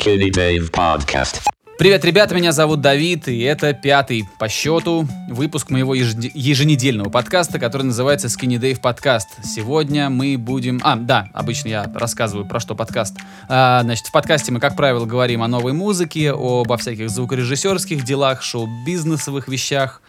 Skinny 0.00 0.30
Dave 0.30 0.70
Podcast. 0.70 1.42
Привет, 1.78 2.04
ребята, 2.06 2.34
меня 2.34 2.52
зовут 2.52 2.80
Давид, 2.80 3.28
и 3.28 3.40
это 3.40 3.74
пятый 3.74 4.24
по 4.38 4.48
счету 4.48 5.06
выпуск 5.28 5.68
моего 5.68 5.94
еженедельного 5.94 7.10
подкаста, 7.10 7.58
который 7.58 7.82
называется 7.82 8.28
Skinny 8.28 8.58
Dave 8.58 8.80
Podcast. 8.80 9.26
Сегодня 9.44 10.08
мы 10.08 10.38
будем... 10.38 10.80
А, 10.82 10.96
да, 10.96 11.28
обычно 11.34 11.68
я 11.68 11.92
рассказываю, 11.94 12.46
про 12.46 12.60
что 12.60 12.74
подкаст. 12.74 13.16
А, 13.48 13.82
значит, 13.82 14.06
в 14.06 14.12
подкасте 14.12 14.52
мы, 14.52 14.60
как 14.60 14.74
правило, 14.74 15.04
говорим 15.04 15.42
о 15.42 15.48
новой 15.48 15.74
музыке, 15.74 16.32
обо 16.32 16.78
всяких 16.78 17.10
звукорежиссерских 17.10 18.02
делах, 18.02 18.42
шоу-бизнесовых 18.42 19.48
вещах 19.48 20.00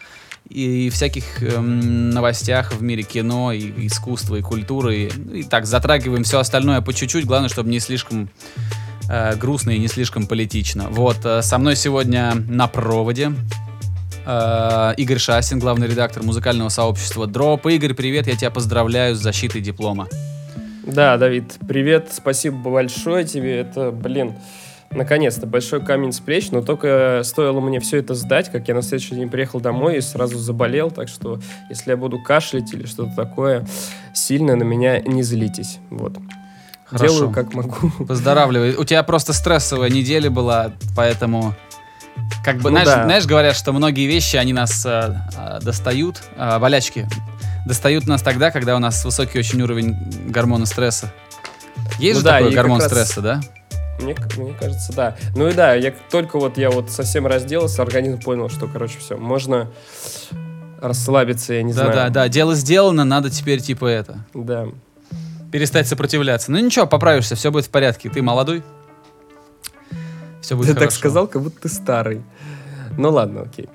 и 0.48 0.88
всяких 0.90 1.42
эм, 1.42 2.10
новостях 2.10 2.72
в 2.72 2.82
мире 2.82 3.02
кино, 3.02 3.52
и 3.52 3.86
искусства, 3.86 4.36
и 4.36 4.40
культуры. 4.40 4.96
И, 4.96 5.40
и 5.40 5.42
так, 5.42 5.66
затрагиваем 5.66 6.24
все 6.24 6.38
остальное 6.38 6.80
по 6.80 6.94
чуть-чуть, 6.94 7.26
главное, 7.26 7.50
чтобы 7.50 7.68
не 7.68 7.78
слишком 7.78 8.30
э, 9.12 9.36
грустно 9.36 9.70
и 9.70 9.78
не 9.78 9.88
слишком 9.88 10.26
политично. 10.26 10.88
Вот, 10.88 11.18
э, 11.24 11.42
со 11.42 11.58
мной 11.58 11.76
сегодня 11.76 12.32
на 12.34 12.66
проводе 12.66 13.32
э, 14.24 14.94
Игорь 14.96 15.18
Шасин, 15.18 15.58
главный 15.58 15.86
редактор 15.86 16.22
музыкального 16.22 16.70
сообщества 16.70 17.26
Дроп. 17.26 17.66
Игорь, 17.66 17.94
привет, 17.94 18.26
я 18.26 18.36
тебя 18.36 18.50
поздравляю 18.50 19.14
с 19.14 19.18
защитой 19.18 19.60
диплома. 19.60 20.08
Да, 20.84 21.16
Давид, 21.16 21.58
привет, 21.68 22.08
спасибо 22.10 22.70
большое 22.70 23.24
тебе. 23.24 23.58
Это, 23.58 23.92
блин, 23.92 24.34
наконец-то 24.90 25.46
большой 25.46 25.84
камень 25.84 26.12
с 26.12 26.18
плеч, 26.18 26.50
но 26.50 26.62
только 26.62 27.20
стоило 27.22 27.60
мне 27.60 27.78
все 27.78 27.98
это 27.98 28.14
сдать, 28.14 28.50
как 28.50 28.66
я 28.66 28.74
на 28.74 28.82
следующий 28.82 29.14
день 29.14 29.28
приехал 29.28 29.60
домой 29.60 29.98
и 29.98 30.00
сразу 30.00 30.38
заболел, 30.38 30.90
так 30.90 31.08
что 31.08 31.38
если 31.70 31.90
я 31.90 31.96
буду 31.96 32.20
кашлять 32.20 32.72
или 32.72 32.86
что-то 32.86 33.14
такое, 33.14 33.64
сильно 34.12 34.56
на 34.56 34.64
меня 34.64 35.00
не 35.00 35.22
злитесь. 35.22 35.78
Вот. 35.90 36.18
Хорошо. 36.92 37.14
Делаю 37.14 37.30
как 37.32 37.52
могу. 37.54 37.90
Поздравляю. 38.06 38.80
У 38.80 38.84
тебя 38.84 39.02
просто 39.02 39.32
стрессовая 39.32 39.90
неделя 39.90 40.30
была, 40.30 40.72
поэтому... 40.96 41.54
Как 42.44 42.56
бы, 42.56 42.64
Ну 42.64 42.76
знаешь, 42.76 42.88
да. 42.88 43.04
знаешь, 43.04 43.26
говорят, 43.26 43.56
что 43.56 43.72
многие 43.72 44.06
вещи, 44.06 44.36
они 44.36 44.52
нас 44.52 44.84
э, 44.84 45.14
э, 45.36 45.60
достают, 45.62 46.22
э, 46.36 46.58
болячки, 46.58 47.08
достают 47.66 48.06
нас 48.06 48.20
тогда, 48.22 48.50
когда 48.50 48.76
у 48.76 48.78
нас 48.78 49.04
высокий 49.04 49.38
очень 49.38 49.62
уровень 49.62 49.96
гормона 50.28 50.66
стресса. 50.66 51.12
Есть 51.98 52.14
Ну 52.16 52.20
же 52.20 52.24
да, 52.24 52.38
такой 52.38 52.52
гормон 52.54 52.80
раз- 52.80 52.90
стресса, 52.90 53.20
да? 53.22 53.40
Мне, 54.00 54.14
мне 54.36 54.52
кажется, 54.58 54.92
да. 54.92 55.16
Ну 55.36 55.48
и 55.48 55.52
да, 55.52 55.74
я 55.74 55.92
только 56.10 56.38
вот 56.38 56.58
я 56.58 56.70
вот 56.70 56.90
совсем 56.90 57.26
разделался, 57.26 57.82
организм 57.82 58.20
понял, 58.20 58.48
что, 58.50 58.66
короче, 58.66 58.98
все, 58.98 59.16
можно 59.16 59.70
расслабиться, 60.80 61.54
я 61.54 61.62
не 61.62 61.72
Да, 61.72 61.84
знаю. 61.84 61.92
да, 61.94 62.08
да. 62.10 62.28
Дело 62.28 62.54
сделано, 62.54 63.04
надо 63.04 63.30
теперь 63.30 63.60
типа 63.60 63.86
это. 63.86 64.24
Да. 64.34 64.66
Перестать 65.52 65.86
сопротивляться. 65.86 66.50
Ну 66.50 66.58
ничего, 66.58 66.86
поправишься, 66.86 67.36
все 67.36 67.50
будет 67.52 67.66
в 67.66 67.70
порядке. 67.70 68.08
Ты 68.08 68.22
молодой. 68.22 68.62
Все 70.40 70.56
будет 70.56 70.68
Ты 70.68 70.74
хорошо. 70.74 70.90
так 70.90 70.98
сказал, 70.98 71.26
как 71.28 71.42
будто 71.42 71.60
ты 71.60 71.68
старый. 71.68 72.22
Ну 72.96 73.10
ладно, 73.10 73.42
окей. 73.42 73.68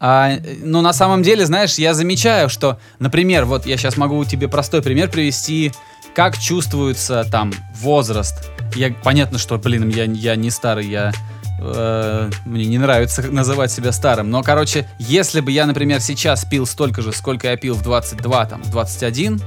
А, 0.00 0.32
э, 0.32 0.40
ну, 0.62 0.82
на 0.82 0.92
самом 0.92 1.22
деле, 1.22 1.46
знаешь, 1.46 1.76
я 1.76 1.94
замечаю, 1.94 2.48
что, 2.48 2.78
например, 2.98 3.44
вот 3.44 3.64
я 3.64 3.76
сейчас 3.76 3.96
могу 3.96 4.24
тебе 4.24 4.48
простой 4.48 4.82
пример 4.82 5.08
привести, 5.08 5.72
как 6.14 6.36
чувствуется 6.36 7.24
там 7.30 7.52
возраст. 7.76 8.50
Я, 8.74 8.92
понятно, 9.02 9.38
что, 9.38 9.56
блин, 9.56 9.88
я, 9.88 10.04
я 10.04 10.36
не 10.36 10.50
старый, 10.50 10.88
я... 10.88 11.12
э, 11.60 12.30
мне 12.44 12.66
не 12.66 12.78
нравится 12.78 13.22
называть 13.30 13.70
себя 13.70 13.92
старым. 13.92 14.30
Но, 14.30 14.42
короче, 14.42 14.88
если 14.98 15.40
бы 15.40 15.52
я, 15.52 15.64
например, 15.64 16.00
сейчас 16.00 16.44
пил 16.44 16.66
столько 16.66 17.00
же, 17.00 17.12
сколько 17.12 17.48
я 17.48 17.56
пил 17.56 17.74
в 17.74 17.82
22, 17.82 18.46
там, 18.46 18.62
в 18.62 18.70
21, 18.70 19.40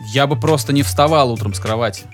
я 0.00 0.26
бы 0.26 0.38
просто 0.38 0.72
не 0.72 0.82
вставал 0.82 1.32
утром 1.32 1.54
с 1.54 1.60
кровати. 1.60 2.04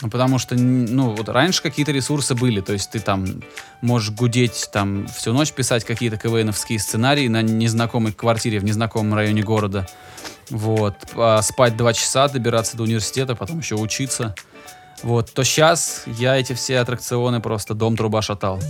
Потому 0.00 0.38
что, 0.38 0.54
ну, 0.54 1.10
вот 1.10 1.28
раньше 1.28 1.60
какие-то 1.60 1.90
ресурсы 1.90 2.36
были, 2.36 2.60
то 2.60 2.72
есть 2.72 2.90
ты 2.90 3.00
там 3.00 3.42
можешь 3.80 4.12
гудеть, 4.12 4.68
там, 4.72 5.08
всю 5.08 5.32
ночь 5.32 5.52
писать 5.52 5.84
какие-то 5.84 6.16
КВНовские 6.16 6.78
сценарии 6.78 7.26
на 7.26 7.42
незнакомой 7.42 8.12
квартире 8.12 8.60
в 8.60 8.64
незнакомом 8.64 9.14
районе 9.14 9.42
города. 9.42 9.88
Вот. 10.50 10.94
А 11.16 11.42
спать 11.42 11.76
два 11.76 11.92
часа, 11.92 12.28
добираться 12.28 12.76
до 12.76 12.84
университета, 12.84 13.34
потом 13.34 13.58
еще 13.58 13.74
учиться. 13.74 14.36
Вот. 15.02 15.32
То 15.32 15.42
сейчас 15.42 16.04
я 16.06 16.36
эти 16.36 16.52
все 16.52 16.78
аттракционы 16.78 17.40
просто 17.40 17.74
дом 17.74 17.96
труба 17.96 18.22
шатал. 18.22 18.60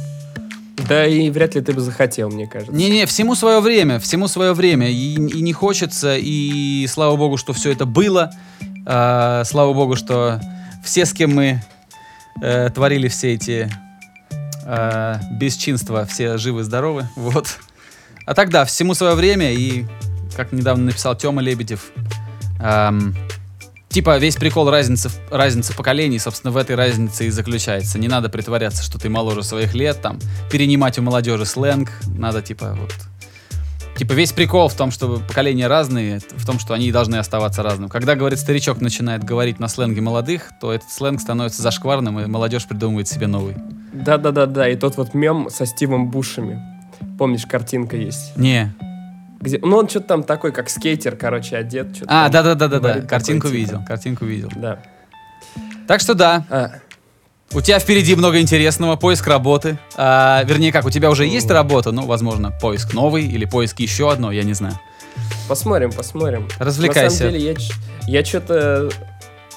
Да 0.87 1.07
и 1.07 1.31
вряд 1.31 1.55
ли 1.55 1.61
ты 1.61 1.73
бы 1.73 1.81
захотел, 1.81 2.31
мне 2.31 2.47
кажется. 2.47 2.75
Не-не, 2.75 3.07
всему 3.07 3.35
свое 3.35 3.61
время, 3.61 3.99
всему 3.99 4.29
свое 4.29 4.53
время. 4.53 4.91
И, 4.91 5.15
и 5.15 5.43
не 5.43 5.53
хочется, 5.53 6.17
и 6.17 6.87
слава 6.87 7.17
богу, 7.17 7.37
что 7.37 7.53
все 7.53 7.73
это 7.73 7.87
было. 7.87 8.31
А, 8.87 9.43
слава 9.45 9.73
богу, 9.73 9.97
что 9.97 10.41
все, 10.85 11.05
с 11.05 11.13
кем 11.13 11.35
мы 11.35 11.63
э, 12.41 12.71
творили 12.71 13.09
все 13.09 13.35
эти 13.35 13.71
э, 14.65 15.17
бесчинства, 15.33 16.07
все 16.07 16.39
живы-здоровы. 16.39 17.09
Вот. 17.17 17.59
А 18.25 18.35
тогда 18.35 18.65
всему 18.65 18.95
свое 18.95 19.15
время, 19.15 19.53
и, 19.53 19.87
как 20.37 20.53
недавно 20.53 20.85
написал 20.85 21.17
Тёма 21.17 21.43
Лебедев, 21.43 21.91
ам, 22.61 23.15
Типа 23.99 24.17
весь 24.17 24.37
прикол 24.37 24.71
разницы, 24.71 25.11
разницы 25.29 25.75
поколений, 25.75 26.21
собственно, 26.21 26.53
в 26.53 26.57
этой 26.57 26.77
разнице 26.77 27.27
и 27.27 27.31
заключается. 27.31 27.99
Не 27.99 28.07
надо 28.07 28.29
притворяться, 28.29 28.85
что 28.85 28.97
ты 28.97 29.09
моложе 29.09 29.43
своих 29.43 29.75
лет, 29.75 30.01
там, 30.01 30.21
перенимать 30.53 31.01
у 31.01 31.03
молодежи 31.03 31.45
сленг. 31.45 31.91
Надо, 32.07 32.41
типа, 32.41 32.77
вот... 32.81 32.95
Типа 33.97 34.13
весь 34.13 34.31
прикол 34.31 34.69
в 34.69 34.75
том, 34.75 34.93
что 34.93 35.21
поколения 35.27 35.67
разные, 35.67 36.21
в 36.37 36.47
том, 36.47 36.61
что 36.61 36.75
они 36.75 36.93
должны 36.93 37.17
оставаться 37.17 37.65
разным. 37.65 37.89
Когда, 37.89 38.15
говорит, 38.15 38.39
старичок 38.39 38.81
начинает 38.81 39.25
говорить 39.25 39.59
на 39.59 39.67
сленге 39.67 40.01
молодых, 40.01 40.53
то 40.61 40.73
этот 40.73 40.93
сленг 40.93 41.21
становится 41.21 41.61
зашкварным, 41.61 42.21
и 42.21 42.27
молодежь 42.27 42.67
придумывает 42.69 43.09
себе 43.09 43.27
новый. 43.27 43.57
Да-да-да-да, 43.93 44.69
и 44.69 44.77
тот 44.77 44.97
вот 44.97 45.13
мем 45.15 45.49
со 45.51 45.67
Стивом 45.67 46.09
Бушами. 46.09 46.63
Помнишь, 47.19 47.47
картинка 47.47 47.97
есть? 47.97 48.37
Не. 48.37 48.73
Где... 49.41 49.59
Ну, 49.59 49.77
он 49.77 49.89
что-то 49.89 50.07
там 50.09 50.23
такой, 50.25 50.53
как 50.53 50.69
скейтер, 50.69 51.17
короче, 51.17 51.57
одет. 51.57 51.89
А, 52.07 52.29
да-да-да-да-да, 52.29 53.03
картинку 53.03 53.47
типа. 53.49 53.57
видел, 53.57 53.85
картинку 53.87 54.25
видел. 54.25 54.51
Да. 54.57 54.81
Так 55.87 56.01
что 56.01 56.15
да, 56.15 56.45
А, 56.51 56.71
У 57.55 57.61
тебя 57.61 57.79
впереди 57.79 58.15
много 58.15 58.41
интересного, 58.41 58.97
поиск 58.97 59.27
работы. 59.27 59.79
А, 59.97 60.43
вернее, 60.45 60.73
как, 60.73 60.85
у 60.85 60.91
тебя 60.91 61.09
уже 61.11 61.25
есть 61.27 61.51
работа, 61.51 61.93
ну, 61.93 62.05
возможно, 62.07 62.51
поиск 62.51 62.93
новый 62.95 63.27
или 63.27 63.45
поиск 63.45 63.81
еще 63.81 64.11
одно, 64.13 64.33
я 64.33 64.43
не 64.43 64.55
знаю. 64.55 64.79
посмотрим, 65.49 65.93
посмотрим. 65.93 66.49
Развлекайся. 66.59 67.03
На 67.05 67.11
самом 67.11 67.33
деле, 67.33 67.57
я, 68.07 68.19
я 68.21 68.25
что-то... 68.25 68.91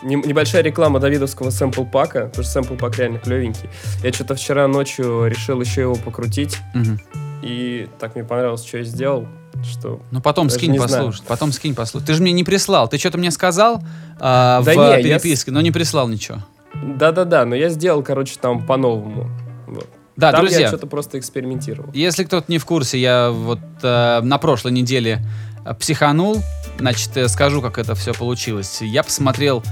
Небольшая 0.04 0.64
реклама 0.64 1.00
давидовского 1.00 1.52
сэмпл 1.52 1.84
пака, 1.86 2.22
потому 2.26 2.44
что 2.44 2.54
сэмпл 2.54 2.74
пак 2.76 2.98
реально 2.98 3.20
клевенький. 3.20 3.70
Я 4.04 4.12
что-то 4.12 4.34
вчера 4.34 4.68
ночью 4.68 5.28
решил 5.28 5.62
еще 5.62 5.82
его 5.82 5.94
покрутить, 5.96 6.58
Мгм. 6.74 7.00
и 7.44 7.88
так 8.00 8.16
мне 8.16 8.24
понравилось, 8.24 8.66
что 8.66 8.80
я 8.80 8.84
сделал, 8.84 9.28
что... 9.64 10.02
Ну, 10.12 10.22
потом 10.22 10.48
Даже 10.48 10.60
скинь 10.60 10.76
знаю. 10.76 10.90
послушать, 10.90 11.24
потом 11.24 11.52
скинь 11.52 11.76
послушать. 11.76 12.08
Ты 12.08 12.14
же 12.14 12.22
мне 12.22 12.32
не 12.32 12.44
прислал, 12.44 12.88
ты 12.88 12.98
что-то 12.98 13.18
мне 13.18 13.32
сказал 13.32 13.82
а, 14.20 14.62
Да 14.62 14.72
в 14.72 14.76
не, 14.76 14.82
я 14.82 15.04
переписке, 15.04 15.52
но 15.52 15.62
не 15.62 15.72
прислал 15.72 16.08
ничего. 16.08 16.40
Да-да-да, 16.84 17.46
но 17.46 17.56
я 17.56 17.70
сделал, 17.70 18.02
короче, 18.04 18.36
там 18.40 18.66
по-новому. 18.66 19.30
Вот. 19.68 19.88
Да, 20.16 20.32
там 20.32 20.44
я 20.44 20.50
друзья, 20.50 20.68
что-то 20.68 20.88
просто 20.88 21.20
экспериментировал. 21.20 21.92
если 21.94 22.24
кто-то 22.24 22.52
не 22.52 22.58
в 22.58 22.66
курсе, 22.66 23.00
я 23.00 23.32
вот 23.32 23.60
э, 23.82 24.22
на 24.22 24.38
прошлой 24.38 24.72
неделе 24.72 25.24
э, 25.66 25.74
психанул, 25.74 26.38
значит, 26.78 27.16
э, 27.16 27.28
скажу, 27.28 27.62
как 27.62 27.78
это 27.78 27.96
все 27.96 28.14
получилось. 28.14 28.82
Я 28.82 29.04
посмотрел 29.04 29.64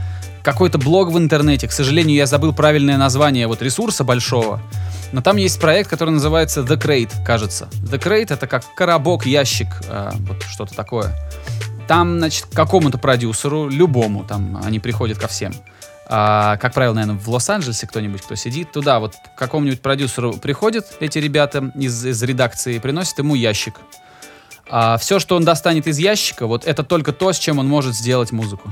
какой-то 0.44 0.78
блог 0.78 1.12
в 1.12 1.18
интернете, 1.18 1.68
к 1.68 1.72
сожалению, 1.72 2.16
я 2.16 2.26
забыл 2.26 2.54
правильное 2.54 2.98
название 2.98 3.48
вот 3.48 3.62
ресурса 3.62 4.04
большого, 4.04 4.62
но 5.12 5.22
там 5.22 5.38
есть 5.38 5.60
проект, 5.60 5.90
который 5.90 6.12
называется 6.12 6.62
The 6.62 6.80
Crate, 6.80 7.24
кажется. 7.26 7.68
The 7.84 8.00
Crate 8.00 8.34
это 8.34 8.48
как 8.48 8.64
коробок, 8.76 9.26
ящик, 9.26 9.68
э, 9.88 10.12
вот 10.28 10.44
что-то 10.44 10.76
такое. 10.76 11.16
Там, 11.88 12.20
значит, 12.20 12.46
какому-то 12.54 12.98
продюсеру, 12.98 13.68
любому, 13.68 14.24
там 14.24 14.62
они 14.64 14.80
приходят 14.80 15.18
ко 15.18 15.28
всем. 15.28 15.54
А, 16.12 16.58
как 16.58 16.74
правило, 16.74 16.94
наверное, 16.94 17.20
в 17.20 17.28
Лос-Анджелесе 17.30 17.86
кто-нибудь, 17.86 18.22
кто 18.22 18.36
сидит, 18.36 18.72
туда 18.72 19.00
вот 19.00 19.14
к 19.14 19.38
какому-нибудь 19.38 19.82
продюсеру 19.82 20.34
приходят 20.34 20.86
эти 21.00 21.20
ребята 21.20 21.72
из, 21.76 22.04
из 22.06 22.22
редакции 22.24 22.76
и 22.76 22.80
приносят 22.80 23.20
ему 23.20 23.36
ящик. 23.36 23.76
А 24.70 24.98
все, 24.98 25.20
что 25.20 25.36
он 25.36 25.44
достанет 25.44 25.88
из 25.88 25.98
ящика, 25.98 26.48
вот 26.48 26.66
это 26.66 26.84
только 26.84 27.12
то, 27.14 27.32
с 27.32 27.40
чем 27.40 27.60
он 27.60 27.68
может 27.68 27.96
сделать 27.96 28.32
музыку. 28.32 28.72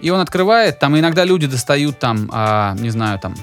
И 0.00 0.10
он 0.10 0.20
открывает, 0.20 0.78
там 0.78 0.98
иногда 0.98 1.24
люди 1.24 1.46
достают 1.46 1.98
там, 1.98 2.28
а, 2.32 2.74
не 2.74 2.90
знаю, 2.90 3.18
там 3.18 3.34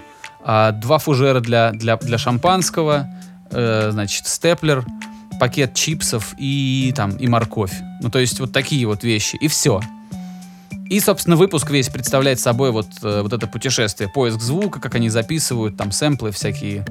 а, 0.44 0.72
два 0.72 0.98
фужера 0.98 1.40
для, 1.40 1.72
для, 1.72 1.98
для 1.98 2.18
шампанского, 2.18 3.08
э, 3.52 3.90
значит, 3.92 4.28
степлер, 4.28 4.86
пакет 5.40 5.74
чипсов 5.74 6.36
и 6.38 6.94
там 6.96 7.16
и 7.18 7.28
морковь. 7.28 7.74
Ну, 8.02 8.10
то 8.10 8.20
есть 8.20 8.40
вот 8.40 8.52
такие 8.52 8.86
вот 8.86 9.04
вещи. 9.04 9.38
И 9.38 9.48
все. 9.48 9.82
И, 10.90 11.00
собственно, 11.00 11.36
выпуск 11.36 11.70
весь 11.70 11.90
представляет 11.90 12.40
собой 12.40 12.72
вот, 12.72 12.88
э, 13.02 13.22
вот 13.22 13.34
это 13.34 13.48
путешествие, 13.48 14.10
поиск 14.10 14.42
звука, 14.42 14.80
как 14.80 14.96
они 14.96 15.10
записывают, 15.10 15.78
там 15.78 15.92
сэмплы 15.92 16.32
всякие. 16.32 16.86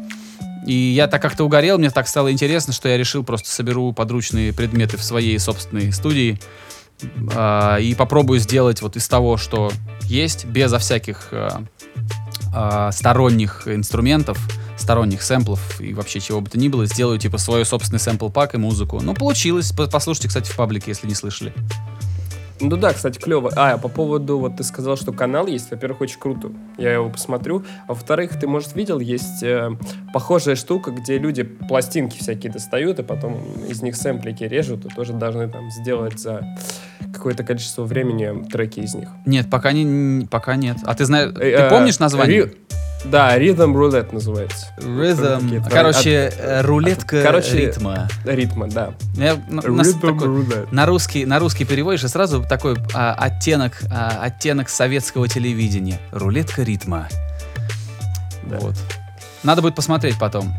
И 0.67 0.73
я 0.73 1.07
так 1.07 1.21
как-то 1.23 1.45
угорел, 1.45 1.79
мне 1.79 1.91
так 1.91 2.09
стало 2.09 2.33
интересно, 2.33 2.73
что 2.73 2.89
я 2.89 2.97
решил 2.97 3.25
просто 3.25 3.49
соберу 3.49 3.93
подручные 3.93 4.53
предметы 4.53 4.97
в 4.97 5.03
своей 5.03 5.39
собственной 5.39 5.93
студии 5.93 6.41
а, 7.35 7.79
и 7.79 7.95
попробую 7.95 8.41
сделать 8.41 8.83
вот 8.83 8.97
из 8.97 9.09
того, 9.09 9.37
что 9.37 9.71
есть, 10.05 10.45
безо 10.45 10.79
всяких 10.79 11.29
а, 11.33 11.63
а, 12.53 12.91
сторонних 12.93 13.67
инструментов, 13.67 14.39
сторонних 14.77 15.23
сэмплов 15.23 15.81
и 15.81 15.93
вообще 15.95 16.21
чего 16.21 16.41
бы 16.41 16.49
то 16.51 16.59
ни 16.59 16.69
было, 16.69 16.87
сделаю 16.87 17.19
типа 17.19 17.39
свой 17.39 17.65
собственный 17.65 17.99
сэмпл-пак 18.01 18.55
и 18.55 18.59
музыку. 18.59 19.01
Ну, 19.03 19.15
получилось. 19.15 19.73
По- 19.73 19.87
Послушайте, 19.87 20.29
кстати, 20.29 20.51
в 20.51 20.57
паблике, 20.57 20.91
если 20.91 21.07
не 21.07 21.15
слышали. 21.15 21.53
Ну 22.61 22.77
да, 22.77 22.93
кстати, 22.93 23.19
клево. 23.19 23.51
А, 23.57 23.79
по 23.79 23.89
поводу, 23.89 24.39
вот 24.39 24.57
ты 24.57 24.65
сказал, 24.65 24.97
что 24.97 25.13
канал 25.13 25.47
есть. 25.47 25.71
Во-первых, 25.71 26.03
очень 26.03 26.19
круто. 26.21 26.51
Я 26.77 26.93
его 26.95 27.09
посмотрю. 27.09 27.65
А 27.87 27.95
во-вторых, 27.95 28.39
ты, 28.39 28.47
может, 28.47 28.77
видел, 28.77 29.01
есть 29.01 29.43
э, 29.43 29.71
похожая 30.13 30.57
штука, 30.57 30.91
где 30.91 31.19
люди 31.19 31.43
пластинки 31.43 32.19
всякие 32.19 32.53
достают, 32.53 32.99
и 32.99 33.03
потом 33.03 33.41
из 33.69 33.83
них 33.83 33.97
сэмплики 33.97 34.45
режут, 34.45 34.85
и 34.85 34.89
тоже 34.89 35.13
должны 35.15 35.49
там 35.49 35.71
сделать 35.71 36.19
за 36.19 36.43
какое-то 37.15 37.45
количество 37.45 37.85
времени 37.85 38.45
треки 38.49 38.81
из 38.81 38.95
них. 38.95 39.09
Нет, 39.27 39.49
пока, 39.51 39.73
не, 39.73 40.27
пока 40.27 40.57
нет. 40.57 40.77
А 40.85 40.95
ты 40.95 41.05
знаешь, 41.07 41.33
ты 41.35 41.43
Э, 41.43 41.71
помнишь 41.71 41.99
название? 41.99 42.53
Да, 43.05 43.37
Rhythm 43.39 43.73
Roulette 43.75 44.13
называется. 44.13 44.67
Rhythm. 44.79 45.41
Какие-то 45.43 45.71
Короче, 45.71 46.27
от- 46.29 46.35
э, 46.39 46.61
рулетка 46.63 47.23
короче, 47.23 47.57
ритма. 47.67 48.09
Ритма, 48.25 48.69
да. 48.69 48.93
Я 49.15 49.37
на, 49.49 49.61
Rhythm 49.61 50.01
такой- 50.01 50.29
Roulette. 50.29 50.69
на 50.71 50.85
русский, 50.87 51.25
на 51.25 51.39
русский 51.39 51.65
переводишь, 51.65 52.05
и 52.05 52.09
сразу 52.09 52.45
такой 52.47 52.77
а, 52.93 53.15
оттенок, 53.15 53.81
а, 53.91 54.21
оттенок 54.23 54.69
советского 54.69 55.29
телевидения. 55.29 55.99
Рулетка 56.13 56.63
ритма. 56.63 57.09
Да. 58.43 58.59
Вот. 58.59 58.75
Надо 59.43 59.63
будет 59.63 59.75
посмотреть 59.75 60.19
потом. 60.19 60.53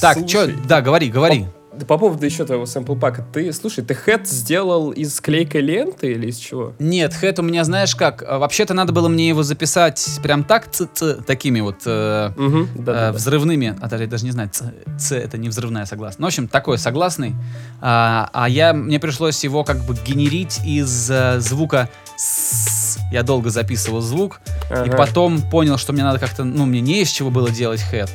Так, 0.00 0.18
что, 0.28 0.48
да, 0.66 0.82
говори, 0.82 1.08
говори. 1.10 1.46
Да 1.78 1.84
по 1.84 1.98
поводу 1.98 2.24
еще 2.24 2.44
твоего 2.44 2.64
сэмпл-пака. 2.64 3.24
Ты, 3.32 3.52
слушай, 3.52 3.84
ты 3.84 3.94
хэт 3.94 4.26
сделал 4.26 4.90
из 4.90 5.20
клейкой 5.20 5.60
ленты 5.60 6.12
или 6.12 6.28
из 6.28 6.36
чего? 6.36 6.74
Нет, 6.78 7.12
хэт 7.12 7.38
у 7.38 7.42
меня, 7.42 7.64
знаешь 7.64 7.94
как, 7.94 8.24
а, 8.26 8.38
вообще-то 8.38 8.72
надо 8.74 8.92
было 8.92 9.08
мне 9.08 9.28
его 9.28 9.42
записать 9.42 10.18
прям 10.22 10.44
так, 10.44 10.70
ц 10.70 10.84
-ц, 10.84 11.22
такими 11.24 11.60
вот 11.60 11.82
э, 11.86 12.30
Угу, 12.36 12.58
э, 12.58 12.66
да, 12.76 13.12
взрывными, 13.12 13.76
а 13.80 13.96
я 13.96 14.06
даже 14.06 14.24
не 14.24 14.30
знаю, 14.30 14.50
ц, 14.50 14.72
ц 14.98 15.16
это 15.16 15.38
не 15.38 15.48
взрывная 15.48 15.84
согласная. 15.84 16.22
Ну, 16.22 16.26
в 16.26 16.28
общем, 16.28 16.48
такой 16.48 16.78
согласный. 16.78 17.34
А, 17.80 18.30
а 18.32 18.48
я, 18.48 18.72
мне 18.72 18.98
пришлось 18.98 19.42
его 19.44 19.64
как 19.64 19.84
бы 19.84 19.96
генерить 20.06 20.60
из 20.64 21.10
э, 21.10 21.40
звука 21.40 21.88
«с». 22.16 22.98
Я 23.12 23.22
долго 23.22 23.50
записывал 23.50 24.00
звук, 24.00 24.40
и 24.84 24.90
потом 24.90 25.42
понял, 25.50 25.78
что 25.78 25.92
мне 25.92 26.02
надо 26.02 26.18
как-то, 26.18 26.44
ну, 26.44 26.66
мне 26.66 26.80
не 26.80 27.02
из 27.02 27.08
чего 27.10 27.30
было 27.30 27.50
делать 27.50 27.82
хэт. 27.82 28.10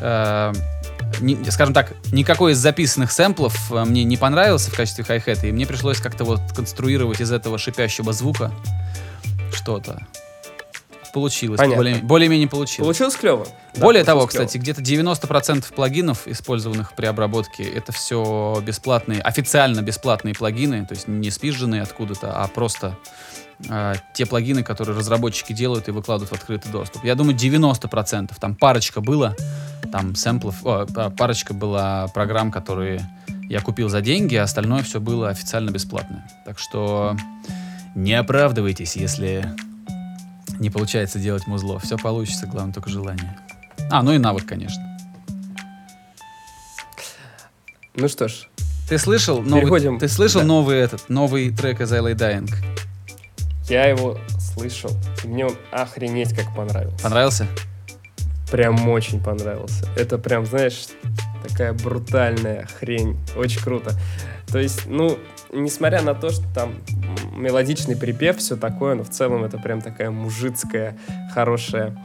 Э, 0.00 0.52
не- 1.20 1.50
скажем 1.50 1.74
так, 1.74 1.94
никакой 2.12 2.52
из 2.52 2.58
записанных 2.58 3.12
сэмплов 3.12 3.72
э, 3.72 3.84
мне 3.84 4.04
не 4.04 4.16
понравился 4.16 4.70
в 4.70 4.76
качестве 4.76 5.04
хай-хэта, 5.04 5.46
и 5.46 5.52
мне 5.52 5.66
пришлось 5.66 5.98
как-то 6.00 6.24
вот 6.24 6.40
конструировать 6.54 7.20
из 7.20 7.32
этого 7.32 7.58
шипящего 7.58 8.12
звука 8.12 8.52
что-то. 9.52 10.06
Получилось. 11.12 11.58
Понятно. 11.58 11.76
более- 11.76 11.96
Более-менее 12.02 12.48
получилось. 12.48 12.86
Получилось 12.86 13.14
клево. 13.14 13.46
Да, 13.76 13.82
Более 13.82 14.02
того, 14.02 14.22
получилось 14.22 14.46
кстати, 14.50 14.60
где-то 14.60 14.82
90% 14.82 15.72
плагинов, 15.72 16.26
использованных 16.26 16.94
при 16.96 17.06
обработке, 17.06 17.62
это 17.62 17.92
все 17.92 18.60
бесплатные, 18.66 19.20
официально 19.20 19.80
бесплатные 19.80 20.34
плагины, 20.34 20.84
то 20.84 20.94
есть 20.94 21.06
не 21.06 21.30
спизженные 21.30 21.82
откуда-то, 21.82 22.32
а 22.32 22.48
просто 22.48 22.96
э, 23.68 23.94
те 24.14 24.26
плагины, 24.26 24.62
которые 24.62 24.96
разработчики 24.96 25.52
делают 25.52 25.88
и 25.88 25.90
выкладывают 25.90 26.30
в 26.30 26.34
открытый 26.34 26.70
доступ. 26.72 27.04
Я 27.04 27.14
думаю, 27.14 27.36
90%. 27.36 28.32
Там 28.40 28.54
парочка 28.54 29.00
было, 29.00 29.36
там 29.92 30.14
сэмплов, 30.14 30.64
о, 30.64 30.86
па- 30.86 31.10
парочка 31.10 31.54
была 31.54 32.08
программ, 32.08 32.50
которые 32.50 33.00
я 33.48 33.60
купил 33.60 33.88
за 33.88 34.00
деньги, 34.00 34.34
а 34.36 34.44
остальное 34.44 34.82
все 34.82 35.00
было 35.00 35.28
официально 35.28 35.70
бесплатное. 35.70 36.26
Так 36.46 36.58
что 36.58 37.16
не 37.94 38.14
оправдывайтесь, 38.14 38.96
если 38.96 39.48
не 40.58 40.70
получается 40.70 41.18
делать 41.18 41.46
музло. 41.46 41.78
Все 41.78 41.96
получится, 41.98 42.46
главное 42.46 42.72
только 42.74 42.88
желание. 42.90 43.38
А, 43.90 44.02
ну 44.02 44.12
и 44.12 44.18
навык, 44.18 44.46
конечно. 44.46 44.82
Ну 47.96 48.08
что 48.08 48.28
ж, 48.28 48.48
Ты 48.88 48.98
слышал 48.98 49.40
новый, 49.40 49.60
Переходим. 49.60 49.98
ты 49.98 50.08
слышал 50.08 50.40
Да. 50.40 50.46
новый 50.46 50.76
этот, 50.78 51.08
новый 51.08 51.50
трек 51.50 51.80
из 51.80 51.92
LA 51.92 52.14
Dying? 52.14 52.50
Я 53.68 53.86
его 53.86 54.18
слышал, 54.38 54.90
и 55.22 55.28
мне 55.28 55.46
он 55.46 55.56
охренеть 55.72 56.34
как 56.34 56.54
понравился. 56.54 57.02
Понравился? 57.02 57.46
Прям 58.50 58.88
очень 58.88 59.20
понравился. 59.22 59.86
Это 59.96 60.18
прям, 60.18 60.46
знаешь, 60.46 60.86
такая 61.46 61.72
брутальная 61.72 62.68
хрень. 62.78 63.16
Очень 63.36 63.60
круто. 63.62 63.92
То 64.48 64.58
есть, 64.58 64.86
ну, 64.86 65.18
несмотря 65.52 66.02
на 66.02 66.14
то, 66.14 66.30
что 66.30 66.44
там 66.54 66.74
мелодичный 67.34 67.96
припев, 67.96 68.36
все 68.38 68.56
такое, 68.56 68.94
но 68.94 69.02
в 69.02 69.08
целом 69.08 69.44
это 69.44 69.58
прям 69.58 69.80
такая 69.80 70.10
мужицкая, 70.10 70.96
хорошая 71.32 71.96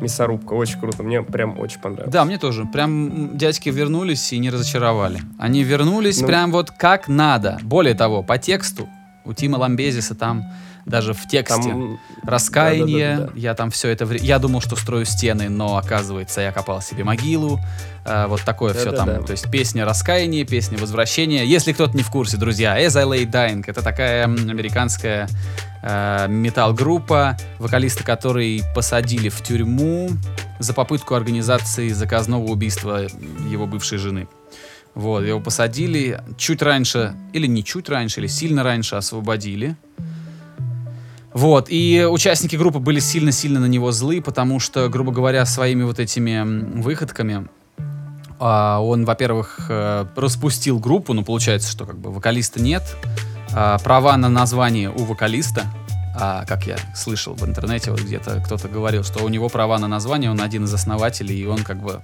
мясорубка. 0.00 0.52
Очень 0.52 0.80
круто. 0.80 1.02
Мне 1.02 1.22
прям 1.22 1.58
очень 1.58 1.80
понравилось. 1.80 2.12
Да, 2.12 2.24
мне 2.24 2.38
тоже. 2.38 2.66
Прям 2.66 3.36
дядьки 3.36 3.70
вернулись 3.70 4.32
и 4.32 4.38
не 4.38 4.50
разочаровали. 4.50 5.20
Они 5.38 5.64
вернулись 5.64 6.20
Ну. 6.20 6.26
прям 6.26 6.52
вот 6.52 6.70
как 6.70 7.08
надо. 7.08 7.58
Более 7.62 7.94
того, 7.94 8.22
по 8.22 8.38
тексту 8.38 8.88
у 9.24 9.32
Тима 9.32 9.56
Ламбезиса 9.56 10.14
там 10.14 10.44
даже 10.86 11.14
в 11.14 11.26
тексте 11.26 11.70
Там, 11.70 12.00
раскаяние. 12.24 13.10
Да-да-да-да-да. 13.16 13.40
Я 13.40 13.54
там 13.54 13.70
все 13.70 13.88
это 13.88 14.06
время... 14.06 14.24
Я 14.24 14.38
думал, 14.38 14.60
что 14.60 14.76
строю 14.76 15.04
стены, 15.04 15.48
но 15.48 15.76
оказывается, 15.76 16.40
я 16.40 16.52
копал 16.52 16.82
себе 16.82 17.04
могилу. 17.04 17.60
А, 18.04 18.28
вот 18.28 18.42
такое 18.42 18.74
все 18.74 18.90
Да-да-да. 18.90 19.14
там. 19.16 19.24
То 19.24 19.32
есть 19.32 19.50
песня 19.50 19.84
раскаяния, 19.84 20.44
песня 20.44 20.78
возвращения. 20.78 21.44
Если 21.44 21.72
кто-то 21.72 21.96
не 21.96 22.02
в 22.02 22.10
курсе, 22.10 22.36
друзья, 22.36 22.78
As 22.78 22.96
I 22.98 23.04
Lay 23.04 23.30
Dying 23.30 23.64
это 23.66 23.82
такая 23.82 24.24
американская 24.24 25.28
э, 25.82 26.26
метал-группа, 26.28 27.36
вокалиста 27.58 28.04
которой 28.04 28.62
посадили 28.74 29.30
в 29.30 29.40
тюрьму 29.42 30.10
за 30.58 30.74
попытку 30.74 31.14
организации 31.14 31.88
заказного 31.90 32.44
убийства 32.44 33.06
его 33.50 33.66
бывшей 33.66 33.98
жены. 33.98 34.28
Вот, 34.94 35.24
его 35.24 35.40
посадили 35.40 36.20
чуть 36.36 36.62
раньше, 36.62 37.16
или 37.32 37.46
не 37.46 37.64
чуть 37.64 37.88
раньше, 37.88 38.20
или 38.20 38.28
сильно 38.28 38.62
раньше 38.62 38.94
освободили. 38.94 39.76
Вот, 41.34 41.66
и 41.68 42.06
участники 42.08 42.54
группы 42.54 42.78
были 42.78 43.00
сильно-сильно 43.00 43.58
на 43.58 43.66
него 43.66 43.90
злы, 43.90 44.22
потому 44.22 44.60
что, 44.60 44.88
грубо 44.88 45.10
говоря, 45.10 45.44
своими 45.44 45.82
вот 45.82 45.98
этими 45.98 46.80
выходками 46.80 47.48
а, 48.38 48.80
он, 48.80 49.04
во-первых, 49.04 49.66
э, 49.68 50.06
распустил 50.16 50.78
группу, 50.78 51.12
ну, 51.12 51.24
получается, 51.24 51.70
что 51.70 51.86
как 51.86 51.98
бы 51.98 52.12
вокалиста 52.12 52.60
нет, 52.60 52.82
а, 53.52 53.78
права 53.78 54.16
на 54.16 54.28
название 54.28 54.90
у 54.90 55.04
вокалиста, 55.04 55.64
а, 56.16 56.44
как 56.46 56.66
я 56.66 56.76
слышал 56.94 57.34
в 57.34 57.44
интернете, 57.44 57.90
вот 57.90 58.00
где-то 58.00 58.40
кто-то 58.44 58.68
говорил, 58.68 59.02
что 59.02 59.24
у 59.24 59.28
него 59.28 59.48
права 59.48 59.78
на 59.78 59.88
название, 59.88 60.30
он 60.30 60.40
один 60.40 60.64
из 60.64 60.74
основателей, 60.74 61.36
и 61.40 61.46
он 61.46 61.58
как 61.58 61.82
бы 61.82 62.02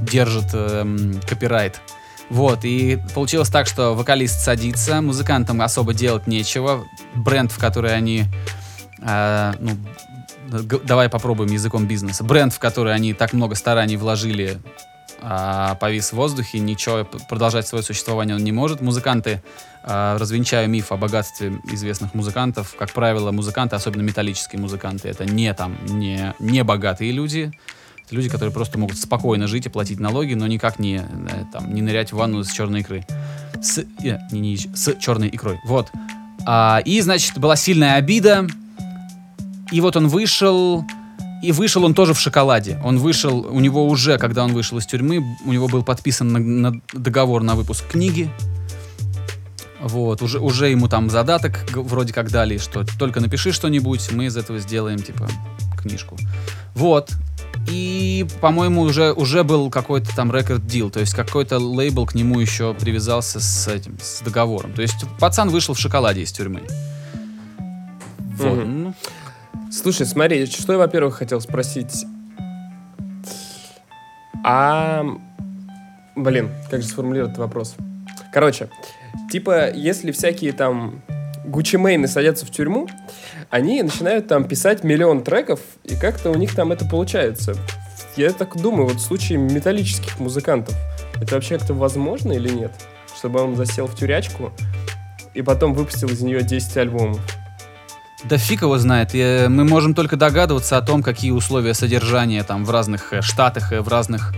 держит 0.00 0.54
эм, 0.54 1.20
копирайт. 1.28 1.80
Вот, 2.30 2.64
и 2.64 2.98
получилось 3.14 3.48
так, 3.48 3.66
что 3.66 3.94
вокалист 3.94 4.40
садится, 4.40 5.00
музыкантам 5.02 5.60
особо 5.60 5.94
делать 5.94 6.26
нечего, 6.26 6.84
бренд, 7.14 7.52
в 7.52 7.58
который 7.58 7.94
они, 7.94 8.24
э, 9.02 9.52
ну, 9.60 9.76
давай 10.84 11.08
попробуем 11.08 11.50
языком 11.50 11.86
бизнеса, 11.86 12.24
бренд, 12.24 12.52
в 12.52 12.58
который 12.58 12.94
они 12.94 13.12
так 13.12 13.32
много 13.32 13.54
стараний 13.54 13.96
вложили, 13.96 14.58
а, 15.26 15.74
повис 15.76 16.10
в 16.10 16.16
воздухе, 16.16 16.58
ничего, 16.58 17.04
продолжать 17.04 17.66
свое 17.66 17.82
существование 17.82 18.36
он 18.36 18.44
не 18.44 18.52
может. 18.52 18.82
Музыканты, 18.82 19.42
а, 19.82 20.18
развенчаю 20.18 20.68
миф 20.68 20.92
о 20.92 20.98
богатстве 20.98 21.60
известных 21.72 22.12
музыкантов, 22.12 22.74
как 22.78 22.92
правило, 22.92 23.32
музыканты, 23.32 23.74
особенно 23.74 24.02
металлические 24.02 24.60
музыканты, 24.60 25.08
это 25.08 25.24
не 25.24 25.52
там, 25.54 25.78
не, 25.86 26.34
не 26.40 26.62
богатые 26.62 27.12
люди, 27.12 27.52
это 28.06 28.14
люди, 28.14 28.28
которые 28.28 28.52
просто 28.52 28.78
могут 28.78 28.98
спокойно 28.98 29.46
жить 29.46 29.66
и 29.66 29.68
платить 29.68 29.98
налоги, 29.98 30.34
но 30.34 30.46
никак 30.46 30.78
не, 30.78 30.96
э, 30.96 31.44
там, 31.52 31.74
не 31.74 31.82
нырять 31.82 32.12
в 32.12 32.16
ванну 32.16 32.44
с 32.44 32.52
черной 32.52 32.80
икры. 32.80 33.04
С, 33.62 33.78
э, 33.78 34.18
не, 34.30 34.40
не, 34.40 34.56
с 34.56 34.94
черной 34.98 35.28
икрой. 35.28 35.58
Вот. 35.64 35.90
А, 36.46 36.82
и, 36.84 37.00
значит, 37.00 37.38
была 37.38 37.56
сильная 37.56 37.94
обида. 37.94 38.46
И 39.72 39.80
вот 39.80 39.96
он 39.96 40.08
вышел, 40.08 40.84
и 41.42 41.52
вышел 41.52 41.84
он 41.84 41.94
тоже 41.94 42.12
в 42.12 42.20
шоколаде. 42.20 42.78
Он 42.84 42.98
вышел, 42.98 43.40
у 43.40 43.60
него 43.60 43.88
уже, 43.88 44.18
когда 44.18 44.44
он 44.44 44.52
вышел 44.52 44.78
из 44.78 44.86
тюрьмы, 44.86 45.24
у 45.46 45.52
него 45.52 45.68
был 45.68 45.82
подписан 45.82 46.28
на, 46.28 46.38
на 46.38 46.80
договор 46.92 47.42
на 47.42 47.54
выпуск 47.54 47.86
книги. 47.88 48.30
Вот, 49.80 50.22
уже, 50.22 50.38
уже 50.38 50.68
ему 50.68 50.88
там 50.88 51.10
задаток 51.10 51.66
вроде 51.74 52.12
как 52.14 52.30
дали, 52.30 52.56
что 52.56 52.84
только 52.98 53.20
напиши 53.20 53.52
что-нибудь, 53.52 54.12
мы 54.12 54.26
из 54.26 54.36
этого 54.36 54.58
сделаем, 54.58 54.98
типа, 54.98 55.28
книжку. 55.78 56.16
Вот. 56.74 57.10
И, 57.68 58.26
по-моему, 58.40 58.82
уже, 58.82 59.12
уже 59.12 59.42
был 59.42 59.70
какой-то 59.70 60.14
там 60.14 60.34
рекорд 60.34 60.66
дил, 60.66 60.90
то 60.90 61.00
есть 61.00 61.14
какой-то 61.14 61.58
лейбл 61.58 62.06
к 62.06 62.14
нему 62.14 62.38
еще 62.38 62.74
привязался 62.74 63.40
с 63.40 63.68
этим, 63.68 63.98
с 64.00 64.20
договором. 64.20 64.72
То 64.74 64.82
есть 64.82 65.04
пацан 65.18 65.48
вышел 65.48 65.74
в 65.74 65.78
шоколаде 65.78 66.22
из 66.22 66.32
тюрьмы. 66.32 66.62
Вот. 68.18 68.66
Ну, 68.66 68.94
Слушай, 69.74 70.06
смотри, 70.06 70.46
что 70.46 70.72
я, 70.74 70.78
во-первых, 70.78 71.16
хотел 71.16 71.40
спросить. 71.40 72.06
А... 74.44 75.04
Блин, 76.14 76.50
как 76.70 76.82
же 76.82 76.88
сформулировать 76.88 77.36
вопрос? 77.38 77.74
Короче, 78.32 78.68
типа, 79.32 79.72
если 79.72 80.12
всякие 80.12 80.52
там 80.52 81.02
Гуччи 81.44 81.74
Мейны 81.74 82.06
садятся 82.06 82.46
в 82.46 82.50
тюрьму, 82.50 82.88
они 83.54 83.80
начинают 83.84 84.26
там 84.26 84.48
писать 84.48 84.82
миллион 84.82 85.22
треков, 85.22 85.60
и 85.84 85.94
как-то 85.94 86.30
у 86.30 86.34
них 86.34 86.56
там 86.56 86.72
это 86.72 86.84
получается. 86.84 87.54
Я 88.16 88.32
так 88.32 88.56
думаю, 88.56 88.88
вот 88.88 88.96
в 88.96 89.00
случае 89.00 89.38
металлических 89.38 90.18
музыкантов, 90.18 90.74
это 91.22 91.36
вообще 91.36 91.56
как-то 91.56 91.72
возможно 91.72 92.32
или 92.32 92.48
нет? 92.48 92.72
Чтобы 93.16 93.40
он 93.40 93.54
засел 93.54 93.86
в 93.86 93.94
тюрячку 93.94 94.52
и 95.34 95.42
потом 95.42 95.72
выпустил 95.72 96.08
из 96.08 96.20
нее 96.20 96.42
10 96.42 96.76
альбомов. 96.78 97.20
Да 98.24 98.38
фиг 98.38 98.62
его 98.62 98.76
знает. 98.76 99.14
Мы 99.14 99.62
можем 99.62 99.94
только 99.94 100.16
догадываться 100.16 100.76
о 100.76 100.82
том, 100.82 101.04
какие 101.04 101.30
условия 101.30 101.74
содержания 101.74 102.42
там 102.42 102.64
в 102.64 102.72
разных 102.72 103.12
э, 103.12 103.22
штатах, 103.22 103.72
э, 103.72 103.82
в 103.82 103.86
разных 103.86 104.34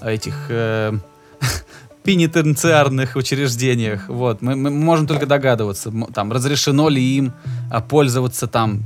э, 0.00 0.12
этих 0.12 0.46
э, 0.48 0.92
пенитенциарных 2.02 3.16
учреждениях. 3.16 4.08
Вот. 4.08 4.42
Мы, 4.42 4.56
мы 4.56 4.70
можем 4.70 5.06
только 5.06 5.26
догадываться, 5.26 5.92
там, 6.14 6.32
разрешено 6.32 6.88
ли 6.88 7.02
им 7.02 7.32
а, 7.70 7.80
пользоваться 7.80 8.46
там 8.46 8.82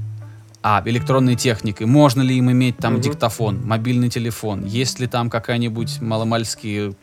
а, 0.63 0.83
электронной 0.85 1.37
техникой, 1.37 1.87
можно 1.87 2.23
ли 2.23 2.37
им 2.37 2.51
иметь 2.51 2.77
там 2.79 2.95
Мгм. 2.95 3.03
диктофон, 3.03 3.61
мобильный 3.65 4.09
телефон, 4.09 4.65
есть 4.65 4.99
ли 5.01 5.07
там 5.07 5.31
какая-нибудь 5.31 6.01
маломальски 6.01 6.95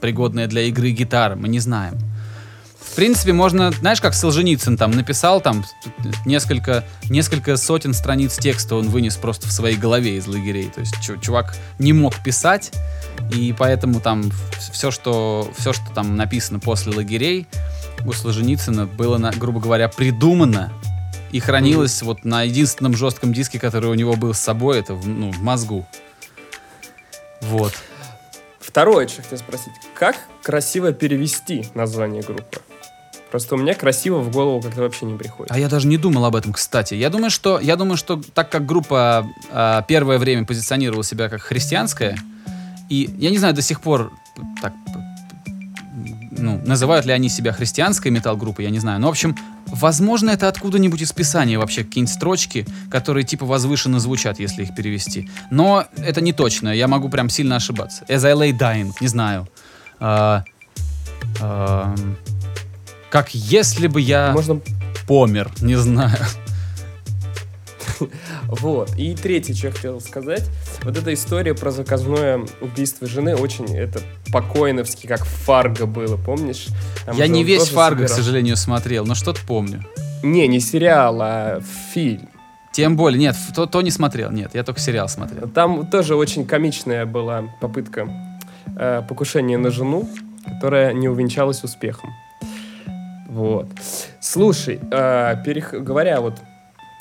пригодная 0.00 0.46
для 0.46 0.62
игры 0.62 0.90
гитара, 0.90 1.34
мы 1.34 1.48
не 1.48 1.58
знаем. 1.58 1.94
В 2.98 3.00
принципе, 3.00 3.32
можно, 3.32 3.70
знаешь, 3.70 4.00
как 4.00 4.12
Солженицын 4.12 4.76
там 4.76 4.90
написал 4.90 5.40
там 5.40 5.64
несколько, 6.26 6.84
несколько 7.08 7.56
сотен 7.56 7.94
страниц 7.94 8.36
текста 8.36 8.74
он 8.74 8.88
вынес 8.88 9.14
просто 9.14 9.46
в 9.46 9.52
своей 9.52 9.76
голове 9.76 10.16
из 10.16 10.26
лагерей. 10.26 10.68
То 10.68 10.80
есть 10.80 11.00
чу- 11.00 11.16
чувак 11.16 11.54
не 11.78 11.92
мог 11.92 12.20
писать, 12.24 12.72
и 13.32 13.54
поэтому 13.56 14.00
там 14.00 14.32
все, 14.72 14.90
что, 14.90 15.48
все, 15.56 15.72
что 15.72 15.84
там 15.94 16.16
написано 16.16 16.58
после 16.58 16.92
лагерей 16.92 17.46
у 18.04 18.12
Солженицына 18.12 18.86
было, 18.86 19.16
на- 19.16 19.30
грубо 19.30 19.60
говоря, 19.60 19.88
придумано 19.88 20.72
и 21.30 21.38
хранилось 21.38 22.02
вот 22.02 22.24
на 22.24 22.42
единственном 22.42 22.96
жестком 22.96 23.32
диске, 23.32 23.60
который 23.60 23.90
у 23.90 23.94
него 23.94 24.16
был 24.16 24.34
с 24.34 24.40
собой, 24.40 24.80
это 24.80 24.94
в, 24.94 25.06
ну, 25.06 25.30
в 25.30 25.40
мозгу. 25.40 25.86
Вот. 27.42 27.74
Второе, 28.58 29.06
что 29.06 29.22
хотел 29.22 29.38
спросить. 29.38 29.72
Как 29.94 30.16
красиво 30.42 30.92
перевести 30.92 31.64
название 31.74 32.22
группы? 32.24 32.60
Просто 33.30 33.56
у 33.56 33.58
меня 33.58 33.74
красиво 33.74 34.20
в 34.20 34.30
голову 34.30 34.62
как-то 34.62 34.80
вообще 34.80 35.04
не 35.04 35.16
приходит. 35.16 35.52
А 35.52 35.58
я 35.58 35.68
даже 35.68 35.86
не 35.86 35.98
думал 35.98 36.24
об 36.24 36.34
этом, 36.34 36.52
кстати. 36.52 36.94
Я 36.94 37.10
думаю, 37.10 37.30
что, 37.30 37.60
я 37.60 37.76
думаю, 37.76 37.98
что 37.98 38.20
так 38.34 38.50
как 38.50 38.64
группа 38.64 39.26
а, 39.50 39.82
первое 39.82 40.18
время 40.18 40.46
позиционировала 40.46 41.04
себя 41.04 41.28
как 41.28 41.42
христианская, 41.42 42.18
и 42.88 43.14
я 43.18 43.30
не 43.30 43.38
знаю 43.38 43.54
до 43.54 43.60
сих 43.60 43.82
пор, 43.82 44.12
так, 44.62 44.72
ну, 46.30 46.60
называют 46.64 47.04
ли 47.04 47.12
они 47.12 47.28
себя 47.28 47.52
христианской 47.52 48.10
метал-группой, 48.10 48.64
я 48.64 48.70
не 48.70 48.78
знаю. 48.78 48.98
Но, 49.00 49.08
в 49.08 49.10
общем, 49.10 49.36
возможно, 49.66 50.30
это 50.30 50.48
откуда-нибудь 50.48 51.02
из 51.02 51.12
Писания 51.12 51.58
вообще 51.58 51.84
какие-нибудь 51.84 52.14
строчки, 52.14 52.66
которые 52.90 53.24
типа 53.24 53.44
возвышенно 53.44 54.00
звучат, 54.00 54.40
если 54.40 54.62
их 54.62 54.74
перевести. 54.74 55.28
Но 55.50 55.84
это 55.98 56.22
не 56.22 56.32
точно, 56.32 56.70
я 56.70 56.88
могу 56.88 57.10
прям 57.10 57.28
сильно 57.28 57.56
ошибаться. 57.56 58.04
As 58.08 58.24
I 58.26 58.32
lay 58.32 58.58
dying, 58.58 58.92
не 59.00 59.08
знаю. 59.08 59.48
А, 60.00 60.44
ам, 61.40 62.16
как 63.10 63.34
если 63.34 63.86
бы 63.86 64.00
я 64.00 64.32
Можно... 64.32 64.60
помер, 65.06 65.50
не 65.60 65.76
знаю. 65.76 66.18
Вот. 68.46 68.96
И 68.96 69.14
третье, 69.14 69.54
что 69.54 69.66
я 69.68 69.72
хотел 69.72 70.00
сказать. 70.00 70.44
Вот 70.82 70.96
эта 70.96 71.12
история 71.12 71.54
про 71.54 71.70
заказное 71.70 72.40
убийство 72.60 73.06
жены 73.06 73.36
очень, 73.36 73.74
это 73.76 74.00
по-коиновски, 74.32 75.06
как 75.06 75.24
Фарго 75.24 75.86
было, 75.86 76.16
помнишь? 76.16 76.66
Там 77.04 77.16
Я 77.16 77.26
не 77.26 77.44
весь 77.44 77.68
Фарго, 77.68 78.04
к 78.04 78.08
собирал- 78.08 78.16
сожалению, 78.16 78.56
смотрел, 78.56 79.04
но 79.04 79.14
что-то 79.14 79.40
помню. 79.46 79.84
Не, 80.22 80.46
не 80.48 80.60
сериал, 80.60 81.18
а 81.20 81.60
фильм. 81.92 82.28
Тем 82.72 82.96
более, 82.96 83.18
нет, 83.18 83.36
то, 83.54 83.66
то 83.66 83.82
не 83.82 83.90
смотрел, 83.90 84.30
нет, 84.30 84.52
я 84.54 84.62
только 84.62 84.80
сериал 84.80 85.08
смотрел. 85.08 85.48
Там 85.48 85.86
тоже 85.88 86.14
очень 86.14 86.46
комичная 86.46 87.04
была 87.06 87.44
попытка 87.60 88.08
э, 88.76 89.02
покушения 89.08 89.58
на 89.58 89.70
жену, 89.70 90.08
которая 90.46 90.92
не 90.92 91.08
увенчалась 91.08 91.64
успехом. 91.64 92.10
Вот. 93.28 93.68
Слушай, 94.20 94.80
э, 94.90 95.42
перех- 95.44 95.78
говоря 95.78 96.20
вот 96.20 96.34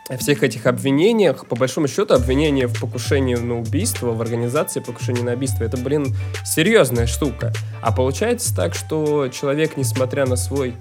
о 0.09 0.17
всех 0.17 0.43
этих 0.43 0.65
обвинениях, 0.65 1.47
по 1.47 1.55
большому 1.55 1.87
счету, 1.87 2.13
обвинение 2.13 2.67
в 2.67 2.79
покушении 2.79 3.35
на 3.35 3.59
убийство, 3.59 4.11
в 4.11 4.21
организации 4.21 4.79
покушения 4.81 5.23
на 5.23 5.33
убийство, 5.33 5.63
это, 5.63 5.77
блин, 5.77 6.15
серьезная 6.45 7.07
штука. 7.07 7.53
А 7.81 7.91
получается 7.91 8.55
так, 8.55 8.75
что 8.75 9.29
человек, 9.29 9.77
несмотря 9.77 10.25
на 10.25 10.35
свой 10.35 10.75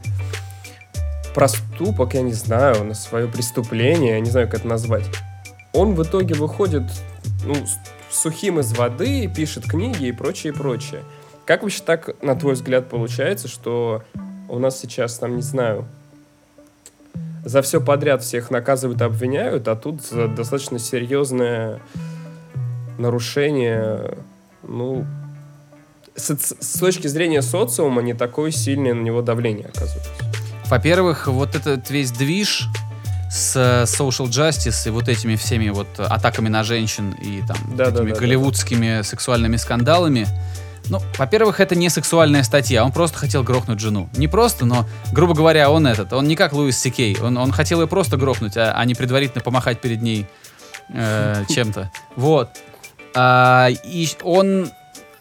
проступок, 1.35 2.15
я 2.15 2.23
не 2.23 2.33
знаю, 2.33 2.85
на 2.85 2.95
свое 2.95 3.29
преступление, 3.29 4.15
я 4.15 4.21
не 4.21 4.31
знаю, 4.31 4.49
как 4.49 4.61
это 4.61 4.69
назвать, 4.69 5.05
он 5.73 5.95
в 5.95 6.03
итоге 6.03 6.35
выходит 6.35 6.85
ну, 7.45 7.55
сухим 8.11 8.59
из 8.61 8.73
воды, 8.73 9.29
пишет 9.29 9.65
книги 9.65 10.07
и 10.07 10.12
прочее, 10.12 10.53
прочее. 10.53 11.03
Как 11.45 11.62
вообще 11.62 11.83
так, 11.85 12.21
на 12.23 12.35
твой 12.35 12.55
взгляд, 12.55 12.88
получается, 12.88 13.47
что 13.49 14.03
у 14.49 14.59
нас 14.59 14.79
сейчас, 14.81 15.19
там, 15.19 15.37
не 15.37 15.43
знаю, 15.43 15.87
за 17.45 17.62
все 17.62 17.81
подряд 17.81 18.23
всех 18.23 18.50
наказывают 18.50 19.00
и 19.00 19.05
обвиняют, 19.05 19.69
а 19.69 19.76
тут 19.76 20.03
за 20.03 20.29
достаточно 20.29 20.79
серьезное 20.79 21.81
нарушение, 22.99 24.19
ну, 24.62 25.07
соци- 26.17 26.57
с 26.61 26.79
точки 26.79 27.07
зрения 27.07 27.43
социума 27.43 28.03
не 28.03 28.15
такое 28.15 28.50
сильное 28.50 28.95
на 28.95 29.03
него 29.03 29.23
давление 29.23 29.67
оказывается. 29.67 30.11
Во-первых, 30.69 31.29
вот 31.29 31.55
этот 31.55 31.88
весь 31.91 32.11
движ 32.11 32.67
с 33.31 33.55
э, 33.57 33.85
social 33.85 34.26
justice 34.26 34.88
и 34.88 34.91
вот 34.91 35.09
этими 35.09 35.37
всеми 35.37 35.69
вот 35.69 35.88
атаками 35.99 36.49
на 36.49 36.65
женщин 36.65 37.12
и 37.23 37.43
там 37.47 37.57
Да, 37.76 37.91
да, 37.91 38.00
этими 38.00 38.09
да, 38.09 38.15
да, 38.15 38.21
голливудскими 38.21 39.03
сексуальными 39.03 39.57
скандалами. 39.57 40.26
Ну, 40.88 41.00
во-первых, 41.19 41.61
это 41.61 41.75
не 41.75 41.88
сексуальная 41.88 42.43
статья, 42.43 42.85
он 42.85 42.93
просто 42.93 43.19
хотел 43.19 43.43
грохнуть 43.43 43.81
жену. 43.81 44.09
Не 44.16 44.28
просто, 44.28 44.64
но, 44.66 44.87
грубо 45.12 45.35
говоря, 45.35 45.71
он 45.71 45.87
этот, 45.87 46.12
он 46.12 46.28
не 46.28 46.37
как 46.37 46.52
Луис 46.52 46.78
Сикей, 46.78 47.16
он, 47.21 47.37
он 47.37 47.52
хотел 47.52 47.81
ее 47.81 47.88
просто 47.88 48.16
грохнуть, 48.16 48.57
а, 48.57 48.73
а 48.73 48.85
не 48.85 48.95
предварительно 48.95 49.43
помахать 49.43 49.81
перед 49.81 50.02
ней 50.02 50.26
э, 50.90 51.45
чем-то. 51.49 51.90
Вот. 52.14 52.50
А, 53.14 53.69
и 53.71 54.09
он, 54.23 54.71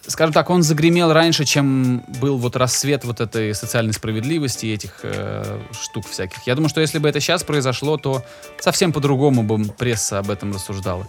скажем 0.06 0.34
так, 0.34 0.50
он 0.50 0.62
загремел 0.62 1.14
раньше, 1.14 1.46
чем 1.46 2.04
был 2.20 2.38
вот 2.38 2.56
рассвет 2.56 3.06
вот 3.06 3.22
этой 3.22 3.56
социальной 3.56 3.94
справедливости 3.94 4.68
и 4.68 4.74
этих 4.74 5.00
э, 5.04 5.60
штук 5.72 6.08
всяких. 6.08 6.46
Я 6.46 6.56
думаю, 6.56 6.70
что 6.70 6.82
если 6.82 7.00
бы 7.00 7.10
это 7.10 7.20
сейчас 7.20 7.44
произошло, 7.44 7.98
то 7.98 8.24
совсем 8.60 8.94
по-другому 8.94 9.44
бы 9.44 9.66
пресса 9.74 10.20
об 10.20 10.30
этом 10.30 10.54
рассуждала, 10.54 11.08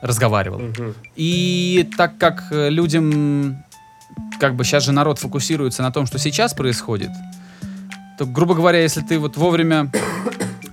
разговаривала. 0.00 0.60
Мгм. 0.60 0.94
И 1.16 1.88
так 1.96 2.18
как 2.18 2.44
э, 2.52 2.68
людям, 2.68 3.64
как 4.38 4.54
бы 4.54 4.64
сейчас 4.64 4.84
же 4.84 4.92
народ 4.92 5.18
фокусируется 5.18 5.82
на 5.82 5.92
том, 5.92 6.06
что 6.06 6.18
сейчас 6.18 6.54
происходит, 6.54 7.10
то, 8.18 8.26
грубо 8.26 8.54
говоря, 8.54 8.80
если 8.80 9.00
ты 9.00 9.18
вот 9.18 9.36
вовремя 9.36 9.90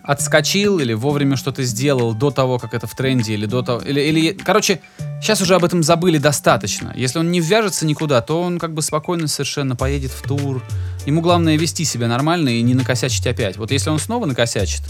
отскочил 0.03 0.79
или 0.79 0.93
вовремя 0.93 1.37
что-то 1.37 1.63
сделал 1.63 2.13
до 2.13 2.29
того, 2.29 2.59
как 2.59 2.73
это 2.73 2.87
в 2.87 2.95
тренде, 2.95 3.33
или 3.33 3.45
до 3.45 3.61
того, 3.61 3.81
или, 3.81 4.01
или, 4.01 4.31
короче, 4.33 4.81
сейчас 5.21 5.41
уже 5.41 5.55
об 5.55 5.63
этом 5.63 5.81
забыли 5.81 6.17
достаточно. 6.17 6.93
Если 6.95 7.19
он 7.19 7.31
не 7.31 7.39
ввяжется 7.39 7.85
никуда, 7.85 8.21
то 8.21 8.41
он 8.41 8.59
как 8.59 8.73
бы 8.73 8.81
спокойно 8.81 9.27
совершенно 9.27 9.75
поедет 9.75 10.11
в 10.11 10.21
тур. 10.23 10.61
Ему 11.05 11.21
главное 11.21 11.57
вести 11.57 11.85
себя 11.85 12.07
нормально 12.07 12.49
и 12.49 12.61
не 12.61 12.73
накосячить 12.73 13.25
опять. 13.27 13.57
Вот 13.57 13.71
если 13.71 13.89
он 13.89 13.99
снова 13.99 14.25
накосячит, 14.25 14.81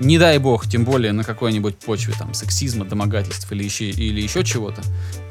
не 0.00 0.18
дай 0.18 0.38
бог, 0.38 0.66
тем 0.66 0.84
более 0.84 1.12
на 1.12 1.24
какой-нибудь 1.24 1.78
почве 1.78 2.14
там 2.18 2.34
сексизма, 2.34 2.84
домогательств 2.84 3.50
или 3.52 3.64
еще, 3.64 3.90
или 3.90 4.20
еще 4.20 4.42
чего-то, 4.42 4.82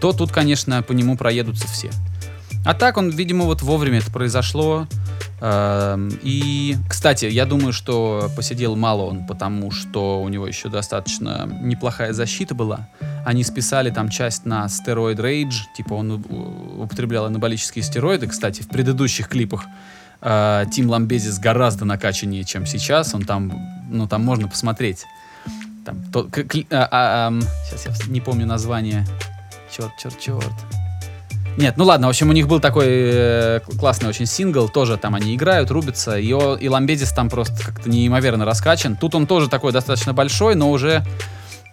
то 0.01 0.11
тут, 0.11 0.31
конечно, 0.31 0.81
по 0.83 0.91
нему 0.91 1.17
проедутся 1.17 1.67
все. 1.67 1.89
А 2.65 2.73
так 2.73 2.97
он, 2.97 3.09
видимо, 3.11 3.45
вот 3.45 3.61
вовремя 3.61 3.99
это 3.99 4.11
произошло. 4.11 4.87
Эм, 5.39 6.09
И, 6.23 6.75
кстати, 6.89 7.25
я 7.25 7.45
думаю, 7.45 7.71
что 7.73 8.29
посидел 8.35 8.75
мало 8.75 9.03
он, 9.03 9.27
потому 9.27 9.69
что 9.71 10.21
у 10.21 10.29
него 10.29 10.47
еще 10.47 10.69
достаточно 10.69 11.47
неплохая 11.61 12.11
защита 12.13 12.55
была. 12.55 12.89
Они 13.25 13.43
списали 13.43 13.91
там 13.91 14.09
часть 14.09 14.45
на 14.45 14.67
стероид 14.67 15.19
рейдж, 15.19 15.61
типа 15.77 15.93
он 15.93 16.11
употреблял 16.79 17.25
анаболические 17.25 17.83
стероиды. 17.83 18.27
Кстати, 18.27 18.61
в 18.63 18.67
предыдущих 18.67 19.27
клипах 19.29 19.65
э, 20.21 20.65
Тим 20.71 20.89
Ламбезис 20.89 21.37
гораздо 21.37 21.85
накачаннее, 21.85 22.43
чем 22.45 22.65
сейчас. 22.65 23.13
Он 23.13 23.23
там, 23.23 23.53
ну 23.91 24.07
там 24.07 24.23
можно 24.23 24.47
посмотреть. 24.47 25.05
Там, 25.85 26.03
то, 26.11 26.23
к- 26.23 26.39
кли- 26.39 26.65
а, 26.71 26.87
а, 26.91 27.27
ам, 27.27 27.41
сейчас 27.69 27.85
я 27.85 28.11
не 28.11 28.21
помню 28.21 28.47
название. 28.47 29.05
Черт, 29.71 29.91
черт, 30.01 30.19
черт. 30.19 30.53
Нет, 31.57 31.77
ну 31.77 31.85
ладно, 31.85 32.07
в 32.07 32.09
общем, 32.09 32.29
у 32.29 32.33
них 32.33 32.47
был 32.47 32.59
такой 32.59 32.87
э, 32.87 33.59
классный 33.79 34.09
очень 34.09 34.25
сингл, 34.25 34.67
тоже 34.67 34.97
там 34.97 35.15
они 35.15 35.35
играют, 35.35 35.71
рубятся, 35.71 36.17
и, 36.17 36.33
о- 36.33 36.55
и 36.55 36.67
Ламбезис 36.67 37.13
там 37.13 37.29
просто 37.29 37.63
как-то 37.63 37.89
неимоверно 37.89 38.43
раскачан. 38.43 38.97
Тут 38.97 39.15
он 39.15 39.25
тоже 39.25 39.49
такой 39.49 39.71
достаточно 39.71 40.13
большой, 40.13 40.55
но 40.55 40.69
уже 40.69 41.05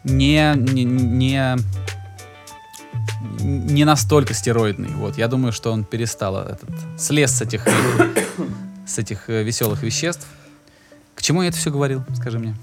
не, 0.05 0.55
не, 0.57 0.85
не, 0.85 1.57
не 3.41 3.85
настолько 3.85 4.35
стероидный. 4.35 4.91
Вот, 4.91 5.19
я 5.19 5.27
думаю, 5.27 5.53
что 5.53 5.73
он 5.73 5.85
перестал 5.85 6.37
этот, 6.39 6.71
слез 6.97 7.33
с 7.33 7.43
этих, 7.43 7.67
с 8.87 8.99
этих 8.99 9.29
э, 9.29 9.43
веселых 9.43 9.83
веществ. 9.83 10.27
К 11.17 11.23
чему 11.23 11.43
я 11.43 11.49
это 11.49 11.57
все 11.59 11.71
говорил, 11.73 12.05
скажи 12.15 12.39
мне? 12.39 12.55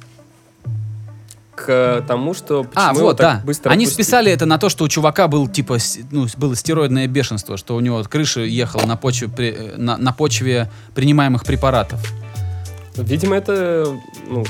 К 1.66 2.04
тому, 2.08 2.34
что 2.34 2.64
почему 2.64 2.84
А, 2.84 2.94
вот, 2.94 3.18
так 3.18 3.40
да. 3.40 3.46
быстро 3.46 3.70
Они 3.72 3.86
отпустили. 3.86 4.04
списали 4.04 4.32
это 4.32 4.46
на 4.46 4.58
то, 4.58 4.70
что 4.70 4.84
у 4.86 4.88
чувака 4.88 5.28
был 5.28 5.48
типа, 5.48 5.78
ну, 6.12 6.28
было 6.38 6.56
стероидное 6.56 7.08
бешенство, 7.08 7.58
что 7.58 7.76
у 7.76 7.80
него 7.80 8.02
крыша 8.04 8.42
ехала 8.42 8.86
на 8.86 8.96
почве, 8.96 9.28
при- 9.28 9.52
э, 9.52 9.78
на, 9.78 9.98
на 9.98 10.14
почве 10.14 10.70
принимаемых 10.96 11.44
препаратов. 11.44 12.00
Видимо, 12.96 13.36
это, 13.36 13.86
ну, 14.28 14.46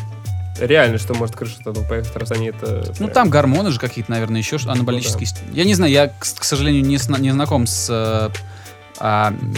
реально, 0.60 0.98
что 0.98 1.14
может 1.14 1.36
крыша 1.36 1.58
тогда 1.64 1.82
поехать, 1.82 2.16
раз 2.16 2.32
они 2.32 2.48
это... 2.48 2.84
Ну, 3.00 3.06
прям- 3.08 3.12
там 3.12 3.30
гормоны 3.30 3.72
же 3.72 3.80
какие-то, 3.80 4.12
наверное, 4.12 4.40
еще 4.40 4.58
что- 4.58 4.72
анаболические. 4.72 5.28
Я 5.54 5.64
не 5.66 5.74
знаю, 5.74 5.92
я, 5.92 6.08
к, 6.08 6.20
к 6.20 6.44
сожалению, 6.44 6.84
не, 6.86 6.98
сна- 6.98 7.18
не 7.20 7.32
знаком 7.32 7.66
с, 7.68 7.88
э, 7.90 8.30
а, 9.00 9.30
м, 9.30 9.56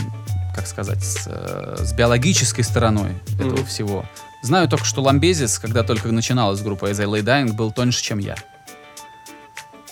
как 0.55 0.67
сказать, 0.67 1.03
с, 1.03 1.24
э, 1.27 1.77
с 1.79 1.93
биологической 1.93 2.63
стороной 2.63 3.12
этого 3.34 3.53
Мгм. 3.58 3.65
всего. 3.65 4.05
Знаю 4.42 4.68
только, 4.68 4.86
что 4.86 5.02
Ламбезис, 5.02 5.60
когда 5.60 5.84
только 5.84 6.08
начиналась 6.08 6.62
группа 6.62 6.86
As 6.90 7.00
I 7.00 7.06
Lay 7.06 7.24
Dying, 7.24 7.54
был 7.54 7.72
тоньше, 7.72 8.02
чем 8.04 8.18
я. 8.18 8.36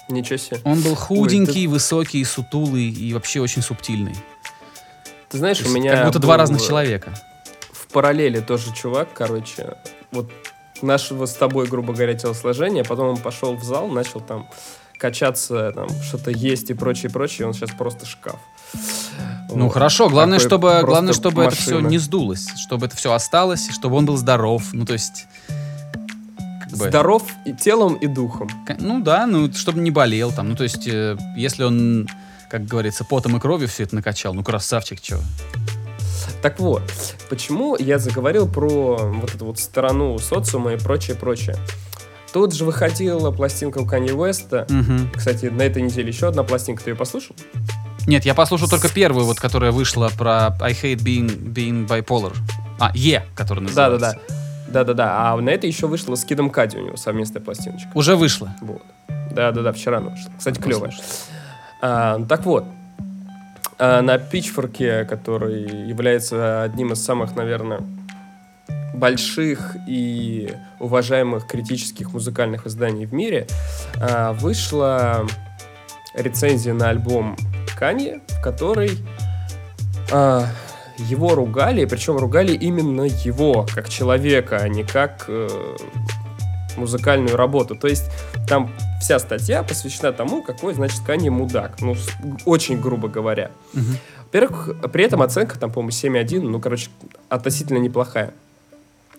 Ничего 0.07 0.37
себе. 0.37 0.59
Он 0.63 0.81
был 0.81 0.91
Ой, 0.91 0.95
худенький, 0.95 1.67
высокий, 1.67 2.23
сутулый 2.23 2.89
и 2.89 3.13
вообще 3.13 3.41
очень 3.41 3.61
субтильный. 3.61 4.15
Ты 5.29 5.37
знаешь, 5.37 5.61
у 5.61 5.69
меня 5.69 5.95
как 5.95 6.05
будто 6.07 6.19
два 6.19 6.33
был 6.33 6.39
разных 6.39 6.61
человека. 6.61 7.13
В 7.71 7.87
параллели 7.93 8.39
тоже 8.39 8.73
чувак, 8.73 9.09
короче, 9.13 9.77
вот 10.11 10.31
нашего 10.81 11.27
с 11.27 11.33
тобой, 11.33 11.67
грубо 11.67 11.93
говоря, 11.93 12.15
телосложения, 12.15 12.83
потом 12.83 13.09
он 13.09 13.17
пошел 13.17 13.55
в 13.55 13.63
зал, 13.63 13.87
начал 13.87 14.21
там 14.21 14.49
качаться, 14.97 15.71
там, 15.73 15.89
что-то 16.01 16.31
есть 16.31 16.69
и 16.71 16.73
прочее, 16.73 17.11
прочее, 17.11 17.47
он 17.47 17.53
сейчас 17.53 17.71
просто 17.71 18.07
шкаф. 18.07 18.39
Ну 19.51 19.65
Вот. 19.65 19.73
хорошо, 19.73 20.09
главное, 20.09 20.37
Такой 20.39 20.47
чтобы, 20.49 20.81
главное, 20.85 21.13
чтобы 21.13 21.43
это 21.43 21.55
все 21.55 21.79
не 21.79 21.97
сдулось, 21.97 22.47
чтобы 22.57 22.85
это 22.85 22.95
все 22.95 23.11
осталось, 23.13 23.67
и 23.69 23.71
чтобы 23.71 23.95
он 23.95 24.05
был 24.05 24.15
здоров. 24.17 24.63
Ну, 24.73 24.85
то 24.85 24.93
есть. 24.93 25.25
бы- 26.71 26.87
Здоров 26.89 27.23
и 27.45 27.53
телом, 27.53 27.95
и 27.95 28.07
духом. 28.07 28.47
Ну 28.79 29.01
да, 29.01 29.25
ну 29.25 29.51
чтобы 29.53 29.79
не 29.79 29.89
болел 29.91 30.31
там. 30.31 30.49
Ну 30.49 30.55
то 30.55 30.63
есть, 30.63 30.87
э, 30.87 31.17
если 31.35 31.63
он, 31.63 32.07
как 32.49 32.65
говорится, 32.65 33.03
потом 33.03 33.37
и 33.37 33.39
кровью 33.39 33.67
все 33.67 33.83
это 33.83 33.95
накачал, 33.95 34.33
ну 34.35 34.43
красавчик, 34.43 35.01
чё. 35.01 35.19
Так 36.43 36.59
вот, 36.59 36.83
почему 37.29 37.75
я 37.75 37.97
заговорил 37.97 38.47
про 38.47 38.97
вот 38.97 39.33
эту 39.33 39.45
вот 39.45 39.59
сторону 39.59 40.19
социума 40.19 40.73
и 40.73 40.77
прочее, 40.77 41.15
прочее. 41.17 41.55
Тут 42.31 42.53
же 42.53 42.63
выходила 42.65 43.31
пластинка 43.31 43.79
у 43.79 43.85
Канье 43.87 44.13
Уэста. 44.13 44.67
Мгм. 44.69 45.09
Кстати, 45.15 45.47
на 45.47 45.63
этой 45.63 45.81
неделе 45.81 46.09
еще 46.09 46.27
одна 46.27 46.43
пластинка. 46.43 46.83
Ты 46.83 46.91
ее 46.91 46.95
послушал? 46.95 47.35
Нет, 48.07 48.25
я 48.25 48.33
послушал 48.33 48.67
только 48.67 48.89
первую, 48.89 49.25
вот, 49.25 49.39
которая 49.39 49.71
вышла 49.71 50.09
про 50.17 50.55
I 50.61 50.73
hate 50.73 50.97
being, 51.03 51.53
being 51.53 51.87
bipolar. 51.87 52.35
А, 52.79 52.91
Е, 52.93 53.25
который 53.35 53.61
называется. 53.61 53.99
Да-да-да. 53.99 54.39
Да-да-да. 54.71 55.33
А 55.33 55.37
на 55.37 55.49
этой 55.49 55.69
еще 55.69 55.87
вышла 55.87 56.15
с 56.15 56.23
Кидом 56.23 56.49
Кади 56.49 56.77
у 56.77 56.85
него 56.85 56.97
совместная 56.97 57.41
пластиночка. 57.41 57.89
Уже 57.93 58.15
вышла. 58.15 58.53
Вот. 58.61 58.83
Да-да-да, 59.31 59.71
вчера 59.73 59.97
она 59.97 60.09
вышла. 60.09 60.31
Кстати, 60.37 60.59
клевая. 60.59 60.93
А, 61.81 62.23
так 62.25 62.45
вот, 62.45 62.65
а, 63.77 64.01
на 64.01 64.15
Pitchfork, 64.15 65.05
который 65.05 65.87
является 65.87 66.63
одним 66.63 66.93
из 66.93 67.03
самых, 67.03 67.35
наверное, 67.35 67.81
больших 68.93 69.75
и 69.87 70.53
уважаемых 70.79 71.47
критических 71.47 72.13
музыкальных 72.13 72.67
изданий 72.67 73.05
в 73.05 73.13
мире, 73.13 73.47
а, 73.99 74.33
вышла 74.33 75.25
рецензия 76.13 76.73
на 76.73 76.89
альбом 76.89 77.37
Канье, 77.79 78.19
в 78.27 78.41
которой 78.41 78.91
а, 80.11 80.45
его 80.97 81.33
ругали, 81.33 81.85
причем 81.85 82.17
ругали 82.17 82.51
именно 82.51 83.03
его, 83.03 83.65
как 83.73 83.87
человека, 83.87 84.57
а 84.57 84.67
не 84.67 84.83
как 84.83 85.25
э, 85.29 85.47
музыкальную 86.75 87.37
работу. 87.37 87.75
То 87.75 87.87
есть 87.87 88.11
там 88.49 88.69
вся 88.99 89.17
статья 89.17 89.63
посвящена 89.63 90.11
тому, 90.11 90.43
какой, 90.43 90.73
значит, 90.73 90.99
Канье 91.05 91.31
мудак. 91.31 91.79
Ну, 91.79 91.95
очень 92.45 92.81
грубо 92.81 93.07
говоря. 93.07 93.49
Мгм. 93.71 93.97
Во-первых, 94.25 94.69
при 94.91 95.05
этом 95.05 95.21
оценка 95.21 95.57
там, 95.57 95.71
по-моему, 95.71 95.91
7,1, 95.91 96.41
ну, 96.41 96.59
короче, 96.59 96.89
относительно 97.29 97.77
неплохая. 97.77 98.33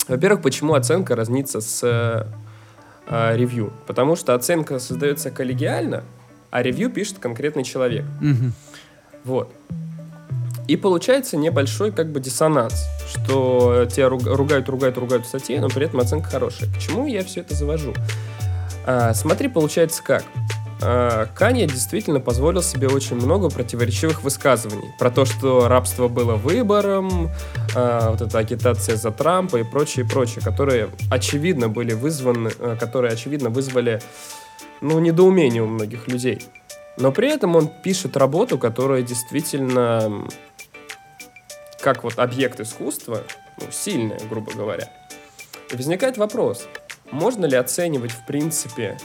Во-первых, 0.07 0.43
почему 0.43 0.75
оценка 0.75 1.17
разнится 1.17 1.63
с 1.63 1.81
э, 1.83 2.27
э, 3.09 3.37
ревью? 3.37 3.73
Потому 3.87 4.17
что 4.17 4.35
оценка 4.35 4.79
создается 4.79 5.31
коллегиально, 5.31 6.05
а 6.51 6.63
ревью 6.63 6.91
пишет 6.91 7.19
конкретный 7.19 7.65
человек. 7.65 8.05
Мгм. 8.21 8.53
Вот. 9.25 9.53
И 10.69 10.77
получается 10.77 11.37
небольшой 11.37 11.91
как 11.91 12.13
бы 12.13 12.21
диссонанс, 12.21 12.87
что 13.09 13.89
тебя 13.91 14.09
руг- 14.09 14.27
ругают, 14.27 14.69
ругают, 14.69 14.97
ругают 14.99 15.27
в 15.27 15.29
статье, 15.29 15.61
но 15.61 15.69
при 15.69 15.87
этом 15.87 15.99
оценка 16.01 16.31
хорошая. 16.31 16.73
К 16.73 16.79
чему 16.79 17.07
я 17.07 17.25
все 17.25 17.41
это 17.41 17.55
завожу? 17.55 17.93
А, 18.87 19.13
смотри, 19.15 19.49
получается 19.49 20.03
как. 20.03 20.25
А, 20.83 21.27
Канье 21.35 21.67
действительно 21.67 22.21
позволил 22.21 22.63
себе 22.63 22.89
очень 22.89 23.17
много 23.17 23.51
противоречивых 23.51 24.23
высказываний 24.23 24.93
про 24.99 25.11
то, 25.11 25.25
что 25.25 25.69
рабство 25.69 26.09
было 26.09 26.37
выбором, 26.37 27.31
а, 27.75 28.13
вот 28.13 28.21
эта 28.23 28.39
агитация 28.39 28.97
за 28.97 29.11
Трампа 29.11 29.57
и 29.57 29.65
прочее, 29.65 30.07
прочее, 30.07 30.43
которые 30.43 30.89
очевидно 31.11 31.69
были 31.69 31.93
вызваны, 31.93 32.51
а, 32.59 32.77
которые 32.77 33.13
очевидно 33.13 33.51
вызвали 33.51 34.01
ну, 34.81 34.99
недоумение 34.99 35.63
у 35.63 35.67
многих 35.67 36.09
людей. 36.09 36.41
Но 36.97 37.13
при 37.13 37.29
этом 37.29 37.57
он 37.57 37.69
пишет 37.69 38.17
работу, 38.17 38.59
которая 38.59 39.03
действительно 39.03 40.27
как 41.81 42.05
вот 42.05 42.19
объект 42.19 42.61
искусства, 42.61 43.23
ну, 43.59 43.67
сильная, 43.71 44.21
грубо 44.29 44.53
говоря. 44.53 44.91
И 45.73 45.77
возникает 45.77 46.19
вопрос, 46.19 46.67
можно 47.11 47.47
ли 47.47 47.57
оценивать 47.57 48.11
в 48.11 48.27
принципе 48.27 48.99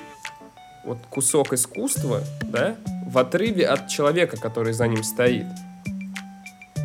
вот 0.84 1.00
кусок 1.10 1.54
искусства, 1.54 2.22
да, 2.44 2.76
в 3.08 3.18
отрыве 3.18 3.66
от 3.68 3.88
человека, 3.88 4.38
который 4.38 4.74
за 4.74 4.88
ним 4.88 5.04
стоит? 5.04 5.48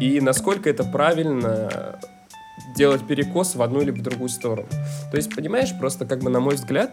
И 0.00 0.20
насколько 0.20 0.70
это 0.70 0.84
правильно 0.84 1.98
делать 2.74 3.06
перекос 3.06 3.54
в 3.54 3.62
одну 3.62 3.82
или 3.82 3.90
в 3.90 4.02
другую 4.02 4.28
сторону? 4.28 4.68
То 5.10 5.16
есть, 5.16 5.34
понимаешь, 5.34 5.76
просто 5.78 6.06
как 6.06 6.20
бы 6.20 6.30
на 6.30 6.40
мой 6.40 6.54
взгляд, 6.54 6.92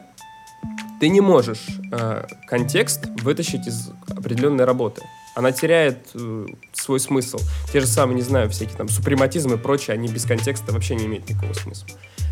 ты 1.00 1.10
не 1.10 1.22
можешь 1.22 1.68
э, 1.92 2.24
контекст 2.48 3.06
вытащить 3.22 3.68
из 3.68 3.90
определенной 4.10 4.66
работы. 4.66 5.02
Она 5.36 5.52
теряет 5.52 6.08
э, 6.16 6.46
свой 6.74 7.00
смысл. 7.00 7.38
Те 7.72 7.80
же 7.82 7.88
самые, 7.88 8.16
не 8.16 8.24
знаю, 8.24 8.50
всякие 8.50 8.76
там 8.76 8.90
супрематизм 8.90 9.54
и 9.54 9.58
прочее, 9.58 9.94
они 9.94 10.08
без 10.08 10.26
контекста 10.26 10.72
вообще 10.72 10.96
не 10.96 11.06
имеют 11.06 11.30
никакого 11.30 11.54
смысла. 11.54 11.88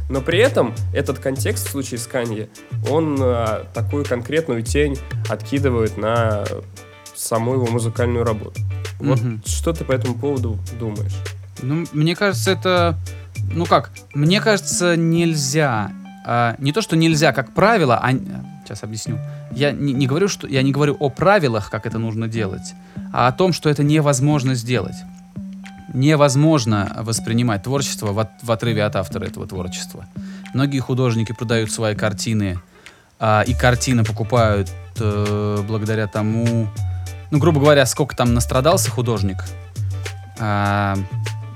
Но 0.10 0.22
при 0.22 0.40
этом 0.40 0.74
этот 0.94 1.20
контекст 1.20 1.68
в 1.68 1.72
случае 1.72 2.00
с 2.00 2.08
Канье, 2.08 2.50
он 2.90 3.18
э, 3.20 3.66
такую 3.74 4.06
конкретную 4.06 4.64
тень 4.64 4.98
откидывает 5.30 5.98
на 5.98 6.46
саму 7.16 7.54
его 7.54 7.66
музыкальную 7.68 8.26
работу. 8.26 8.60
Вот 9.00 9.20
Мгм. 9.20 9.42
что 9.46 9.74
ты 9.74 9.84
по 9.84 9.92
этому 9.92 10.16
поводу 10.16 10.58
думаешь? 10.80 11.14
Ну, 11.62 11.86
мне 11.92 12.16
кажется, 12.16 12.52
это... 12.52 12.98
Ну 13.52 13.66
как, 13.66 13.92
мне 14.14 14.42
кажется, 14.42 14.96
нельзя... 14.96 15.92
а, 16.26 16.56
не 16.60 16.72
то, 16.72 16.82
что 16.82 16.96
нельзя, 16.96 17.32
как 17.34 17.54
правило, 17.54 18.00
а... 18.02 18.12
Сейчас 18.66 18.84
объясню. 18.84 19.20
Я 19.52 19.72
не, 19.72 19.94
не 19.94 20.08
говорю, 20.08 20.28
что... 20.28 20.48
Я 20.48 20.64
не 20.64 20.72
говорю 20.72 20.98
о 21.00 21.10
правилах, 21.10 21.70
как 21.70 21.86
это 21.86 22.00
нужно 22.00 22.28
делать, 22.28 22.74
а 23.14 23.28
о 23.28 23.32
том, 23.32 23.54
что 23.54 23.70
это 23.70 23.84
невозможно 23.84 24.56
сделать. 24.56 24.96
Невозможно 25.94 26.92
воспринимать 27.02 27.64
творчество 27.64 28.12
в, 28.12 28.20
от- 28.20 28.42
в 28.42 28.52
отрыве 28.52 28.84
от 28.84 28.96
автора 28.96 29.26
этого 29.26 29.46
творчества. 29.46 30.08
Многие 30.54 30.80
художники 30.80 31.32
продают 31.32 31.72
свои 31.72 31.96
картины, 31.96 32.60
а, 33.20 33.44
и 33.46 33.54
картины 33.54 34.04
покупают 34.04 34.72
э, 35.00 35.64
благодаря 35.68 36.08
тому... 36.08 36.68
Ну, 37.32 37.38
грубо 37.38 37.60
говоря, 37.60 37.86
сколько 37.86 38.16
там 38.16 38.34
настрадался 38.34 38.90
художник, 38.90 39.38
а, 40.40 40.98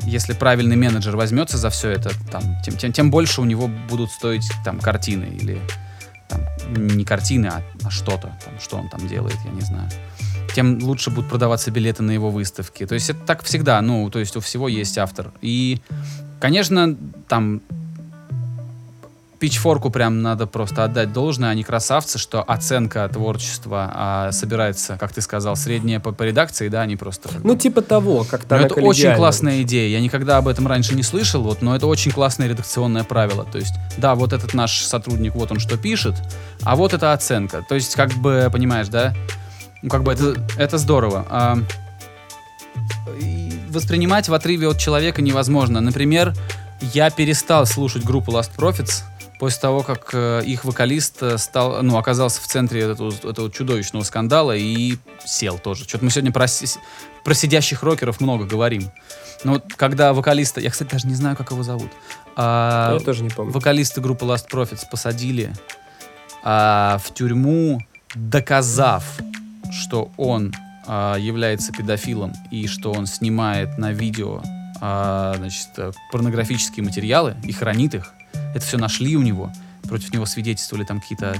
если 0.03 0.33
правильный 0.33 0.75
менеджер 0.75 1.15
возьмется 1.15 1.57
за 1.57 1.69
все 1.69 1.89
это, 1.89 2.11
там, 2.31 2.43
тем, 2.63 2.77
тем, 2.77 2.93
тем 2.93 3.11
больше 3.11 3.41
у 3.41 3.45
него 3.45 3.67
будут 3.67 4.11
стоить 4.11 4.49
там 4.63 4.79
картины 4.79 5.25
или 5.25 5.59
не 6.75 7.05
картины, 7.05 7.47
а, 7.47 7.63
а 7.83 7.89
что-то, 7.89 8.37
там, 8.43 8.59
что 8.59 8.77
он 8.77 8.89
там 8.89 9.07
делает, 9.07 9.37
я 9.45 9.51
не 9.51 9.61
знаю. 9.61 9.89
Тем 10.55 10.79
лучше 10.83 11.09
будут 11.09 11.29
продаваться 11.29 11.71
билеты 11.71 12.03
на 12.03 12.11
его 12.11 12.31
выставки. 12.31 12.85
То 12.85 12.95
есть 12.95 13.09
это 13.09 13.19
так 13.19 13.43
всегда, 13.43 13.81
ну, 13.81 14.09
то 14.09 14.19
есть 14.19 14.35
у 14.35 14.39
всего 14.39 14.67
есть 14.67 14.97
автор. 14.97 15.31
И, 15.41 15.79
конечно, 16.39 16.95
там 17.27 17.61
Пичфорку 19.39 19.89
прям 19.89 20.21
надо 20.21 20.47
просто 20.47 20.83
отдать 20.83 21.13
должное, 21.13 21.49
они 21.49 21.63
красавцы, 21.63 22.17
что 22.17 22.43
оценка 22.43 23.07
творчества 23.07 23.91
а, 23.93 24.31
собирается, 24.33 24.97
как 24.99 25.13
ты 25.13 25.21
сказал, 25.21 25.55
средняя 25.55 26.01
по, 26.01 26.11
по 26.11 26.23
редакции, 26.23 26.67
да, 26.67 26.81
они 26.81 26.97
просто... 26.97 27.29
Ну, 27.43 27.55
типа 27.55 27.81
того, 27.81 28.25
как-то 28.29 28.55
это 28.55 28.75
очень 28.75 29.15
классная 29.15 29.61
идея. 29.61 29.87
Я 29.89 30.01
никогда 30.01 30.37
об 30.37 30.47
этом 30.49 30.67
раньше 30.67 30.93
не 30.93 31.03
слышал, 31.03 31.41
вот, 31.41 31.61
но 31.61 31.73
это 31.73 31.87
очень 31.87 32.11
классное 32.11 32.49
редакционное 32.49 33.05
правило. 33.05 33.45
То 33.45 33.59
есть, 33.59 33.73
да, 33.97 34.13
вот 34.15 34.33
этот 34.33 34.53
наш 34.53 34.81
сотрудник, 34.83 35.35
вот 35.35 35.51
он 35.51 35.59
что 35.59 35.77
пишет, 35.77 36.15
а 36.63 36.75
вот 36.75 36.93
это 36.93 37.13
оценка. 37.13 37.63
То 37.67 37.75
есть, 37.75 37.95
как 37.95 38.11
бы, 38.15 38.49
понимаешь, 38.51 38.89
да? 38.89 39.13
Ну, 39.81 39.89
как 39.89 40.03
бы 40.03 40.11
это, 40.11 40.35
это 40.57 40.77
здорово. 40.77 41.25
А, 41.29 41.57
воспринимать 43.69 44.27
в 44.27 44.33
отрыве 44.33 44.67
от 44.67 44.77
человека 44.77 45.21
невозможно. 45.21 45.79
Например, 45.79 46.33
Я 46.81 47.09
перестал 47.09 47.65
слушать 47.65 48.05
группу 48.05 48.31
Last 48.31 48.51
Profits 48.57 49.03
после 49.39 49.61
того, 49.61 49.83
как 49.83 50.09
э, 50.13 50.43
их 50.45 50.65
вокалист 50.65 51.23
э, 51.23 51.37
стал, 51.37 51.81
ну, 51.81 51.97
оказался 51.97 52.41
в 52.41 52.47
центре 52.47 52.81
этого, 52.81 53.11
этого 53.23 53.49
чудовищного 53.49 54.03
скандала 54.03 54.55
и 54.55 54.97
сел 55.25 55.57
тоже. 55.57 55.85
Что-то 55.85 56.03
мы 56.03 56.11
сегодня 56.11 56.31
про, 56.31 56.45
про 57.23 57.33
сидящих 57.33 57.81
рокеров 57.81 58.19
много 58.19 58.45
говорим. 58.45 58.91
Но 59.45 59.53
вот 59.53 59.73
когда 59.75 60.13
вокалиста, 60.13 60.59
я, 60.59 60.69
кстати, 60.69 60.91
даже 60.91 61.07
не 61.07 61.15
знаю, 61.15 61.37
как 61.37 61.51
его 61.51 61.63
зовут, 61.63 61.89
а, 62.35 62.93
Я 62.93 62.99
тоже 62.99 63.23
не 63.23 63.29
помню. 63.29 63.53
вокалиста 63.53 64.01
группы 64.01 64.25
Last 64.25 64.49
Profits 64.51 64.83
посадили 64.91 65.53
а, 66.43 66.99
в 67.03 67.13
тюрьму, 67.13 67.79
доказав, 68.15 69.05
что 69.71 70.11
он 70.17 70.53
а, 70.85 71.15
является 71.15 71.71
педофилом 71.71 72.33
и 72.51 72.67
что 72.67 72.91
он 72.91 73.05
снимает 73.05 73.77
на 73.77 73.93
видео 73.93 74.41
а, 74.81 75.35
значит, 75.37 75.69
э, 75.77 75.91
порнографические 76.11 76.83
материалы 76.83 77.35
и 77.43 77.51
хранит 77.51 77.95
их. 77.95 78.13
Это 78.55 78.65
все 78.65 78.77
нашли 78.77 79.15
у 79.15 79.21
него. 79.21 79.51
Против 79.87 80.13
него 80.13 80.25
свидетельствовали 80.25 80.85
там 80.85 80.99
какие-то 81.01 81.35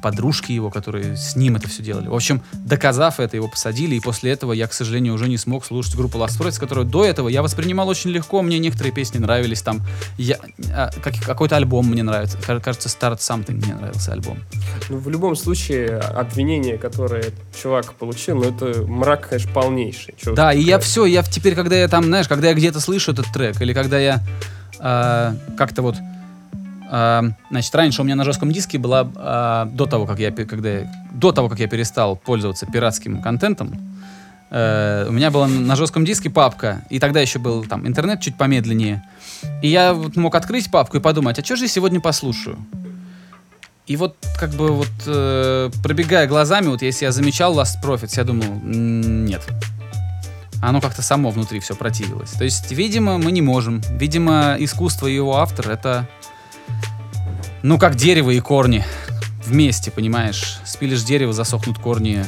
подружки 0.00 0.52
его, 0.52 0.70
которые 0.70 1.16
с 1.16 1.34
ним 1.34 1.56
это 1.56 1.68
все 1.68 1.82
делали. 1.82 2.06
В 2.06 2.14
общем, 2.14 2.40
доказав 2.52 3.18
это, 3.18 3.36
его 3.36 3.48
посадили, 3.48 3.96
и 3.96 4.00
после 4.00 4.30
этого 4.30 4.52
я, 4.52 4.68
к 4.68 4.72
сожалению, 4.72 5.12
уже 5.14 5.28
не 5.28 5.36
смог 5.38 5.64
слушать 5.64 5.96
группу 5.96 6.18
Last 6.18 6.38
Profits, 6.38 6.60
которую 6.60 6.86
до 6.86 7.04
этого 7.04 7.28
я 7.28 7.42
воспринимал 7.42 7.88
очень 7.88 8.10
легко, 8.10 8.42
мне 8.42 8.60
некоторые 8.60 8.92
песни 8.92 9.18
нравились, 9.18 9.60
там, 9.62 9.80
я, 10.16 10.38
а, 10.72 10.90
как- 11.02 11.16
какой-то 11.20 11.56
альбом 11.56 11.86
мне 11.88 12.04
нравится, 12.04 12.38
Ка- 12.38 12.60
кажется, 12.60 12.88
Start 12.88 13.18
Something 13.18 13.54
мне 13.64 13.74
нравился 13.74 14.12
альбом. 14.12 14.38
Ну, 14.88 14.98
в 14.98 15.08
любом 15.08 15.34
случае, 15.34 15.98
обвинение, 15.98 16.78
которое 16.78 17.32
чувак 17.60 17.94
получил, 17.94 18.36
ну, 18.36 18.44
это 18.44 18.82
мрак, 18.86 19.28
конечно, 19.30 19.50
полнейший. 19.52 20.14
Да, 20.32 20.52
и 20.52 20.62
я 20.62 20.78
все, 20.78 21.06
я 21.06 21.24
теперь, 21.24 21.56
когда 21.56 21.74
я 21.74 21.88
там, 21.88 22.04
знаешь, 22.04 22.28
когда 22.28 22.46
я 22.50 22.54
где-то 22.54 22.78
слышу 22.78 23.10
этот 23.10 23.26
трек, 23.32 23.60
или 23.60 23.72
когда 23.72 23.98
я 23.98 24.22
а, 24.80 25.34
как-то 25.56 25.82
вот, 25.82 25.96
а, 26.90 27.24
значит, 27.50 27.74
раньше 27.74 28.02
у 28.02 28.04
меня 28.04 28.16
на 28.16 28.24
жестком 28.24 28.52
диске 28.52 28.78
была, 28.78 29.08
а, 29.14 29.64
до 29.66 29.86
того, 29.86 30.06
как 30.06 30.18
я, 30.18 30.30
когда 30.30 30.90
до 31.12 31.32
того, 31.32 31.48
как 31.48 31.60
я 31.60 31.68
перестал 31.68 32.16
пользоваться 32.16 32.66
пиратским 32.66 33.20
контентом, 33.22 33.72
э, 34.50 35.06
у 35.08 35.12
меня 35.12 35.30
была 35.30 35.48
на 35.48 35.76
жестком 35.76 36.04
диске 36.04 36.30
папка, 36.30 36.82
и 36.90 36.98
тогда 36.98 37.20
еще 37.20 37.38
был 37.38 37.64
там 37.64 37.86
интернет 37.86 38.20
чуть 38.20 38.36
помедленнее, 38.36 39.02
и 39.62 39.68
я 39.68 39.92
вот 39.92 40.16
мог 40.16 40.34
открыть 40.34 40.70
папку 40.70 40.96
и 40.96 41.00
подумать, 41.00 41.38
а 41.38 41.44
что 41.44 41.56
же 41.56 41.64
я 41.64 41.68
сегодня 41.68 42.00
послушаю? 42.00 42.58
И 43.86 43.96
вот 43.96 44.16
как 44.38 44.50
бы 44.50 44.68
вот 44.68 44.90
э, 45.06 45.70
пробегая 45.82 46.26
глазами, 46.26 46.66
вот 46.66 46.82
если 46.82 47.06
я 47.06 47.12
замечал 47.12 47.58
Last 47.58 47.82
Profits, 47.82 48.14
я 48.16 48.24
думал, 48.24 48.44
«М, 48.44 49.24
нет, 49.24 49.42
оно 50.60 50.80
как-то 50.80 51.02
само 51.02 51.30
внутри 51.30 51.60
все 51.60 51.74
противилось. 51.74 52.30
То 52.32 52.44
есть, 52.44 52.70
видимо, 52.72 53.18
мы 53.18 53.30
не 53.32 53.42
можем. 53.42 53.80
Видимо, 53.90 54.56
искусство 54.58 55.06
и 55.06 55.14
его 55.14 55.36
автор 55.36 55.70
это, 55.70 56.08
ну, 57.62 57.78
как 57.78 57.94
дерево 57.96 58.30
и 58.30 58.40
корни 58.40 58.84
вместе, 59.44 59.90
понимаешь? 59.90 60.58
Спилишь 60.64 61.02
дерево, 61.04 61.32
засохнут 61.32 61.78
корни. 61.78 62.24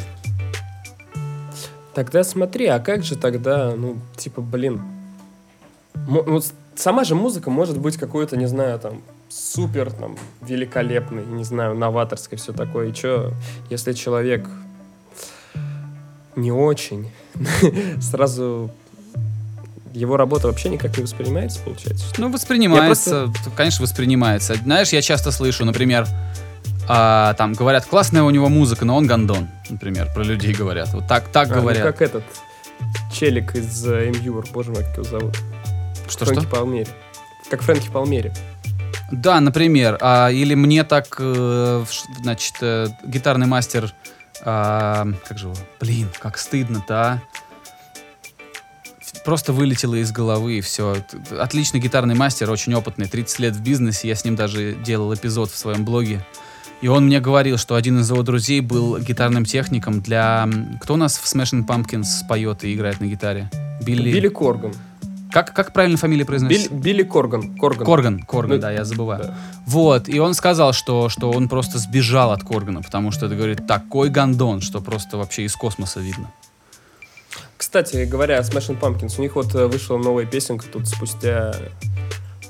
Тогда 1.94 2.22
смотри, 2.24 2.66
а 2.66 2.78
как 2.78 3.04
же 3.04 3.16
тогда, 3.16 3.74
ну, 3.76 3.98
типа, 4.16 4.40
блин, 4.40 4.80
вот 5.94 6.46
с- 6.46 6.52
сама 6.76 7.04
же 7.04 7.14
музыка 7.14 7.50
может 7.50 7.78
быть 7.78 7.96
какой-то, 7.96 8.36
не 8.36 8.46
знаю, 8.46 8.78
там, 8.78 9.02
супер, 9.28 9.92
там, 9.92 10.16
великолепный, 10.40 11.24
не 11.26 11.44
знаю, 11.44 11.74
новаторской, 11.74 12.38
все 12.38 12.52
такое. 12.52 12.90
И 12.90 12.94
что, 12.94 13.32
если 13.70 13.92
человек 13.92 14.48
не 16.40 16.52
очень, 16.52 17.10
сразу 18.00 18.70
его 19.92 20.16
работа 20.16 20.46
вообще 20.48 20.68
никак 20.68 20.96
не 20.96 21.04
воспринимается, 21.04 21.60
получается? 21.60 22.06
что? 22.06 22.20
Ну, 22.20 22.30
воспринимается, 22.30 23.32
конечно, 23.56 23.82
воспринимается. 23.82 24.54
Знаешь, 24.54 24.90
я 24.90 25.02
часто 25.02 25.32
слышу, 25.32 25.64
например, 25.64 26.06
а, 26.88 27.34
там 27.34 27.52
говорят, 27.52 27.86
классная 27.86 28.22
у 28.22 28.30
него 28.30 28.48
музыка, 28.48 28.84
но 28.84 28.96
он 28.96 29.06
гандон, 29.06 29.48
например, 29.68 30.08
про 30.14 30.22
людей 30.22 30.54
говорят. 30.54 30.92
Вот 30.92 31.06
так, 31.06 31.28
так 31.28 31.48
А, 31.50 31.54
ну, 31.54 31.60
говорят. 31.62 31.82
как 31.82 32.02
этот 32.02 32.24
челик 33.12 33.54
из 33.54 33.86
э, 33.86 34.10
Мьюр, 34.10 34.44
боже 34.52 34.70
мой, 34.72 34.82
как 34.84 34.94
его 34.94 35.04
зовут? 35.04 35.36
Что, 36.08 36.24
Фрэнки 36.24 36.42
что? 36.46 36.50
Палмери. 36.56 36.88
Как 37.48 37.62
Фрэнки 37.62 37.88
Палмери. 37.88 38.32
Да, 39.12 39.40
например, 39.40 39.98
а, 40.00 40.30
или 40.30 40.54
мне 40.54 40.84
так, 40.84 41.16
э, 41.18 41.84
значит, 42.20 42.54
э, 42.60 42.86
гитарный 43.04 43.46
мастер, 43.46 43.92
а, 44.44 45.06
как 45.26 45.38
же 45.38 45.46
его, 45.46 45.56
блин, 45.80 46.08
как 46.18 46.38
стыдно-то, 46.38 46.94
а? 46.94 47.22
Просто 49.24 49.52
вылетело 49.52 49.96
из 49.96 50.12
головы 50.12 50.58
и 50.58 50.60
все. 50.60 50.96
Отличный 51.38 51.80
гитарный 51.80 52.14
мастер, 52.14 52.50
очень 52.50 52.74
опытный, 52.74 53.06
30 53.06 53.38
лет 53.40 53.56
в 53.56 53.62
бизнесе, 53.62 54.08
я 54.08 54.14
с 54.14 54.24
ним 54.24 54.36
даже 54.36 54.74
делал 54.74 55.12
эпизод 55.14 55.50
в 55.50 55.56
своем 55.56 55.84
блоге. 55.84 56.24
И 56.80 56.88
он 56.88 57.06
мне 57.06 57.20
говорил, 57.20 57.58
что 57.58 57.74
один 57.74 58.00
из 58.00 58.10
его 58.10 58.22
друзей 58.22 58.60
был 58.60 58.98
гитарным 58.98 59.44
техником 59.44 60.00
для... 60.00 60.48
Кто 60.80 60.94
у 60.94 60.96
нас 60.96 61.18
в 61.18 61.24
Smashing 61.24 61.66
Pumpkins 61.66 62.26
поет 62.26 62.64
и 62.64 62.74
играет 62.74 63.00
на 63.00 63.06
гитаре? 63.06 63.50
Билли... 63.82 64.10
Билли 64.10 64.28
Корган. 64.28 64.72
Как, 65.32 65.54
как 65.54 65.72
правильно 65.72 65.96
фамилия 65.96 66.22
Билли, 66.24 66.26
произносится? 66.26 66.74
Билли 66.74 67.02
Корган. 67.02 67.56
Корган. 67.56 67.86
Корган, 67.86 68.18
Корган, 68.22 68.56
Ну, 68.56 68.62
да, 68.62 68.70
я 68.72 68.84
забываю. 68.84 69.24
да. 69.24 69.34
Вот, 69.66 70.08
и 70.08 70.18
он 70.18 70.34
сказал, 70.34 70.72
что, 70.72 71.08
что 71.08 71.30
он 71.30 71.48
просто 71.48 71.78
сбежал 71.78 72.32
от 72.32 72.42
Коргана, 72.42 72.82
потому 72.82 73.10
что 73.12 73.26
это, 73.26 73.36
говорит, 73.36 73.66
такой 73.66 74.08
гандон, 74.10 74.60
что 74.60 74.80
просто 74.80 75.16
вообще 75.16 75.44
из 75.44 75.54
космоса 75.54 76.00
видно. 76.00 76.30
Кстати, 77.56 78.04
говоря 78.04 78.38
о 78.38 78.42
Smashing 78.42 78.80
Pumpkins, 78.80 79.14
у 79.18 79.22
них 79.22 79.36
вот 79.36 79.54
э, 79.54 79.66
вышла 79.66 79.98
новая 79.98 80.24
песенка 80.24 80.64
тут 80.66 80.88
спустя 80.88 81.54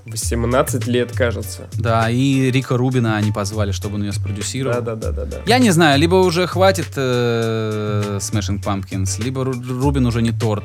18 0.07 0.87
лет, 0.87 1.13
кажется. 1.13 1.69
Да, 1.75 2.09
и 2.09 2.51
Рика 2.51 2.77
Рубина 2.77 3.17
они 3.17 3.33
позвали, 3.33 3.73
чтобы 3.73 3.97
он 3.97 4.05
ее 4.05 4.13
спродюсировал. 4.13 4.81
Да-да-да-да-да. 4.81 5.39
Я 5.47 5.59
не 5.59 5.71
знаю, 5.71 5.99
либо 6.01 6.15
уже 6.15 6.47
хватит 6.47 6.93
э, 6.97 8.19
Smashing 8.21 8.63
Pumpkins, 8.63 9.23
либо 9.23 9.43
Ру- 9.43 9.81
Рубин 9.83 10.07
уже 10.07 10.23
не 10.23 10.33
торт. 10.33 10.65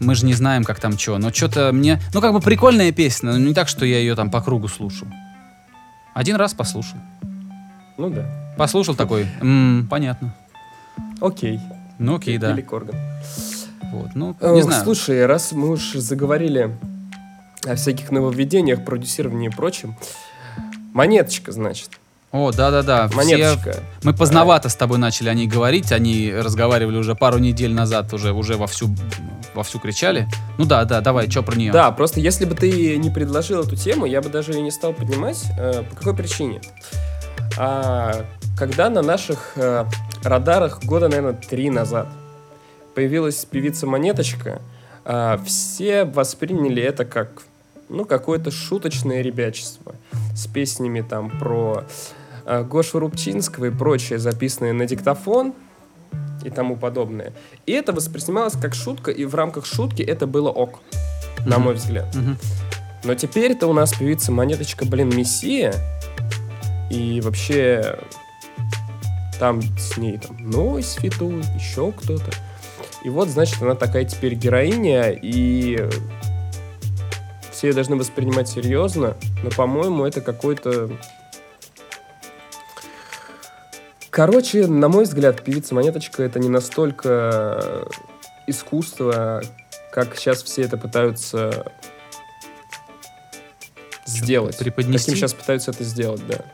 Мы 0.00 0.14
же 0.14 0.24
не 0.24 0.32
знаем, 0.32 0.64
как 0.64 0.80
там 0.80 0.98
что. 0.98 1.18
Но 1.18 1.30
что-то 1.32 1.72
мне... 1.72 2.00
Ну, 2.14 2.20
как 2.20 2.32
бы 2.32 2.40
прикольная 2.40 2.90
песня, 2.90 3.32
но 3.32 3.38
не 3.38 3.54
так, 3.54 3.68
что 3.68 3.84
я 3.84 3.98
ее 3.98 4.14
там 4.14 4.30
по 4.30 4.40
кругу 4.40 4.66
слушаю. 4.66 5.12
Один 6.14 6.36
раз 6.36 6.54
послушал. 6.54 6.98
Ну 7.98 8.08
да. 8.10 8.26
Послушал 8.56 8.94
такой, 8.94 9.26
«М, 9.40 9.86
понятно. 9.90 10.34
Окей. 11.20 11.60
Ну, 11.98 12.16
окей, 12.16 12.38
да. 12.38 12.52
Билли 12.52 12.62
Корган. 12.62 12.96
Вот, 13.92 14.14
ну, 14.14 14.36
не 14.40 14.46
Ох, 14.46 14.62
знаю. 14.62 14.84
Слушай, 14.84 15.26
раз 15.26 15.52
мы 15.52 15.68
уж 15.70 15.92
заговорили 15.92 16.76
о 17.66 17.74
всяких 17.74 18.10
нововведениях, 18.10 18.84
продюсировании 18.84 19.48
и 19.48 19.52
прочем, 19.52 19.96
монеточка, 20.94 21.52
значит. 21.52 21.99
О, 22.32 22.52
да-да-да. 22.52 23.08
все- 23.08 23.16
Монеточка. 23.16 23.76
Мы 24.04 24.14
поздновато 24.14 24.68
с 24.68 24.76
тобой 24.76 24.98
начали 24.98 25.28
о 25.28 25.34
ней 25.34 25.48
говорить. 25.48 25.90
Они 25.90 26.32
разговаривали 26.32 26.96
уже 26.96 27.16
пару 27.16 27.38
недель 27.38 27.72
назад, 27.74 28.12
уже, 28.12 28.32
уже 28.32 28.56
вовсю, 28.56 28.88
вовсю 29.54 29.80
кричали. 29.80 30.28
Ну 30.56 30.64
да, 30.64 30.84
да, 30.84 31.00
давай, 31.00 31.28
что 31.28 31.42
про 31.42 31.56
нее? 31.56 31.72
Да, 31.72 31.90
просто 31.90 32.20
если 32.20 32.44
бы 32.44 32.54
ты 32.54 32.96
не 32.98 33.10
предложил 33.10 33.62
эту 33.62 33.74
тему, 33.74 34.06
я 34.06 34.22
бы 34.22 34.28
даже 34.28 34.52
ее 34.52 34.62
не 34.62 34.70
стал 34.70 34.92
поднимать. 34.92 35.42
Э, 35.58 35.82
по 35.82 35.96
какой 35.96 36.14
причине? 36.14 36.60
А, 37.58 38.24
когда 38.56 38.88
на 38.90 39.02
наших 39.02 39.52
э, 39.56 39.84
радарах 40.22 40.84
года, 40.84 41.08
наверное, 41.08 41.34
три 41.34 41.68
назад 41.68 42.06
появилась 42.94 43.44
певица 43.44 43.88
Монеточка, 43.88 44.62
а, 45.04 45.40
все 45.44 46.04
восприняли 46.04 46.80
это 46.80 47.04
как 47.04 47.42
ну, 47.88 48.04
какое-то 48.04 48.52
шуточное 48.52 49.20
ребячество 49.20 49.96
с 50.36 50.46
песнями 50.46 51.00
там 51.00 51.28
про 51.28 51.84
Гошу 52.44 52.98
Рубчинского 52.98 53.66
и 53.66 53.70
прочее, 53.70 54.18
записанное 54.18 54.72
на 54.72 54.86
диктофон 54.86 55.54
и 56.44 56.50
тому 56.50 56.76
подобное. 56.76 57.32
И 57.66 57.72
это 57.72 57.92
воспринималось 57.92 58.54
как 58.54 58.74
шутка, 58.74 59.10
и 59.10 59.24
в 59.24 59.34
рамках 59.34 59.66
шутки 59.66 60.02
это 60.02 60.26
было 60.26 60.48
ок, 60.50 60.80
на 61.46 61.56
Мгм. 61.56 61.64
мой 61.64 61.74
взгляд. 61.74 62.14
Мгм. 62.14 62.38
Но 63.04 63.14
теперь-то 63.14 63.66
у 63.66 63.72
нас 63.72 63.92
певица 63.92 64.30
Монеточка, 64.32 64.84
блин, 64.84 65.08
Мессия. 65.14 65.74
И 66.90 67.20
вообще 67.22 67.98
там 69.38 69.62
с 69.78 69.96
ней 69.96 70.18
там 70.18 70.36
Нойс 70.38 70.94
фитует, 70.94 71.46
еще 71.56 71.92
кто-то. 71.92 72.30
И 73.04 73.08
вот, 73.08 73.28
значит, 73.28 73.62
она 73.62 73.74
такая 73.74 74.04
теперь 74.04 74.34
героиня, 74.34 75.10
и 75.10 75.88
все 77.50 77.68
ее 77.68 77.74
должны 77.74 77.96
воспринимать 77.96 78.48
серьезно, 78.48 79.16
но, 79.42 79.50
по-моему, 79.50 80.04
это 80.04 80.20
какой-то... 80.20 80.90
Короче, 84.20 84.66
на 84.66 84.90
мой 84.90 85.04
взгляд, 85.04 85.42
певица 85.42 85.74
Монеточка 85.74 86.22
это 86.22 86.38
не 86.38 86.50
настолько 86.50 87.86
искусство, 88.46 89.42
как 89.90 90.14
сейчас 90.14 90.42
все 90.42 90.60
это 90.60 90.76
пытаются 90.76 91.72
сделать. 94.04 94.58
преподнести? 94.58 95.06
Каким 95.06 95.16
сейчас 95.16 95.32
пытаются 95.32 95.70
это 95.70 95.84
сделать, 95.84 96.20
да. 96.28 96.44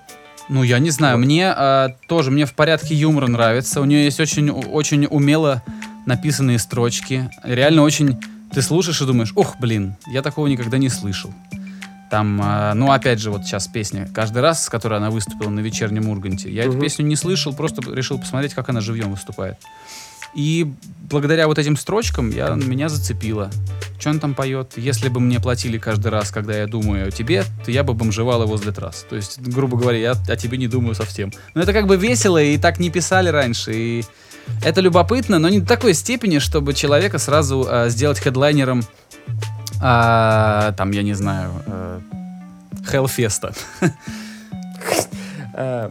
Ну, 0.49 0.63
я 0.63 0.79
не 0.79 0.91
знаю, 0.91 1.19
мне 1.19 1.49
а, 1.49 1.97
тоже, 2.07 2.31
мне 2.31 2.47
в 2.47 2.55
порядке 2.55 2.95
юмора 2.95 3.27
нравится. 3.27 3.81
У 3.81 3.85
нее 3.85 4.05
есть 4.05 4.21
очень, 4.21 4.49
очень 4.49 5.09
умело 5.11 5.65
написанные 6.07 6.61
строчки. 6.61 7.29
Реально 7.43 7.83
очень... 7.83 8.17
Ты 8.55 8.63
слушаешь 8.63 9.03
и 9.03 9.07
думаешь, 9.07 9.33
ох, 9.35 9.57
блин, 9.59 9.97
я 10.07 10.23
такого 10.23 10.47
никогда 10.47 10.79
не 10.79 10.89
слышал. 10.89 11.35
Там, 12.11 12.41
а, 12.43 12.75
ну, 12.75 12.93
опять 12.93 13.19
же, 13.19 13.31
вот 13.31 13.45
сейчас 13.45 13.67
песня. 13.67 14.09
Каждый 14.15 14.41
раз, 14.43 14.65
с 14.65 14.69
которой 14.69 14.99
она 14.99 15.11
выступила 15.11 15.51
на 15.51 15.61
вечернем 15.61 16.09
Урганте, 16.09 16.51
я 16.51 16.63
эту 16.63 16.73
Мгм. 16.73 16.81
песню 16.83 17.05
не 17.05 17.17
слышал, 17.17 17.53
просто 17.53 17.83
решил 17.93 18.19
посмотреть, 18.19 18.55
как 18.55 18.69
она 18.69 18.81
живьем 18.81 19.11
выступает. 19.11 19.57
И 20.35 20.71
благодаря 21.09 21.47
вот 21.47 21.59
этим 21.59 21.77
строчкам 21.77 22.31
я, 22.31 22.51
меня 22.51 22.89
зацепило. 22.91 23.51
Что 23.99 24.11
он 24.11 24.21
там 24.21 24.35
поет? 24.35 24.75
Если 24.77 25.09
бы 25.09 25.19
мне 25.19 25.41
платили 25.41 25.79
каждый 25.79 26.09
раз, 26.09 26.31
когда 26.31 26.55
я 26.55 26.67
думаю 26.67 27.09
о 27.09 27.11
тебе, 27.11 27.45
то 27.65 27.71
я 27.71 27.83
бы 27.83 27.95
бомжевала 27.95 28.45
возле 28.45 28.71
трасс. 28.71 29.07
То 29.09 29.17
есть, 29.17 29.41
грубо 29.41 29.79
говоря, 29.79 29.99
я 29.99 30.13
о 30.13 30.37
тебе 30.37 30.59
не 30.59 30.69
думаю 30.69 30.95
совсем. 30.95 31.33
Но 31.55 31.63
это 31.63 31.73
как 31.73 31.87
бы 31.87 31.97
весело, 31.97 32.41
и 32.41 32.59
так 32.59 32.79
не 32.79 32.91
писали 32.91 33.31
раньше. 33.31 33.73
И 33.75 34.05
это 34.63 34.83
любопытно, 34.83 35.39
но 35.39 35.49
не 35.49 35.61
до 35.61 35.67
такой 35.67 35.95
степени, 35.95 36.39
чтобы 36.39 36.75
человека 36.75 37.19
сразу 37.19 37.67
а, 37.69 37.89
сделать 37.89 38.19
хедлайнером, 38.19 38.85
а, 39.81 40.73
там, 40.73 40.91
я 40.93 41.03
не 41.03 41.15
знаю, 41.15 41.51
а, 41.67 42.01
Хеллфеста. 42.85 43.53
А, 45.59 45.91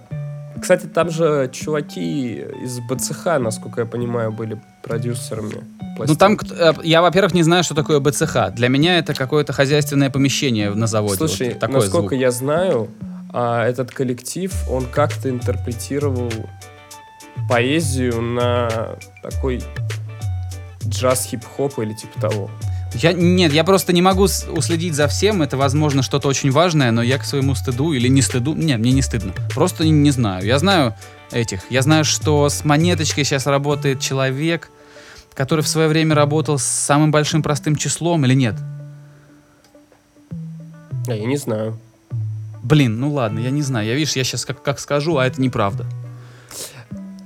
Кстати, 0.61 0.85
там 0.85 1.09
же 1.09 1.49
чуваки 1.51 2.35
из 2.63 2.79
БЦХ, 2.81 3.39
насколько 3.39 3.81
я 3.81 3.87
понимаю, 3.87 4.31
были 4.31 4.61
продюсерами. 4.83 5.63
Ну 5.97 6.15
там, 6.15 6.37
пластинки. 6.37 6.61
э, 6.61 6.73
я, 6.83 7.01
во-первых, 7.01 7.33
не 7.33 7.41
знаю, 7.41 7.63
что 7.63 7.73
такое 7.73 7.99
БЦХ. 7.99 8.51
Для 8.53 8.67
меня 8.67 8.99
это 8.99 9.13
какое-то 9.15 9.53
хозяйственное 9.53 10.11
помещение 10.11 10.69
на 10.69 10.85
заводе. 10.87 11.17
Слушай, 11.17 11.49
Вот 11.49 11.59
такой 11.59 11.75
насколько 11.75 12.09
звук. 12.09 12.21
я 12.21 12.29
знаю, 12.31 12.89
а, 13.33 13.65
этот 13.65 13.91
коллектив, 13.91 14.53
он 14.69 14.85
как-то 14.85 15.29
интерпретировал 15.31 16.31
поэзию 17.49 18.21
на 18.21 18.69
такой 19.23 19.63
джаз 20.87 21.25
хип-хоп 21.25 21.79
или 21.79 21.93
типа 21.93 22.21
того. 22.21 22.49
Я, 22.95 23.13
нет, 23.13 23.51
я 23.51 23.63
просто 23.63 23.93
не 23.93 24.01
могу 24.01 24.23
уследить 24.23 24.95
за 24.95 25.08
всем. 25.08 25.41
Это, 25.41 25.58
возможно, 25.58 26.01
что-то 26.01 26.27
очень 26.27 26.51
важное, 26.51 26.91
но 26.91 27.01
я 27.01 27.17
к 27.17 27.25
своему 27.25 27.55
стыду 27.55 27.93
или 27.93 28.08
не 28.08 28.21
стыду... 28.21 28.53
Нет, 28.53 28.79
мне 28.79 28.91
не 28.91 29.01
стыдно. 29.01 29.34
Просто 29.53 29.84
не, 29.84 29.91
не 29.91 30.12
знаю. 30.12 30.45
Я 30.45 30.60
знаю 30.60 30.95
этих. 31.31 31.69
Я 31.69 31.81
знаю, 31.81 32.05
что 32.05 32.47
с 32.47 32.63
монеточкой 32.63 33.25
сейчас 33.25 33.47
работает 33.47 33.99
человек, 33.99 34.69
который 35.34 35.62
в 35.62 35.67
свое 35.67 35.88
время 35.88 36.15
работал 36.15 36.58
с 36.58 36.63
самым 36.63 37.12
большим 37.12 37.43
простым 37.43 37.75
числом 37.75 38.25
или 38.25 38.34
нет? 38.34 38.55
А 41.08 41.13
я 41.13 41.25
не 41.25 41.38
знаю. 41.38 41.77
Блин, 42.63 42.99
ну 42.99 43.12
ладно, 43.12 43.39
я 43.39 43.51
не 43.51 43.62
знаю. 43.62 43.88
Я, 43.88 43.93
видишь, 43.93 44.15
я 44.15 44.23
сейчас 44.23 44.45
как, 44.45 44.63
как 44.63 44.79
скажу, 44.79 45.17
а 45.17 45.27
это 45.27 45.41
неправда. 45.41 45.86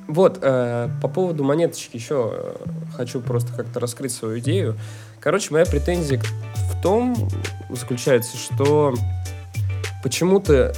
Вот, 0.08 0.40
э, 0.42 0.90
по 1.02 1.08
поводу 1.08 1.44
монеточки 1.44 1.96
еще 1.96 2.34
э, 2.34 2.56
хочу 2.98 3.22
просто 3.22 3.54
как-то 3.54 3.80
раскрыть 3.80 4.12
свою 4.12 4.40
идею. 4.40 4.76
Короче, 5.22 5.48
моя 5.52 5.66
претензия 5.66 6.22
в 6.72 6.82
том 6.82 7.16
заключается, 7.70 8.38
что 8.38 8.94
почему-то 10.02 10.74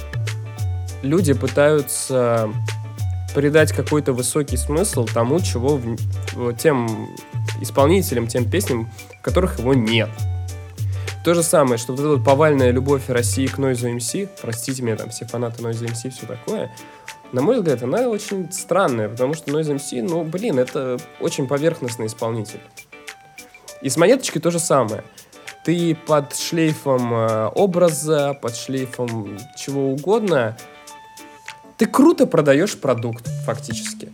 люди 1.02 1.32
пытаются 1.32 2.50
придать 3.34 3.72
какой-то 3.72 4.12
высокий 4.12 4.56
смысл 4.56 5.06
тому, 5.06 5.40
чего 5.40 5.76
в- 5.76 6.54
тем 6.54 7.08
исполнителям, 7.60 8.26
тем 8.26 8.48
песням, 8.50 8.90
в 9.18 9.22
которых 9.22 9.58
его 9.58 9.74
нет. 9.74 10.10
То 11.24 11.34
же 11.34 11.42
самое, 11.44 11.78
что 11.78 11.92
вот 11.92 12.00
эта 12.00 12.08
вот 12.10 12.24
повальная 12.24 12.72
любовь 12.72 13.08
России 13.08 13.46
к 13.46 13.58
Noise 13.58 13.96
MC, 13.96 14.28
простите 14.42 14.82
меня, 14.82 14.96
там 14.96 15.10
все 15.10 15.24
фанаты 15.24 15.62
Noise 15.62 15.86
MC, 15.86 16.10
все 16.10 16.26
такое, 16.26 16.70
на 17.30 17.40
мой 17.42 17.58
взгляд, 17.58 17.82
она 17.82 18.08
очень 18.08 18.52
странная, 18.52 19.08
потому 19.08 19.34
что 19.34 19.50
Noise 19.52 19.76
MC, 19.76 20.02
ну, 20.02 20.24
блин, 20.24 20.58
это 20.58 20.98
очень 21.20 21.46
поверхностный 21.46 22.06
исполнитель. 22.06 22.60
И 23.82 23.88
с 23.88 23.96
монеточкой 23.96 24.40
то 24.40 24.50
же 24.50 24.58
самое. 24.58 25.04
Ты 25.64 25.94
под 25.94 26.36
шлейфом 26.36 27.12
э, 27.14 27.46
образа, 27.54 28.34
под 28.40 28.56
шлейфом 28.56 29.38
чего 29.56 29.92
угодно, 29.92 30.56
ты 31.76 31.86
круто 31.86 32.26
продаешь 32.26 32.78
продукт, 32.78 33.28
фактически. 33.44 34.10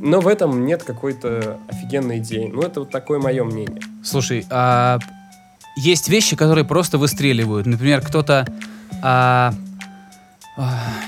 Но 0.00 0.20
в 0.20 0.28
этом 0.28 0.64
нет 0.64 0.84
какой-то 0.84 1.58
офигенной 1.68 2.18
идеи. 2.18 2.50
Ну, 2.52 2.62
это 2.62 2.80
вот 2.80 2.90
такое 2.90 3.18
мое 3.18 3.44
мнение. 3.44 3.82
Слушай, 4.04 4.46
а 4.50 4.98
есть 5.76 6.08
вещи, 6.08 6.36
которые 6.36 6.64
просто 6.64 6.98
выстреливают. 6.98 7.66
Например, 7.66 8.00
кто-то, 8.00 8.46
а, 9.02 9.54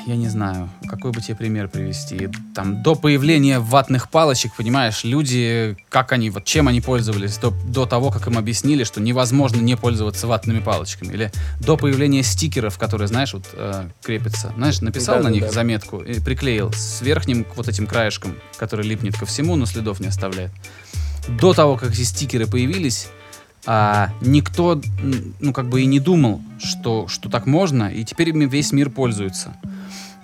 я 0.07 0.17
не 0.17 0.29
знаю, 0.29 0.69
какой 0.89 1.11
бы 1.11 1.21
тебе 1.21 1.35
пример 1.35 1.69
привести. 1.69 2.29
Там 2.55 2.83
до 2.83 2.95
появления 2.95 3.59
ватных 3.59 4.09
палочек, 4.09 4.55
понимаешь, 4.57 5.03
люди, 5.03 5.77
как 5.89 6.13
они, 6.13 6.31
вот 6.31 6.45
чем 6.45 6.69
они 6.69 6.81
пользовались 6.81 7.37
до, 7.39 7.51
до 7.51 7.85
того, 7.85 8.11
как 8.11 8.29
им 8.29 8.39
объяснили, 8.39 8.85
что 8.85 9.01
невозможно 9.01 9.61
не 9.61 9.77
пользоваться 9.77 10.29
ватными 10.29 10.61
палочками. 10.61 11.13
Или 11.13 11.33
до 11.61 11.77
появления 11.77 12.23
стикеров, 12.23 12.79
которые, 12.79 13.09
знаешь, 13.09 13.35
вот 13.35 13.47
э, 13.53 13.89
крепятся. 14.03 14.53
Знаешь, 14.57 14.81
написал 14.81 15.21
на 15.21 15.29
них 15.29 15.41
Да-да-да. 15.41 15.55
заметку 15.55 15.99
и 15.99 16.21
приклеил 16.21 16.73
с 16.73 17.01
верхним 17.03 17.45
вот 17.57 17.69
этим 17.69 17.89
краешком, 17.89 18.37
который 18.57 18.87
липнет 18.87 19.19
ко 19.19 19.27
всему, 19.27 19.57
но 19.57 19.67
следов 19.67 19.99
не 19.99 20.07
оставляет. 20.07 20.53
До 21.29 21.55
того, 21.55 21.77
как 21.77 21.91
эти 21.91 22.03
стикеры 22.03 22.47
появились, 22.47 23.09
а, 23.67 24.11
никто, 24.21 24.81
ну, 25.41 25.53
как 25.53 25.69
бы 25.69 25.83
и 25.83 25.87
не 25.87 26.01
думал, 26.01 26.41
что, 26.59 27.09
что 27.09 27.29
так 27.29 27.47
можно, 27.47 27.91
и 27.91 28.05
теперь 28.05 28.33
весь 28.33 28.73
мир 28.73 28.91
пользуется. 28.91 29.55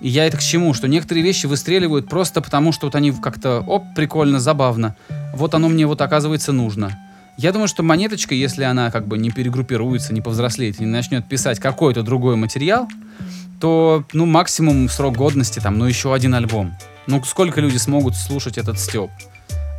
И 0.00 0.08
я 0.08 0.26
это 0.26 0.36
к 0.36 0.42
чему? 0.42 0.74
Что 0.74 0.88
некоторые 0.88 1.24
вещи 1.24 1.46
выстреливают 1.46 2.08
просто 2.08 2.40
потому, 2.40 2.72
что 2.72 2.86
вот 2.86 2.94
они 2.94 3.12
как-то, 3.12 3.60
оп, 3.60 3.84
прикольно, 3.94 4.40
забавно. 4.40 4.96
Вот 5.34 5.54
оно 5.54 5.68
мне 5.68 5.86
вот 5.86 6.00
оказывается 6.00 6.52
нужно. 6.52 6.98
Я 7.38 7.52
думаю, 7.52 7.68
что 7.68 7.82
монеточка, 7.82 8.34
если 8.34 8.64
она 8.64 8.90
как 8.90 9.06
бы 9.06 9.18
не 9.18 9.30
перегруппируется, 9.30 10.14
не 10.14 10.22
повзрослеет, 10.22 10.80
не 10.80 10.86
начнет 10.86 11.28
писать 11.28 11.58
какой-то 11.58 12.02
другой 12.02 12.36
материал, 12.36 12.88
то, 13.60 14.04
ну, 14.12 14.26
максимум 14.26 14.88
срок 14.88 15.16
годности, 15.16 15.60
там, 15.60 15.78
ну, 15.78 15.86
еще 15.86 16.14
один 16.14 16.34
альбом. 16.34 16.74
Ну, 17.06 17.22
сколько 17.24 17.60
люди 17.60 17.76
смогут 17.76 18.16
слушать 18.16 18.58
этот 18.58 18.78
степ? 18.78 19.10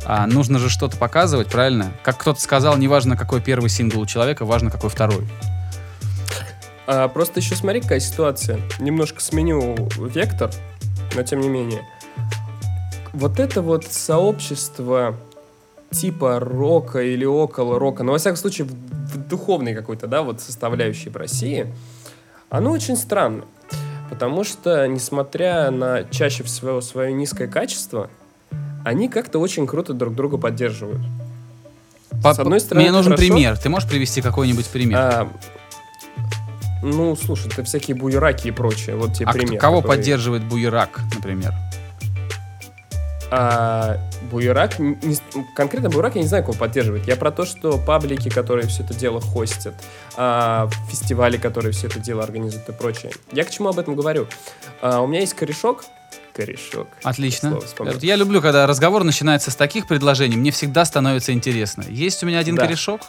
А 0.04 0.26
нужно 0.26 0.58
же 0.58 0.70
что-то 0.70 0.96
показывать, 0.96 1.48
правильно? 1.48 1.92
Как 2.02 2.18
кто-то 2.18 2.40
сказал, 2.40 2.76
неважно, 2.76 3.16
какой 3.16 3.40
первый 3.40 3.68
сингл 3.68 4.00
у 4.00 4.06
человека, 4.06 4.44
важно, 4.44 4.70
какой 4.70 4.90
второй. 4.90 5.26
А, 6.86 7.08
просто 7.08 7.40
еще 7.40 7.54
смотри, 7.54 7.80
какая 7.80 8.00
ситуация. 8.00 8.60
Немножко 8.78 9.20
сменю 9.20 9.76
вектор, 9.98 10.50
но 11.14 11.22
тем 11.22 11.40
не 11.40 11.48
менее. 11.48 11.82
Вот 13.12 13.38
это 13.40 13.60
вот 13.60 13.84
сообщество 13.84 15.16
типа 15.90 16.38
рока 16.38 17.02
или 17.02 17.24
около 17.24 17.78
рока, 17.78 18.02
но 18.02 18.12
во 18.12 18.18
всяком 18.18 18.36
случае 18.36 18.66
в, 18.66 18.72
в 18.72 19.28
духовной 19.28 19.74
какой-то, 19.74 20.06
да, 20.06 20.22
вот 20.22 20.40
составляющей 20.40 21.10
в 21.10 21.16
России, 21.16 21.72
оно 22.50 22.70
очень 22.70 22.96
странно. 22.96 23.44
Потому 24.10 24.44
что, 24.44 24.86
несмотря 24.86 25.70
на 25.70 26.04
чаще 26.04 26.42
всего 26.42 26.80
свое 26.80 27.12
низкое 27.12 27.48
качество, 27.48 28.08
они 28.84 29.08
как-то 29.08 29.38
очень 29.38 29.66
круто 29.66 29.92
друг 29.92 30.14
друга 30.14 30.38
поддерживают. 30.38 31.02
По- 32.22 32.34
С 32.34 32.38
одной 32.38 32.60
стороны, 32.60 32.82
Мне 32.84 32.92
нужен 32.92 33.12
хорошо. 33.12 33.28
пример. 33.32 33.56
Ты 33.58 33.68
можешь 33.68 33.88
привести 33.88 34.22
какой-нибудь 34.22 34.66
пример? 34.68 34.98
А, 34.98 35.28
ну, 36.82 37.14
слушай, 37.16 37.48
это 37.52 37.62
всякие 37.64 37.96
буераки 37.96 38.48
и 38.48 38.50
прочее. 38.50 38.96
Вот 38.96 39.14
тебе 39.14 39.26
А 39.26 39.30
кто- 39.30 39.38
пример. 39.40 39.60
кого 39.60 39.82
который- 39.82 39.96
поддерживает 39.96 40.44
Буерак, 40.44 41.00
например? 41.14 41.52
А, 43.30 43.98
Буерак, 44.32 44.78
не 44.78 44.96
конкретно 45.54 45.90
Буерак 45.90 46.14
я 46.16 46.22
не 46.22 46.28
знаю, 46.28 46.44
кого 46.44 46.56
поддерживает. 46.56 47.06
Я 47.06 47.14
про 47.16 47.30
то, 47.30 47.44
что 47.44 47.76
паблики, 47.76 48.30
которые 48.30 48.66
все 48.68 48.82
это 48.82 48.94
дело 48.94 49.20
хостят, 49.20 49.74
а, 50.16 50.68
фестивали, 50.88 51.36
которые 51.36 51.72
все 51.72 51.88
это 51.88 52.00
дело 52.00 52.22
организуют 52.24 52.66
и 52.70 52.72
прочее. 52.72 53.12
Я 53.32 53.44
к 53.44 53.50
чему 53.50 53.68
об 53.68 53.78
этом 53.78 53.94
говорю? 53.96 54.26
А, 54.80 55.02
у 55.02 55.06
меня 55.06 55.20
есть 55.20 55.34
корешок. 55.34 55.84
Корешок. 56.38 56.86
Отлично. 57.02 57.58
Я 58.00 58.14
люблю, 58.14 58.40
когда 58.40 58.66
разговор 58.68 59.02
начинается 59.02 59.50
с 59.50 59.56
таких 59.56 59.88
предложений. 59.88 60.36
Мне 60.36 60.52
всегда 60.52 60.84
становится 60.84 61.32
интересно. 61.32 61.84
Есть 61.88 62.22
у 62.22 62.26
меня 62.26 62.38
один 62.38 62.54
Да. 62.54 62.62
корешок, 62.64 63.00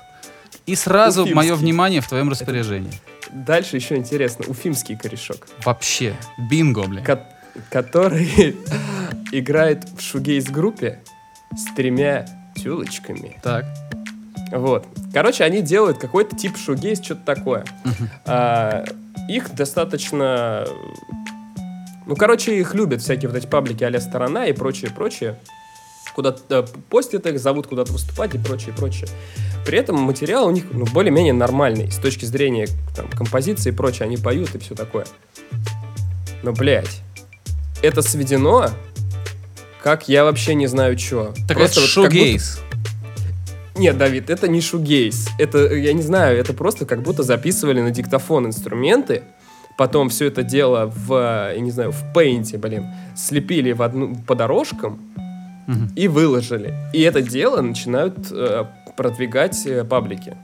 и 0.65 0.73
сразу 0.75 1.21
Уфимский. 1.21 1.35
мое 1.35 1.55
внимание 1.55 2.01
в 2.01 2.07
твоем 2.07 2.29
распоряжении. 2.29 2.91
Дальше 3.31 3.75
еще 3.75 3.95
интересно. 3.97 4.45
Уфимский 4.47 4.97
корешок. 4.97 5.47
Вообще. 5.63 6.15
Бинго, 6.49 6.81
бля. 6.87 7.03
ко- 7.03 7.27
который 7.69 8.57
играет 9.31 9.83
в 9.95 10.01
шугейс-группе 10.01 10.99
с 11.55 11.65
тремя 11.75 12.25
тюлочками. 12.55 13.37
Так. 13.43 13.65
Вот. 14.51 14.87
Короче, 15.13 15.43
они 15.43 15.61
делают 15.61 15.99
какой-то 15.99 16.35
тип 16.35 16.57
шугейс, 16.57 16.99
что-то 17.03 17.21
такое. 17.25 17.63
Мгм. 17.83 18.09
А, 18.25 18.83
их 19.27 19.53
достаточно... 19.53 20.65
Ну, 22.09 22.15
короче, 22.15 22.59
их 22.59 22.73
любят 22.73 23.03
всякие 23.03 23.29
вот 23.29 23.37
эти 23.37 23.45
паблики 23.45 23.83
а 23.83 24.01
«Сторона» 24.01 24.47
и 24.47 24.51
прочее, 24.51 24.89
прочее. 24.89 25.37
Куда-то 26.15 26.65
постят 26.89 27.27
их, 27.27 27.39
зовут 27.39 27.67
куда-то 27.67 27.93
выступать 27.93 28.33
и 28.33 28.39
прочее, 28.39 28.73
прочее. 28.75 29.07
При 29.63 29.77
этом 29.77 29.97
материал 29.97 30.47
у 30.47 30.49
них 30.49 30.63
ну, 30.71 30.85
более-менее 30.85 31.33
нормальный 31.33 31.91
с 31.91 31.97
точки 31.97 32.25
зрения 32.25 32.67
там, 32.95 33.07
композиции 33.09 33.69
и 33.69 33.71
прочее. 33.71 34.07
Они 34.07 34.17
поют 34.17 34.55
и 34.55 34.57
все 34.57 34.73
такое. 34.73 35.05
Но, 36.41 36.51
блядь, 36.51 37.01
это 37.83 38.01
сведено, 38.01 38.71
как 39.83 40.09
я 40.09 40.23
вообще 40.23 40.55
не 40.55 40.65
знаю 40.65 40.97
что. 40.97 41.35
Так 41.47 41.59
это 41.59 41.79
шугейс. 41.79 42.59
Нет, 43.75 43.99
Давид, 43.99 44.31
это 44.31 44.47
не 44.47 44.61
шугейс. 44.61 45.27
Это, 45.37 45.75
я 45.75 45.93
не 45.93 46.01
знаю, 46.01 46.39
это 46.39 46.53
просто 46.53 46.87
как 46.87 47.03
будто 47.03 47.21
записывали 47.21 47.81
на 47.81 47.91
диктофон 47.91 48.47
инструменты, 48.47 49.21
потом 49.79 50.09
все 50.09 50.25
это 50.25 50.43
дело 50.43 50.91
в, 50.93 51.53
я 51.55 51.59
не 51.61 51.71
знаю, 51.71 51.93
в 51.93 52.13
пейнте, 52.13 52.57
блин, 52.57 52.87
слепили 53.15 53.71
в 53.71 53.81
одну, 53.81 54.13
по 54.27 54.35
дорожкам 54.35 54.99
Мгм. 55.67 55.91
и 55.95 56.09
выложили. 56.09 56.73
И 56.91 57.01
это 57.01 57.21
дело 57.21 57.61
начинают 57.61 58.29
э, 58.29 58.65
продвигать 58.97 59.65
э, 59.65 59.85
паблики. 59.85 60.35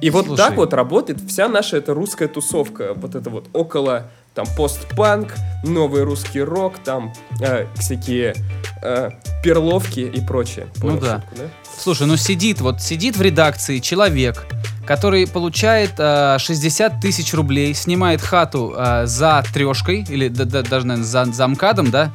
И 0.00 0.10
вот 0.10 0.26
Слушай. 0.26 0.38
так 0.38 0.56
вот 0.56 0.74
работает 0.74 1.20
вся 1.26 1.48
наша 1.48 1.76
эта 1.78 1.92
русская 1.92 2.28
тусовка. 2.28 2.94
Вот 2.94 3.16
это 3.16 3.30
вот 3.30 3.48
около 3.52 4.04
там 4.32 4.46
постпанк, 4.56 5.34
новый 5.64 6.04
русский 6.04 6.40
рок, 6.40 6.78
там 6.78 7.12
э, 7.40 7.66
всякие 7.74 8.34
э, 8.80 9.10
перловки 9.42 10.00
и 10.00 10.20
прочее. 10.24 10.68
Ну 10.84 11.00
да. 11.00 11.16
шутку, 11.16 11.34
да? 11.36 11.44
Слушай, 11.76 12.06
ну 12.06 12.16
сидит, 12.16 12.60
вот 12.60 12.80
сидит 12.80 13.16
в 13.16 13.22
редакции 13.22 13.80
человек, 13.80 14.46
который 14.88 15.26
получает 15.26 15.92
э, 15.98 16.38
60 16.38 16.98
тысяч 17.02 17.34
рублей, 17.34 17.74
снимает 17.74 18.22
хату 18.22 18.74
э, 18.74 19.04
за 19.04 19.44
трешкой, 19.52 20.06
или 20.08 20.28
да- 20.28 20.46
да- 20.46 20.62
даже, 20.62 20.86
наверное, 20.86 21.06
за, 21.06 21.26
за 21.26 21.46
МКАДом, 21.46 21.90
да, 21.90 22.10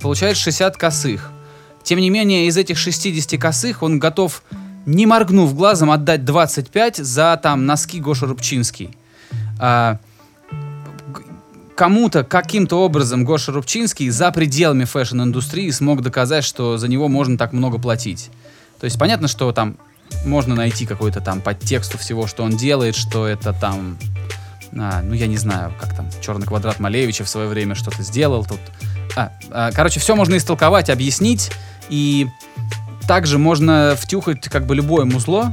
получает 0.00 0.36
60 0.36 0.76
косых. 0.76 1.32
Тем 1.82 1.98
не 1.98 2.10
менее, 2.10 2.46
из 2.46 2.56
этих 2.56 2.78
60 2.78 3.36
косых 3.40 3.82
он 3.82 3.98
готов, 3.98 4.44
не 4.86 5.06
моргнув 5.06 5.56
глазом, 5.56 5.90
отдать 5.90 6.24
25 6.24 6.98
за 6.98 7.36
там 7.42 7.66
носки 7.66 7.98
Гоша 7.98 8.26
Рубчинский. 8.26 8.96
А, 9.58 9.98
кому-то, 11.74 12.22
каким-то 12.22 12.84
образом 12.84 13.24
Гоша 13.24 13.50
Рубчинский 13.50 14.08
за 14.10 14.30
пределами 14.30 14.84
fashion-индустрии 14.84 15.70
смог 15.70 16.00
доказать, 16.00 16.44
что 16.44 16.78
за 16.78 16.86
него 16.86 17.08
можно 17.08 17.36
так 17.36 17.52
много 17.52 17.80
платить. 17.80 18.30
То 18.78 18.84
есть 18.84 19.00
понятно, 19.00 19.26
что 19.26 19.50
там 19.50 19.78
можно 20.24 20.54
найти 20.54 20.86
какой-то 20.86 21.20
там 21.20 21.40
подтекст 21.40 21.94
у 21.94 21.98
всего, 21.98 22.26
что 22.26 22.42
он 22.42 22.56
делает, 22.56 22.94
что 22.94 23.26
это 23.26 23.52
там, 23.52 23.98
а, 24.76 25.02
ну 25.02 25.14
я 25.14 25.26
не 25.26 25.36
знаю, 25.36 25.72
как 25.80 25.94
там 25.94 26.08
Черный 26.20 26.46
квадрат 26.46 26.80
Малевича 26.80 27.24
в 27.24 27.28
свое 27.28 27.48
время 27.48 27.74
что-то 27.74 28.02
сделал 28.02 28.44
тут. 28.44 28.60
А, 29.16 29.32
а, 29.50 29.72
короче, 29.72 30.00
все 30.00 30.14
можно 30.16 30.36
истолковать, 30.36 30.90
объяснить, 30.90 31.50
и 31.88 32.26
также 33.06 33.38
можно 33.38 33.96
втюхать 33.98 34.48
как 34.48 34.66
бы 34.66 34.74
любое 34.74 35.04
музло, 35.04 35.52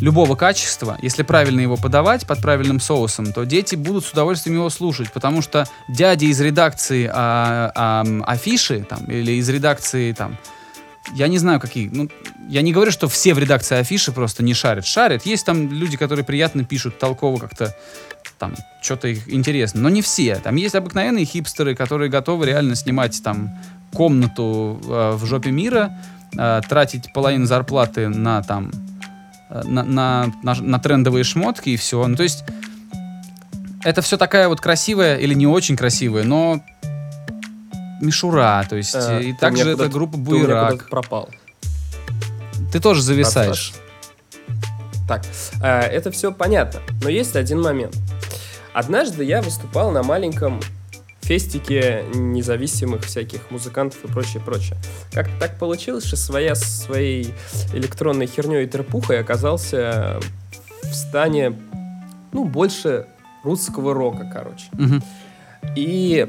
любого 0.00 0.36
качества, 0.36 0.96
если 1.02 1.22
правильно 1.22 1.60
его 1.60 1.76
подавать 1.76 2.26
под 2.26 2.40
правильным 2.40 2.80
соусом, 2.80 3.32
то 3.32 3.44
дети 3.44 3.74
будут 3.74 4.04
с 4.04 4.12
удовольствием 4.12 4.56
его 4.56 4.70
слушать, 4.70 5.12
потому 5.12 5.42
что 5.42 5.66
дяди 5.88 6.26
из 6.26 6.40
редакции 6.40 7.10
а, 7.12 7.72
а, 7.74 8.04
афиши 8.26 8.86
там, 8.88 9.04
или 9.06 9.32
из 9.32 9.48
редакции 9.48 10.12
там, 10.12 10.36
я 11.14 11.28
не 11.28 11.38
знаю 11.38 11.60
какие, 11.60 11.88
ну, 11.92 12.08
я 12.48 12.62
не 12.62 12.72
говорю, 12.72 12.90
что 12.90 13.08
все 13.08 13.34
в 13.34 13.38
редакции 13.38 13.76
афиши 13.76 14.12
просто 14.12 14.42
не 14.42 14.54
шарят. 14.54 14.86
Шарят. 14.86 15.26
Есть 15.26 15.44
там 15.44 15.70
люди, 15.70 15.96
которые 15.96 16.24
приятно 16.24 16.64
пишут, 16.64 16.98
толково 16.98 17.38
как-то 17.38 17.74
там 18.38 18.54
что-то 18.80 19.08
их 19.08 19.28
интересно. 19.32 19.80
Но 19.80 19.88
не 19.88 20.02
все. 20.02 20.36
Там 20.36 20.56
есть 20.56 20.74
обыкновенные 20.74 21.24
хипстеры, 21.24 21.74
которые 21.74 22.10
готовы 22.10 22.46
реально 22.46 22.74
снимать 22.74 23.20
там 23.22 23.50
комнату 23.92 24.80
э, 24.84 25.12
в 25.16 25.26
жопе 25.26 25.50
мира, 25.50 25.98
э, 26.36 26.60
тратить 26.68 27.12
половину 27.12 27.46
зарплаты 27.46 28.08
на 28.08 28.42
там 28.42 28.70
э, 29.50 29.62
на, 29.64 29.82
на, 29.82 30.32
на, 30.42 30.54
на 30.54 30.78
трендовые 30.78 31.24
шмотки 31.24 31.70
и 31.70 31.76
все. 31.76 32.06
Ну, 32.06 32.16
то 32.16 32.22
есть 32.22 32.44
это 33.84 34.02
все 34.02 34.16
такая 34.16 34.48
вот 34.48 34.60
красивая 34.60 35.16
или 35.16 35.34
не 35.34 35.46
очень 35.46 35.76
красивая, 35.76 36.24
но 36.24 36.62
мишура. 38.00 38.64
То 38.68 38.76
есть 38.76 38.94
Э, 38.94 39.22
и 39.22 39.32
также 39.32 39.70
эта 39.70 39.88
группа 39.88 40.16
Буерак. 40.16 40.88
пропал. 40.88 41.28
Ты 42.72 42.80
тоже 42.80 43.02
зависаешь. 43.02 43.74
Так, 45.06 45.22
э, 45.62 45.80
это 45.80 46.10
все 46.10 46.32
понятно, 46.32 46.80
но 47.02 47.08
есть 47.08 47.34
один 47.34 47.62
момент. 47.62 47.96
Однажды 48.74 49.24
я 49.24 49.40
выступал 49.40 49.90
на 49.90 50.02
маленьком 50.02 50.60
фестике 51.22 52.04
независимых 52.14 53.04
всяких 53.04 53.50
музыкантов 53.50 54.04
и 54.04 54.08
прочее, 54.08 54.42
прочее. 54.42 54.78
Как 55.12 55.28
так 55.38 55.58
получилось, 55.58 56.04
что 56.04 56.16
своя 56.16 56.54
своей 56.54 57.34
электронной 57.74 58.26
херней 58.26 58.64
и 58.64 58.66
трепухой 58.66 59.20
оказался 59.20 60.20
в 60.82 60.94
стане, 60.94 61.58
ну, 62.32 62.44
больше 62.44 63.06
русского 63.44 63.94
рока, 63.94 64.30
короче. 64.32 64.66
Мгм. 64.72 65.02
И 65.76 66.26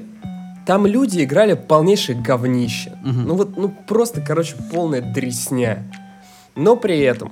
там 0.70 0.86
люди 0.86 1.24
играли 1.24 1.56
полнейшее 1.56 2.22
говнище. 2.22 2.96
Мгм. 3.04 3.28
Ну 3.28 3.34
вот, 3.34 3.58
ну 3.58 3.76
просто, 3.88 4.22
короче, 4.22 4.56
полная 4.72 5.02
дресня. 5.02 5.92
Но 6.56 6.76
при 6.76 7.00
этом 7.00 7.32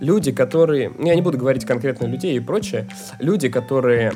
люди, 0.00 0.30
которые... 0.30 0.92
ну, 0.96 1.04
Я 1.04 1.16
не 1.16 1.20
буду 1.20 1.36
говорить 1.36 1.64
конкретно 1.64 2.06
людей 2.06 2.36
и 2.36 2.38
прочее. 2.38 2.88
Люди, 3.18 3.48
которые 3.48 4.12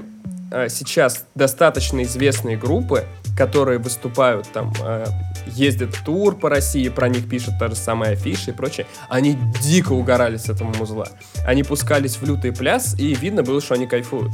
э, 0.53 0.69
сейчас 0.69 1.25
достаточно 1.35 2.01
известные 2.05 2.57
группы, 2.57 3.07
которые 3.37 3.81
выступают 3.81 4.47
там, 4.53 4.73
э, 4.81 5.05
ездят 5.49 5.93
в 5.97 6.05
тур 6.05 6.37
по 6.37 6.49
России, 6.49 6.89
про 6.91 7.09
них 7.09 7.29
пишут 7.29 7.55
та 7.59 7.67
же 7.67 7.75
самая 7.75 8.13
афиша 8.13 8.53
и 8.53 8.55
прочее, 8.55 8.87
они 9.09 9.37
дико 9.61 9.95
угорали 9.95 10.37
с 10.37 10.49
этого 10.49 10.73
музла. 10.79 11.09
Они 11.45 11.65
пускались 11.65 12.15
в 12.15 12.25
лютый 12.25 12.53
пляс, 12.53 12.95
и 13.01 13.17
видно 13.17 13.43
было, 13.43 13.61
что 13.61 13.75
они 13.75 13.89
кайфуют. 13.89 14.31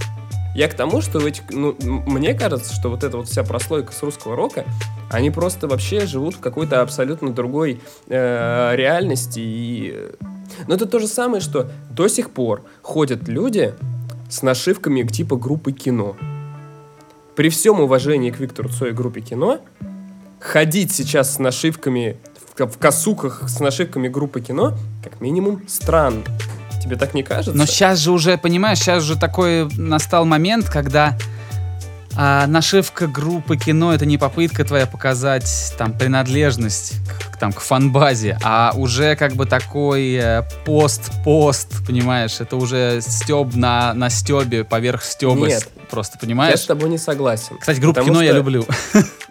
Я 0.56 0.68
к 0.68 0.74
тому, 0.74 1.02
что 1.02 1.18
в 1.18 1.26
этих, 1.26 1.42
ну, 1.50 1.76
мне 1.82 2.32
кажется, 2.32 2.72
что 2.74 2.88
вот 2.88 3.04
эта 3.04 3.18
вот 3.18 3.28
вся 3.28 3.44
прослойка 3.44 3.92
с 3.92 4.02
русского 4.02 4.34
рока, 4.34 4.64
они 5.10 5.30
просто 5.30 5.68
вообще 5.68 6.06
живут 6.06 6.36
в 6.36 6.40
какой-то 6.40 6.80
абсолютно 6.80 7.30
другой 7.30 7.82
э, 8.06 8.72
реальности. 8.74 9.38
И... 9.38 9.92
э, 9.94 10.12
Но 10.66 10.76
это 10.76 10.86
то 10.86 10.98
же 10.98 11.08
самое, 11.08 11.42
что 11.42 11.70
до 11.90 12.08
сих 12.08 12.30
пор 12.30 12.62
ходят 12.80 13.28
люди 13.28 13.74
с 14.30 14.40
нашивками 14.40 15.02
типа 15.02 15.36
группы 15.36 15.72
кино. 15.72 16.16
При 17.34 17.50
всем 17.50 17.80
уважении 17.80 18.30
к 18.30 18.40
Виктору 18.40 18.70
Цой 18.70 18.90
и 18.90 18.92
группе 18.92 19.20
кино, 19.20 19.60
ходить 20.40 20.90
сейчас 20.90 21.34
с 21.34 21.38
нашивками 21.38 22.16
в 22.56 22.78
косуках 22.78 23.46
с 23.46 23.60
нашивками 23.60 24.08
группы 24.08 24.40
кино, 24.40 24.72
как 25.04 25.20
минимум, 25.20 25.60
странно. 25.68 26.22
Тебе 26.86 26.96
так 26.96 27.14
не 27.14 27.22
кажется? 27.24 27.52
Но 27.52 27.66
сейчас 27.66 27.98
же 27.98 28.12
уже, 28.12 28.38
понимаешь, 28.38 28.78
сейчас 28.78 29.02
же 29.02 29.16
такой 29.18 29.68
настал 29.76 30.24
момент, 30.24 30.68
когда 30.68 31.18
а, 32.16 32.46
нашивка 32.46 33.08
группы 33.08 33.56
кино 33.56 33.92
это 33.92 34.06
не 34.06 34.18
попытка 34.18 34.64
твоя 34.64 34.86
показать 34.86 35.74
там 35.76 35.92
принадлежность 35.92 36.94
к, 37.32 37.36
там, 37.38 37.52
к 37.52 37.60
фанбазе, 37.60 38.38
а 38.42 38.72
уже 38.74 39.16
как 39.16 39.34
бы 39.34 39.44
такой 39.46 40.14
э, 40.14 40.42
пост-пост, 40.64 41.84
понимаешь, 41.86 42.40
это 42.40 42.56
уже 42.56 43.00
стеб 43.02 43.54
на, 43.54 43.92
на 43.94 44.08
стебе, 44.08 44.64
поверх 44.64 45.02
стеба 45.04 45.46
Нет. 45.46 45.68
просто, 45.90 46.16
Я 46.16 46.20
понимаешь? 46.20 46.60
с 46.60 46.66
тобой 46.66 46.88
не 46.88 46.98
согласен. 46.98 47.58
Кстати, 47.58 47.80
группу 47.80 48.02
кино 48.02 48.22
я 48.22 48.28
что- 48.30 48.36
люблю. 48.38 48.64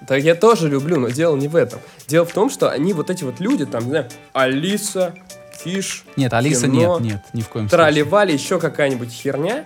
Да 0.08 0.16
я 0.16 0.36
тоже 0.36 0.70
люблю, 0.70 1.00
но 1.00 1.10
дело 1.10 1.36
не 1.36 1.48
в 1.48 1.56
этом. 1.56 1.80
Дело 2.08 2.26
в 2.26 2.32
том, 2.32 2.52
что 2.52 2.70
они 2.70 2.94
вот 2.94 3.10
эти 3.10 3.24
вот 3.24 3.40
люди, 3.40 3.66
там, 3.66 3.86
не 3.86 3.90
знаю, 3.90 4.10
Алиса, 4.34 5.16
Фиш, 5.64 6.04
Нет, 6.16 6.34
Алиса 6.34 6.68
кино, 6.68 7.00
нет, 7.00 7.14
нет, 7.14 7.22
ни 7.34 7.42
в 7.42 7.50
коем 7.50 7.70
случае. 7.70 7.86
Тролливали, 7.86 8.34
еще 8.34 8.60
какая-нибудь 8.60 9.12
херня. 9.12 9.66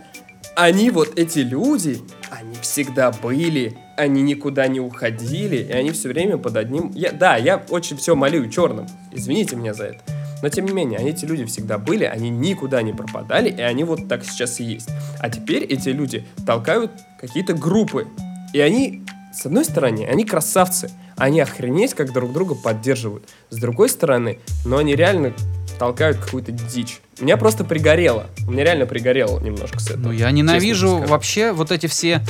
Они 0.55 0.89
вот 0.91 1.17
эти 1.17 1.39
люди, 1.39 2.01
они 2.29 2.55
всегда 2.61 3.11
были, 3.11 3.77
они 3.97 4.21
никуда 4.21 4.67
не 4.67 4.79
уходили, 4.79 5.57
и 5.57 5.71
они 5.71 5.91
все 5.91 6.09
время 6.09 6.37
под 6.37 6.57
одним... 6.57 6.91
Я, 6.93 7.11
да, 7.11 7.37
я 7.37 7.63
очень 7.69 7.97
все 7.97 8.15
молю 8.15 8.49
черным, 8.49 8.87
извините 9.11 9.55
меня 9.55 9.73
за 9.73 9.85
это. 9.85 10.01
Но 10.41 10.49
тем 10.49 10.65
не 10.65 10.73
менее, 10.73 10.99
они, 10.99 11.09
эти 11.09 11.25
люди 11.25 11.45
всегда 11.45 11.77
были, 11.77 12.05
они 12.05 12.29
никуда 12.29 12.81
не 12.81 12.93
пропадали, 12.93 13.49
и 13.49 13.61
они 13.61 13.83
вот 13.83 14.07
так 14.07 14.23
сейчас 14.23 14.59
и 14.59 14.63
есть. 14.63 14.89
А 15.19 15.29
теперь 15.29 15.63
эти 15.63 15.89
люди 15.89 16.25
толкают 16.45 16.91
какие-то 17.19 17.53
группы. 17.53 18.07
И 18.53 18.59
они, 18.59 19.03
с 19.33 19.45
одной 19.45 19.65
стороны, 19.65 20.05
они 20.05 20.23
красавцы, 20.23 20.91
они 21.17 21.41
охренеть 21.41 21.93
как 21.93 22.13
друг 22.13 22.31
друга 22.31 22.55
поддерживают. 22.55 23.27
С 23.49 23.57
другой 23.57 23.89
стороны, 23.89 24.39
но 24.65 24.77
они 24.77 24.95
реально 24.95 25.33
толкают 25.79 26.17
какую-то 26.17 26.51
дичь. 26.51 26.99
Меня 27.19 27.37
просто 27.37 27.63
пригорело. 27.63 28.27
У 28.47 28.51
меня 28.51 28.63
реально 28.65 28.85
пригорело 28.85 29.39
немножко 29.39 29.79
с 29.79 29.89
этого. 29.89 30.07
Ну, 30.07 30.11
я 30.11 30.29
ненавижу 30.31 30.97
вообще 30.97 31.51
вот 31.53 31.71
эти 31.71 31.87
все 31.87 32.21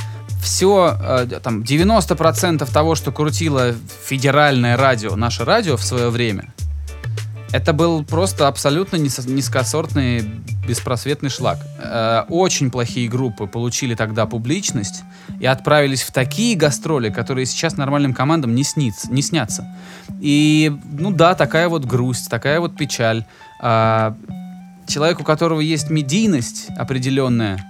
все, 0.42 1.26
там, 1.42 1.60
90% 1.60 2.72
того, 2.72 2.94
что 2.94 3.12
крутило 3.12 3.74
федеральное 4.04 4.76
радио, 4.76 5.14
наше 5.14 5.44
радио 5.44 5.76
в 5.76 5.84
свое 5.84 6.08
время, 6.08 6.54
это 7.52 7.72
был 7.72 8.04
просто 8.04 8.48
абсолютно 8.48 8.96
низкосортный, 8.96 10.20
беспросветный 10.66 11.30
шлак. 11.30 11.58
Э, 11.78 12.22
Очень 12.28 12.70
плохие 12.70 13.08
группы 13.08 13.46
получили 13.46 13.94
тогда 13.94 14.26
публичность 14.26 15.02
и 15.40 15.46
отправились 15.46 16.02
в 16.02 16.12
такие 16.12 16.56
гастроли, 16.56 17.10
которые 17.10 17.46
сейчас 17.46 17.76
нормальным 17.76 18.14
командам 18.14 18.54
не, 18.54 18.62
снится, 18.62 19.10
не 19.10 19.22
снятся. 19.22 19.66
И, 20.20 20.72
ну 20.98 21.10
да, 21.10 21.34
такая 21.34 21.68
вот 21.68 21.84
грусть, 21.84 22.30
такая 22.30 22.60
вот 22.60 22.76
печаль. 22.76 23.24
А, 23.60 24.16
человек, 24.86 25.20
у 25.20 25.24
которого 25.24 25.60
есть 25.60 25.90
медийность 25.90 26.68
определенная, 26.76 27.66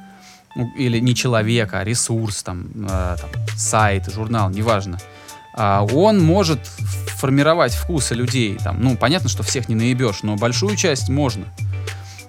или 0.76 0.99
не 0.99 1.14
человека, 1.14 1.78
а 1.78 1.85
ресурс, 1.85 2.43
там, 2.43 2.68
э, 2.74 3.16
там, 3.20 3.31
сайт, 3.57 4.12
журнал, 4.12 4.51
неважно, 4.51 4.99
а, 4.99 5.19
он 5.55 6.20
может 6.20 6.66
формировать 6.66 7.74
вкусы 7.74 8.14
людей. 8.14 8.57
Там, 8.62 8.80
ну, 8.80 8.96
понятно, 8.96 9.28
что 9.28 9.42
всех 9.42 9.68
не 9.68 9.74
наебешь, 9.74 10.22
но 10.22 10.36
большую 10.36 10.76
часть 10.76 11.09
можно. 11.09 11.46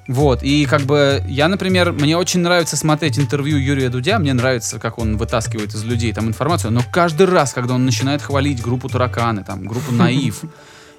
Вот, 0.07 0.43
и 0.43 0.65
как 0.65 0.82
бы 0.82 1.24
я, 1.28 1.47
например, 1.47 1.93
мне 1.93 2.17
очень 2.17 2.41
нравится 2.41 2.76
смотреть 2.76 3.19
интервью 3.19 3.57
Юрия 3.57 3.89
Дудя, 3.89 4.19
мне 4.19 4.34
нравится, 4.34 4.80
как 4.80 4.97
он 4.97 5.15
вытаскивает 5.15 5.74
из 5.74 5.84
людей 5.84 6.11
там 6.11 6.28
информацию, 6.28 6.72
но 6.72 6.82
каждый 6.91 7.28
раз, 7.28 7.53
когда 7.53 7.76
он 7.76 7.86
начинает 7.86 8.22
хвалить 8.22 8.61
группу 8.61 8.89
Тараканы, 8.89 9.43
там, 9.43 9.65
группу 9.67 9.93
Наив 9.93 10.41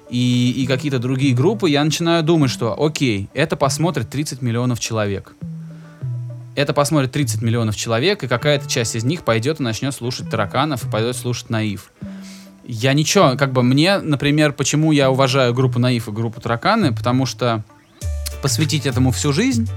и, 0.09 0.51
и 0.57 0.65
какие-то 0.65 0.99
другие 0.99 1.35
группы, 1.35 1.69
я 1.69 1.83
начинаю 1.83 2.23
думать, 2.23 2.49
что 2.49 2.81
окей, 2.81 3.29
это 3.33 3.55
посмотрит 3.55 4.09
30 4.09 4.41
миллионов 4.41 4.79
человек. 4.79 5.35
Это 6.55 6.73
посмотрит 6.73 7.11
30 7.11 7.41
миллионов 7.41 7.75
человек, 7.75 8.23
и 8.23 8.27
какая-то 8.27 8.69
часть 8.69 8.95
из 8.95 9.03
них 9.03 9.23
пойдет 9.23 9.59
и 9.59 9.63
начнет 9.63 9.93
слушать 9.93 10.29
Тараканов, 10.29 10.85
и 10.85 10.89
пойдет 10.89 11.15
слушать 11.15 11.49
Наив. 11.49 11.91
Я 12.65 12.93
ничего, 12.93 13.35
как 13.37 13.51
бы 13.51 13.63
мне, 13.63 13.97
например, 13.97 14.53
почему 14.53 14.91
я 14.91 15.09
уважаю 15.09 15.53
группу 15.53 15.79
Наив 15.79 16.07
и 16.07 16.11
группу 16.11 16.39
Тараканы, 16.39 16.93
потому 16.93 17.25
что 17.25 17.63
посвятить 18.41 18.85
этому 18.85 19.11
всю 19.11 19.33
жизнь, 19.33 19.67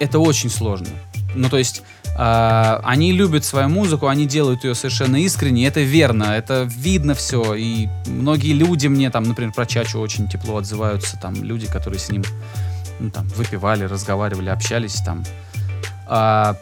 это 0.00 0.18
очень 0.18 0.50
сложно. 0.50 0.88
Ну, 1.34 1.50
то 1.50 1.58
есть, 1.58 1.82
э, 2.18 2.80
они 2.82 3.12
любят 3.12 3.44
свою 3.44 3.68
музыку, 3.68 4.08
они 4.08 4.26
делают 4.26 4.64
ее 4.64 4.74
совершенно 4.74 5.16
искренне, 5.16 5.66
это 5.66 5.80
верно, 5.80 6.24
это 6.24 6.62
видно 6.62 7.14
все. 7.14 7.54
И 7.54 7.88
многие 8.06 8.52
люди 8.52 8.86
мне 8.86 9.10
там, 9.10 9.24
например, 9.24 9.52
про 9.52 9.66
Чачу 9.66 9.98
очень 9.98 10.28
тепло 10.28 10.56
отзываются, 10.56 11.18
там, 11.20 11.34
люди, 11.42 11.66
которые 11.66 11.98
с 11.98 12.08
ним 12.08 12.24
ну, 12.98 13.10
там, 13.10 13.28
выпивали, 13.28 13.84
разговаривали, 13.84 14.48
общались 14.48 14.96
там. 15.04 15.24
Э, 16.08 16.54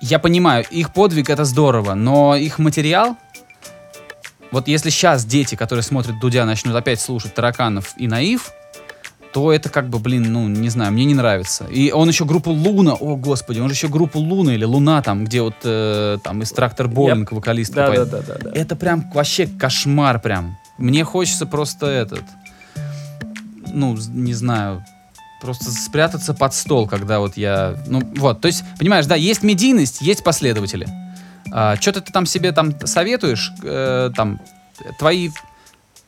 я 0.00 0.18
понимаю, 0.18 0.64
их 0.70 0.92
подвиг 0.92 1.30
это 1.30 1.44
здорово, 1.44 1.94
но 1.94 2.36
их 2.36 2.58
материал, 2.58 3.16
вот 4.50 4.68
если 4.68 4.90
сейчас 4.90 5.24
дети, 5.24 5.54
которые 5.54 5.82
смотрят 5.82 6.18
Дудя, 6.20 6.44
начнут 6.44 6.74
опять 6.74 7.00
слушать 7.00 7.34
Тараканов 7.34 7.94
и 7.98 8.06
Наив, 8.06 8.52
то 9.32 9.52
это 9.52 9.68
как 9.68 9.90
бы, 9.90 9.98
блин, 9.98 10.32
ну, 10.32 10.48
не 10.48 10.70
знаю, 10.70 10.92
мне 10.92 11.04
не 11.04 11.12
нравится. 11.12 11.66
И 11.66 11.90
он 11.90 12.08
еще 12.08 12.24
группу 12.24 12.50
Луна, 12.50 12.94
о, 12.94 13.16
господи, 13.16 13.60
он 13.60 13.68
же 13.68 13.74
еще 13.74 13.88
группу 13.88 14.18
Луна 14.18 14.54
или 14.54 14.64
Луна 14.64 15.02
там, 15.02 15.26
где 15.26 15.42
вот 15.42 15.56
э, 15.62 16.16
там 16.22 16.40
из 16.40 16.52
Трактор 16.52 16.88
Боулинг 16.88 17.32
вокалист. 17.32 17.74
Да, 17.74 17.90
да, 17.90 18.04
да, 18.06 18.22
да. 18.22 18.50
Это 18.54 18.76
прям 18.76 19.10
вообще 19.12 19.46
кошмар 19.46 20.20
прям. 20.20 20.56
Мне 20.78 21.04
хочется 21.04 21.44
просто 21.44 21.86
этот, 21.86 22.24
ну, 23.66 23.94
не 24.08 24.32
знаю, 24.32 24.84
просто 25.40 25.70
спрятаться 25.70 26.34
под 26.34 26.54
стол, 26.54 26.86
когда 26.86 27.20
вот 27.20 27.36
я, 27.36 27.76
ну, 27.86 28.02
вот, 28.16 28.40
то 28.40 28.46
есть, 28.46 28.64
понимаешь, 28.78 29.06
да, 29.06 29.14
есть 29.14 29.42
медийность, 29.42 30.00
есть 30.00 30.24
последователи. 30.24 30.88
А, 31.52 31.76
что-то 31.76 32.00
ты 32.00 32.12
там 32.12 32.26
себе 32.26 32.52
там 32.52 32.74
советуешь, 32.86 33.52
э, 33.62 34.10
там, 34.14 34.40
твои 34.98 35.30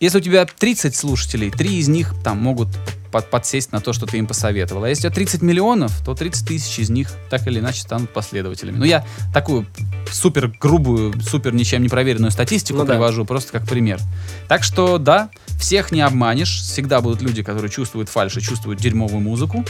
если 0.01 0.19
у 0.19 0.21
тебя 0.21 0.47
30 0.47 0.95
слушателей, 0.95 1.51
три 1.51 1.79
из 1.79 1.89
них 1.89 2.15
там 2.23 2.39
могут 2.39 2.69
под, 3.11 3.31
подсесть 3.31 3.73
на 3.73 3.81
то, 3.81 3.93
что 3.93 4.07
ты 4.07 4.19
им 4.19 4.29
посоветовал. 4.29 4.85
А 4.85 4.89
если 4.89 5.09
у 5.09 5.11
тебя 5.11 5.15
30 5.15 5.43
миллионов, 5.43 6.05
то 6.05 6.15
30 6.15 6.47
тысяч 6.47 6.79
из 6.79 6.89
них 6.89 7.11
так 7.31 7.47
или 7.49 7.59
иначе 7.59 7.81
станут 7.81 8.13
последователями. 8.13 8.77
Ну, 8.77 8.85
я 8.85 9.05
такую 9.35 9.67
супер 10.13 10.53
грубую, 10.61 11.21
супер 11.21 11.53
ничем 11.53 11.83
не 11.83 11.89
проверенную 11.89 12.31
статистику 12.31 12.79
Ну 12.79 12.85
да. 12.85 12.93
привожу, 12.95 13.25
просто 13.25 13.51
как 13.51 13.67
пример. 13.67 13.99
Так 14.47 14.63
что, 14.63 14.99
да, 14.99 15.31
всех 15.59 15.93
не 15.93 16.01
обманешь. 16.01 16.61
Всегда 16.61 17.01
будут 17.01 17.23
люди, 17.23 17.43
которые 17.43 17.71
чувствуют 17.71 18.09
фальшь 18.09 18.37
и 18.37 18.41
чувствуют 18.41 18.81
дерьмовую 18.81 19.21
музыку. 19.21 19.65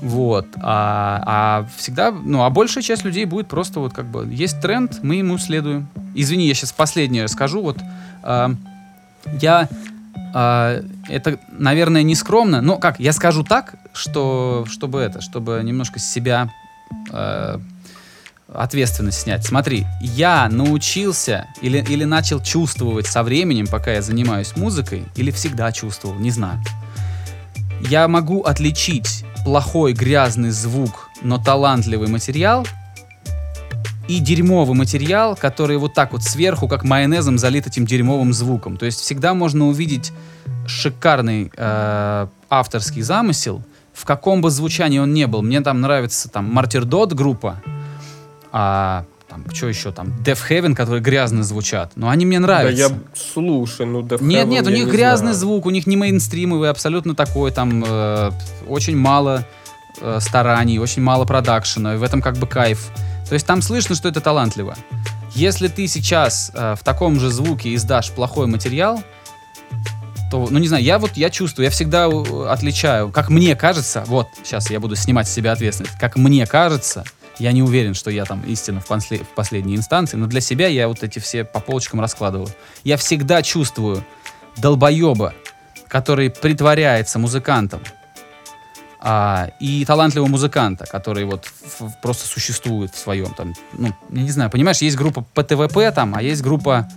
Вот. 0.00 0.46
А, 0.56 1.22
а 1.26 1.68
всегда, 1.76 2.10
ну, 2.10 2.42
а 2.42 2.50
большая 2.50 2.82
часть 2.82 3.04
людей 3.04 3.24
будет 3.24 3.48
просто 3.48 3.80
вот 3.80 3.92
как 3.92 4.06
бы 4.06 4.26
есть 4.30 4.60
тренд, 4.60 5.02
мы 5.02 5.16
ему 5.16 5.38
следуем. 5.38 5.88
Извини, 6.14 6.46
я 6.46 6.54
сейчас 6.54 6.72
последнее 6.72 7.28
скажу. 7.28 7.62
Вот 7.62 7.78
а, 8.22 8.54
я 9.40 9.68
а, 10.34 10.82
это, 11.08 11.38
наверное, 11.50 12.02
не 12.02 12.14
скромно, 12.14 12.60
но 12.60 12.76
как, 12.76 13.00
я 13.00 13.12
скажу 13.12 13.42
так, 13.42 13.76
что, 13.94 14.66
чтобы 14.68 15.00
это, 15.00 15.20
чтобы 15.20 15.62
немножко 15.64 15.98
себя 15.98 16.50
э, 17.10 17.58
ответственность 18.52 19.20
снять. 19.20 19.44
Смотри, 19.44 19.86
я 20.00 20.48
научился 20.48 21.48
или, 21.62 21.84
или 21.88 22.04
начал 22.04 22.40
чувствовать 22.40 23.06
со 23.06 23.22
временем, 23.22 23.66
пока 23.66 23.92
я 23.92 24.02
занимаюсь 24.02 24.56
музыкой, 24.56 25.04
или 25.16 25.30
всегда 25.30 25.72
чувствовал, 25.72 26.14
не 26.16 26.30
знаю. 26.30 26.60
Я 27.80 28.08
могу 28.08 28.42
отличить 28.42 29.24
плохой 29.44 29.92
грязный 29.92 30.50
звук, 30.50 31.10
но 31.22 31.38
талантливый 31.38 32.08
материал 32.08 32.66
и 34.08 34.20
дерьмовый 34.20 34.76
материал, 34.76 35.36
который 35.36 35.76
вот 35.78 35.94
так 35.94 36.12
вот 36.12 36.22
сверху, 36.22 36.68
как 36.68 36.84
майонезом, 36.84 37.38
залит 37.38 37.66
этим 37.66 37.86
дерьмовым 37.86 38.32
звуком. 38.32 38.76
То 38.76 38.86
есть 38.86 39.00
всегда 39.00 39.34
можно 39.34 39.66
увидеть 39.66 40.12
шикарный 40.66 41.50
э, 41.56 42.26
авторский 42.48 43.02
замысел, 43.02 43.62
в 43.92 44.04
каком 44.04 44.40
бы 44.40 44.50
звучании 44.50 44.98
он 44.98 45.12
не 45.12 45.26
был. 45.26 45.42
Мне 45.42 45.60
там 45.60 45.80
нравится 45.80 46.28
там 46.28 46.52
Мартир 46.52 46.84
Дот 46.84 47.12
группа, 47.14 47.60
а 48.58 49.04
там 49.28 49.44
что 49.52 49.68
еще 49.68 49.92
там 49.92 50.06
Death 50.24 50.48
Heaven, 50.48 50.74
которые 50.74 51.02
грязно 51.02 51.42
звучат, 51.44 51.92
но 51.94 52.08
они 52.08 52.24
мне 52.24 52.40
Да 52.40 52.46
нравятся. 52.46 52.88
я 52.88 52.90
слушай, 53.14 53.84
ну 53.84 54.00
Death 54.00 54.22
Нет, 54.24 54.46
Heaven 54.46 54.50
нет, 54.50 54.66
у 54.66 54.70
них 54.70 54.86
грязный 54.88 55.34
знаю. 55.34 55.36
звук, 55.36 55.66
у 55.66 55.70
них 55.70 55.86
не 55.86 55.94
мейнстримовый, 55.96 56.70
абсолютно 56.70 57.14
такой, 57.14 57.50
там 57.50 57.84
э, 57.86 58.30
очень 58.66 58.96
мало 58.96 59.44
э, 60.00 60.20
стараний, 60.22 60.78
очень 60.78 61.02
мало 61.02 61.26
продакшена, 61.26 61.96
и 61.96 61.98
в 61.98 62.02
этом 62.02 62.22
как 62.22 62.38
бы 62.38 62.46
кайф. 62.46 62.88
То 63.28 63.34
есть 63.34 63.46
там 63.46 63.60
слышно, 63.60 63.94
что 63.94 64.08
это 64.08 64.22
талантливо. 64.22 64.74
Если 65.34 65.68
ты 65.68 65.86
сейчас 65.86 66.50
э, 66.54 66.74
в 66.80 66.82
таком 66.82 67.20
же 67.20 67.28
звуке 67.30 67.74
издашь 67.74 68.10
плохой 68.12 68.46
материал, 68.46 69.02
то, 70.30 70.48
ну 70.50 70.58
не 70.58 70.68
знаю, 70.68 70.82
я 70.82 70.98
вот, 70.98 71.10
я 71.18 71.28
чувствую, 71.28 71.64
я 71.64 71.70
всегда 71.70 72.06
э, 72.06 72.46
отличаю, 72.48 73.10
как 73.10 73.28
мне 73.28 73.54
кажется, 73.54 74.02
вот, 74.06 74.28
сейчас 74.42 74.70
я 74.70 74.80
буду 74.80 74.96
снимать 74.96 75.28
с 75.28 75.32
себя 75.34 75.52
ответственность, 75.52 75.98
как 75.98 76.16
мне 76.16 76.46
кажется, 76.46 77.04
я 77.38 77.52
не 77.52 77.62
уверен, 77.62 77.94
что 77.94 78.10
я 78.10 78.24
там 78.24 78.42
истина 78.46 78.80
в, 78.80 78.86
после- 78.86 79.18
в 79.18 79.28
последней 79.34 79.76
инстанции, 79.76 80.16
но 80.16 80.26
для 80.26 80.40
себя 80.40 80.68
я 80.68 80.88
вот 80.88 81.02
эти 81.02 81.18
все 81.18 81.44
по 81.44 81.60
полочкам 81.60 82.00
раскладываю. 82.00 82.48
Я 82.84 82.96
всегда 82.96 83.42
чувствую 83.42 84.04
долбоеба, 84.56 85.34
который 85.88 86.30
притворяется 86.30 87.18
музыкантом, 87.18 87.80
а, 89.00 89.50
и 89.60 89.84
талантливого 89.84 90.28
музыканта, 90.28 90.86
который 90.86 91.24
вот 91.24 91.46
в- 91.78 91.92
просто 92.02 92.26
существует 92.26 92.92
в 92.94 92.98
своем 92.98 93.32
там, 93.34 93.54
ну, 93.72 93.92
я 94.10 94.22
не 94.22 94.30
знаю, 94.30 94.50
понимаешь, 94.50 94.78
есть 94.78 94.96
группа 94.96 95.22
ПТВП 95.34 95.92
там, 95.92 96.14
а 96.14 96.22
есть 96.22 96.42
группа... 96.42 96.88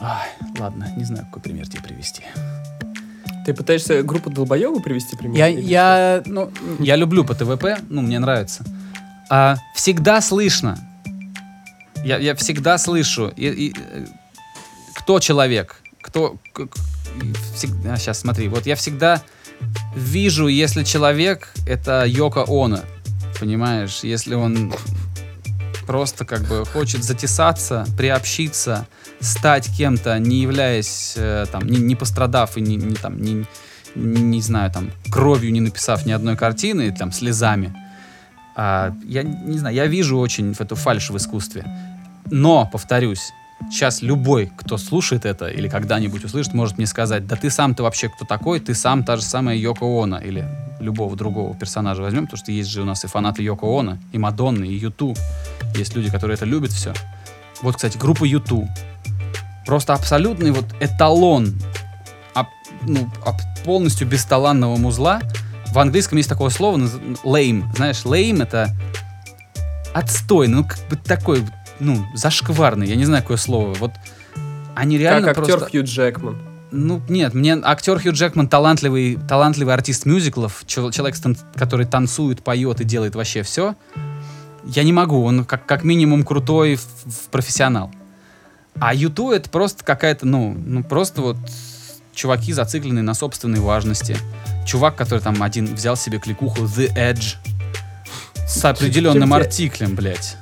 Ай, 0.00 0.28
ладно, 0.58 0.92
не 0.96 1.04
знаю, 1.04 1.26
какой 1.26 1.42
пример 1.42 1.68
тебе 1.68 1.80
привести. 1.82 2.24
Ты 3.46 3.54
пытаешься 3.54 4.02
группу 4.02 4.30
долбоеба 4.30 4.80
привести 4.80 5.16
пример? 5.16 5.36
Я, 5.38 5.46
я, 5.46 6.22
ну, 6.26 6.50
я 6.80 6.96
люблю 6.96 7.24
ПТВП, 7.24 7.78
ну, 7.88 8.02
мне 8.02 8.18
нравится. 8.18 8.64
А, 9.34 9.56
всегда 9.74 10.20
слышно. 10.20 10.78
Я, 12.04 12.18
я 12.18 12.34
всегда 12.34 12.76
слышу, 12.76 13.32
и, 13.34 13.46
и, 13.48 13.74
э, 13.74 14.04
кто 14.94 15.20
человек, 15.20 15.76
кто... 16.02 16.36
к- 16.52 16.66
к- 16.66 16.76
всег- 17.56 17.88
а, 17.90 17.96
сейчас 17.96 18.20
смотри, 18.20 18.48
вот 18.48 18.66
я 18.66 18.76
всегда 18.76 19.22
вижу, 19.96 20.48
если 20.48 20.84
человек— 20.84 21.54
это 21.66 22.04
Йоко 22.06 22.44
Оно, 22.46 22.80
понимаешь? 23.40 24.00
Если 24.02 24.34
он 24.34 24.74
просто 25.86 26.26
как 26.26 26.42
бы 26.42 26.66
хочет 26.66 27.02
затесаться, 27.02 27.86
приобщиться, 27.96 28.86
стать 29.20 29.74
кем-то, 29.74 30.18
не 30.18 30.42
являясь, 30.42 31.14
э, 31.16 31.46
там, 31.50 31.66
не, 31.66 31.78
не 31.78 31.96
пострадав 31.96 32.58
и 32.58 32.60
не, 32.60 32.76
не, 32.76 32.96
там, 32.96 33.18
не, 33.22 33.46
не 33.94 34.42
знаю, 34.42 34.70
там, 34.70 34.90
кровью 35.10 35.52
не 35.52 35.62
написав 35.62 36.04
ни 36.04 36.12
одной 36.12 36.36
картины, 36.36 36.94
там, 36.94 37.12
слезами. 37.12 37.74
А, 38.56 38.94
я 39.04 39.22
не 39.22 39.58
знаю, 39.58 39.74
я 39.74 39.86
вижу 39.86 40.18
очень 40.18 40.54
эту 40.58 40.76
фальшь 40.76 41.10
в 41.10 41.16
искусстве. 41.16 41.64
Но, 42.30 42.68
повторюсь, 42.70 43.32
сейчас 43.70 44.02
любой, 44.02 44.52
кто 44.56 44.76
слушает 44.76 45.24
это 45.24 45.48
или 45.48 45.68
когда-нибудь 45.68 46.24
услышит, 46.24 46.54
может 46.54 46.78
мне 46.78 46.86
сказать, 46.86 47.26
да 47.26 47.36
ты 47.36 47.50
сам-то 47.50 47.82
вообще 47.82 48.08
кто 48.08 48.24
такой, 48.24 48.60
ты 48.60 48.74
сам 48.74 49.04
та 49.04 49.16
же 49.16 49.22
самая 49.22 49.56
Йоко 49.56 49.84
Оно 49.84 50.18
или 50.18 50.46
любого 50.80 51.16
другого 51.16 51.54
персонажа 51.54 52.02
возьмем, 52.02 52.24
потому 52.26 52.38
что 52.38 52.52
есть 52.52 52.70
же 52.70 52.82
у 52.82 52.84
нас 52.84 53.04
и 53.04 53.08
фанаты 53.08 53.42
Йоко 53.42 53.66
Оно, 53.66 53.98
и 54.12 54.18
Мадонны, 54.18 54.64
и 54.64 54.74
Юту. 54.74 55.14
Есть 55.76 55.94
люди, 55.96 56.10
которые 56.10 56.36
это 56.36 56.44
любят 56.44 56.72
все. 56.72 56.92
Вот, 57.62 57.76
кстати, 57.76 57.96
группа 57.96 58.24
Юту. 58.24 58.68
Просто 59.64 59.94
абсолютный 59.94 60.50
вот 60.50 60.66
эталон 60.80 61.54
ну, 62.86 63.08
полностью 63.64 64.06
бесталанного 64.06 64.76
музла. 64.76 65.20
В 65.72 65.78
английском 65.78 66.18
есть 66.18 66.28
такое 66.28 66.50
слово, 66.50 66.76
lame. 67.24 67.64
Знаешь, 67.74 68.02
lame 68.04 68.42
это 68.42 68.76
отстойный, 69.94 70.56
ну, 70.56 70.64
как 70.64 70.78
бы 70.90 70.96
такой, 70.96 71.42
ну, 71.80 72.04
зашкварный, 72.14 72.86
я 72.86 72.94
не 72.94 73.06
знаю, 73.06 73.22
какое 73.22 73.38
слово. 73.38 73.72
Вот 73.74 73.92
они 74.74 74.98
реально 74.98 75.28
Как 75.28 75.38
актер 75.38 75.58
просто... 75.58 75.70
Хью 75.70 75.84
Джекман. 75.84 76.36
Ну, 76.72 77.00
нет, 77.08 77.32
мне 77.32 77.54
актер 77.54 77.98
Хью 77.98 78.12
Джекман 78.12 78.48
талантливый, 78.48 79.16
талантливый 79.16 79.72
артист 79.72 80.04
мюзиклов, 80.04 80.62
чел- 80.66 80.90
человек, 80.90 81.16
который 81.54 81.86
танцует, 81.86 82.42
поет 82.42 82.82
и 82.82 82.84
делает 82.84 83.14
вообще 83.14 83.42
все. 83.42 83.74
Я 84.66 84.82
не 84.82 84.92
могу, 84.92 85.24
он 85.24 85.46
как, 85.46 85.64
как 85.64 85.84
минимум 85.84 86.22
крутой 86.22 86.76
в- 86.76 87.10
в 87.10 87.28
профессионал. 87.30 87.90
А 88.78 88.94
YouTube 88.94 89.32
это 89.32 89.48
просто 89.48 89.84
какая-то, 89.84 90.26
ну, 90.26 90.54
ну 90.66 90.84
просто 90.84 91.22
вот 91.22 91.38
чуваки 92.14 92.52
зацикленные 92.52 93.02
на 93.02 93.14
собственной 93.14 93.60
важности. 93.60 94.16
Чувак, 94.66 94.96
который 94.96 95.20
там 95.20 95.42
один 95.42 95.74
взял 95.74 95.96
себе 95.96 96.18
кликуху 96.18 96.62
The 96.64 96.94
Edge 96.94 97.36
с 98.46 98.64
определенным 98.64 99.32
артиклем, 99.34 99.94
блядь. 99.94 100.36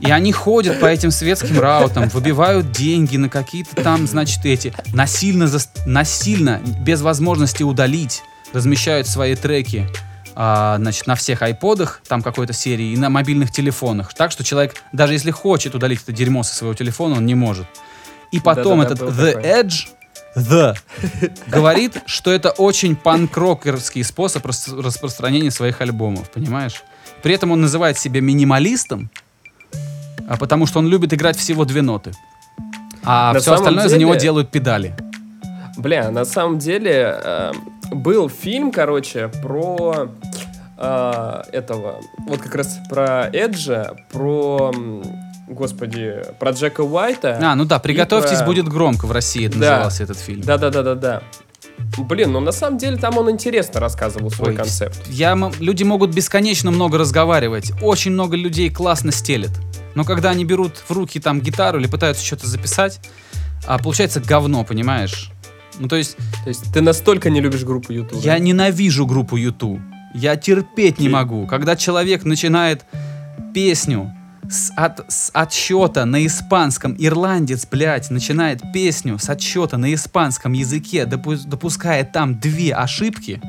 И 0.00 0.10
они 0.10 0.32
ходят 0.32 0.80
по 0.80 0.86
этим 0.86 1.10
светским 1.10 1.60
раутам, 1.60 2.08
выбивают 2.08 2.72
деньги 2.72 3.16
на 3.16 3.28
какие-то 3.28 3.82
там, 3.82 4.06
значит, 4.06 4.44
эти, 4.44 4.72
насильно, 4.94 5.44
зас- 5.44 5.68
насильно, 5.86 6.60
без 6.80 7.02
возможности 7.02 7.62
удалить, 7.62 8.22
размещают 8.52 9.06
свои 9.06 9.36
треки, 9.36 9.86
а, 10.34 10.76
значит, 10.78 11.06
на 11.06 11.14
всех 11.14 11.42
айподах, 11.42 12.00
там 12.08 12.22
какой-то 12.22 12.54
серии, 12.54 12.92
и 12.92 12.96
на 12.96 13.10
мобильных 13.10 13.50
телефонах. 13.50 14.14
Так 14.14 14.32
что 14.32 14.42
человек, 14.42 14.74
даже 14.92 15.12
если 15.12 15.30
хочет 15.30 15.74
удалить 15.74 16.02
это 16.02 16.12
дерьмо 16.12 16.42
со 16.42 16.54
своего 16.54 16.74
телефона, 16.74 17.16
он 17.16 17.26
не 17.26 17.34
может. 17.34 17.66
И 18.32 18.40
потом 18.40 18.80
Да-да-да, 18.80 19.04
этот 19.04 19.16
был 19.16 19.24
The 19.24 19.32
такой. 19.32 19.50
Edge, 19.50 19.88
The, 20.36 20.76
говорит, 21.48 22.02
что 22.06 22.30
это 22.32 22.50
очень 22.50 22.96
панк-рокерский 22.96 24.02
способ 24.02 24.44
рас- 24.46 24.68
распространения 24.68 25.50
своих 25.50 25.80
альбомов, 25.80 26.30
понимаешь? 26.30 26.82
При 27.22 27.34
этом 27.34 27.50
он 27.52 27.60
называет 27.60 27.98
себя 27.98 28.20
минималистом, 28.20 29.10
а 30.28 30.36
потому 30.38 30.66
что 30.66 30.78
он 30.78 30.88
любит 30.88 31.12
играть 31.12 31.36
всего 31.36 31.64
две 31.64 31.82
ноты. 31.82 32.12
А 33.04 33.32
На 33.34 33.40
все 33.40 33.52
остальное 33.54 33.84
за 33.84 33.90
деле- 33.90 34.00
него 34.00 34.14
делают 34.14 34.50
педали. 34.50 34.94
Бля, 35.76 36.10
на 36.10 36.24
самом 36.24 36.58
деле 36.58 37.18
э, 37.22 37.52
был 37.90 38.28
фильм, 38.28 38.72
короче, 38.72 39.28
про 39.42 40.08
э, 40.78 41.42
этого, 41.52 42.00
вот 42.26 42.40
как 42.40 42.54
раз 42.54 42.78
про 42.88 43.28
Эджа, 43.32 43.96
про, 44.10 44.72
господи, 45.52 46.22
про 46.38 46.50
Джека 46.50 46.82
Уайта. 46.82 47.38
А, 47.42 47.54
ну 47.54 47.64
да, 47.64 47.78
приготовьтесь, 47.78 48.38
про- 48.38 48.46
будет 48.46 48.68
громко 48.68 49.06
в 49.06 49.12
России 49.12 49.46
это 49.46 49.58
Да. 49.58 49.70
назывался 49.70 50.02
этот 50.04 50.18
фильм. 50.18 50.42
Да-да-да-да-да. 50.42 51.22
Блин, 51.98 52.32
ну 52.32 52.40
на 52.40 52.52
самом 52.52 52.78
деле 52.78 52.96
там 52.96 53.18
он 53.18 53.30
интересно 53.30 53.80
рассказывал 53.80 54.30
свой 54.30 54.50
Ой, 54.50 54.56
концепт. 54.56 55.00
Я, 55.08 55.36
люди 55.60 55.82
могут 55.82 56.14
бесконечно 56.14 56.70
много 56.70 56.98
разговаривать. 56.98 57.72
Очень 57.82 58.12
много 58.12 58.36
людей 58.36 58.70
классно 58.70 59.12
стелет. 59.12 59.50
Но 59.94 60.04
когда 60.04 60.30
они 60.30 60.44
берут 60.44 60.76
в 60.88 60.90
руки 60.92 61.20
там 61.20 61.40
гитару 61.40 61.78
или 61.80 61.86
пытаются 61.86 62.24
что-то 62.24 62.46
записать, 62.46 63.00
а 63.66 63.78
получается 63.78 64.20
говно, 64.20 64.64
понимаешь? 64.64 65.30
Ну, 65.78 65.88
то 65.88 65.96
есть, 65.96 66.16
То 66.44 66.48
есть 66.48 66.72
ты 66.72 66.80
настолько 66.82 67.30
не 67.30 67.40
любишь 67.40 67.64
группу 67.64 67.92
YouTube. 67.92 68.20
я 68.22 68.38
ненавижу 68.38 69.06
группу 69.06 69.36
YouTube. 69.36 69.80
Я 70.14 70.36
терпеть 70.36 70.98
не 70.98 71.08
могу. 71.08 71.46
Когда 71.46 71.74
человек 71.76 72.24
начинает 72.24 72.84
песню 73.54 74.12
с, 74.48 74.72
от, 74.76 75.04
с 75.08 75.30
отсчета 75.32 76.04
на 76.04 76.26
испанском, 76.26 76.94
ирландец, 76.98 77.66
блядь, 77.66 78.10
начинает 78.10 78.60
песню 78.72 79.18
с 79.18 79.28
отсчета 79.28 79.76
на 79.76 79.92
испанском 79.94 80.52
языке, 80.52 81.04
допу- 81.04 81.46
допуская 81.46 82.04
там 82.04 82.38
две 82.38 82.74
ошибки 82.74 83.40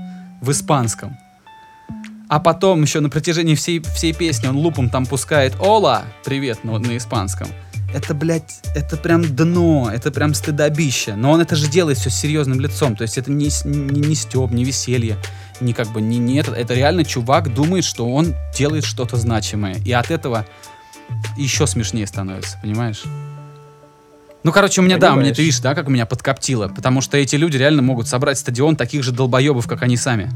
в 0.41 0.51
испанском, 0.51 1.17
а 2.29 2.39
потом 2.39 2.81
еще 2.81 2.99
на 2.99 3.09
протяжении 3.09 3.55
всей, 3.55 3.79
всей 3.79 4.13
песни 4.13 4.47
он 4.47 4.57
лупом 4.57 4.89
там 4.89 5.05
пускает 5.05 5.53
«Ола!» 5.59 6.03
«Привет» 6.23 6.63
на, 6.63 6.77
на 6.79 6.97
испанском. 6.97 7.47
Это, 7.93 8.15
блядь, 8.15 8.61
это 8.73 8.97
прям 8.97 9.23
дно, 9.35 9.91
это 9.93 10.11
прям 10.11 10.33
стыдобище. 10.33 11.13
Но 11.15 11.31
он 11.31 11.41
это 11.41 11.55
же 11.55 11.67
делает 11.67 11.99
все 11.99 12.09
с 12.09 12.15
серьезным 12.15 12.59
лицом. 12.59 12.95
То 12.95 13.03
есть 13.03 13.19
это 13.19 13.31
не, 13.31 13.49
не, 13.65 14.01
не 14.01 14.15
стёб, 14.15 14.51
не 14.51 14.63
веселье, 14.65 15.17
не 15.61 15.73
как 15.73 15.89
бы 15.89 16.01
не, 16.01 16.17
не 16.17 16.39
это. 16.39 16.53
Это 16.53 16.73
реально 16.73 17.05
чувак 17.05 17.53
думает, 17.53 17.85
что 17.85 18.09
он 18.09 18.33
делает 18.57 18.83
что-то 18.83 19.15
значимое. 19.17 19.75
И 19.85 19.91
от 19.91 20.09
этого 20.09 20.47
еще 21.37 21.67
смешнее 21.67 22.07
становится, 22.07 22.57
понимаешь? 22.61 23.03
Ну, 24.43 24.51
короче, 24.51 24.81
у 24.81 24.83
меня, 24.83 24.97
да, 24.97 25.07
у 25.07 25.11
меня, 25.11 25.15
Понимаешь. 25.15 25.37
ты 25.37 25.43
видишь, 25.43 25.59
да, 25.61 25.73
как 25.73 25.87
меня 25.87 26.05
подкоптило. 26.05 26.67
Потому 26.67 26.99
что 26.99 27.17
эти 27.17 27.35
люди 27.37 27.55
реально 27.55 27.81
могут 27.81 28.07
собрать 28.07 28.37
стадион 28.37 28.75
таких 28.75 29.03
же 29.03 29.13
долбоебов, 29.13 29.67
как 29.67 29.83
они 29.83 29.95
сами. 29.95 30.31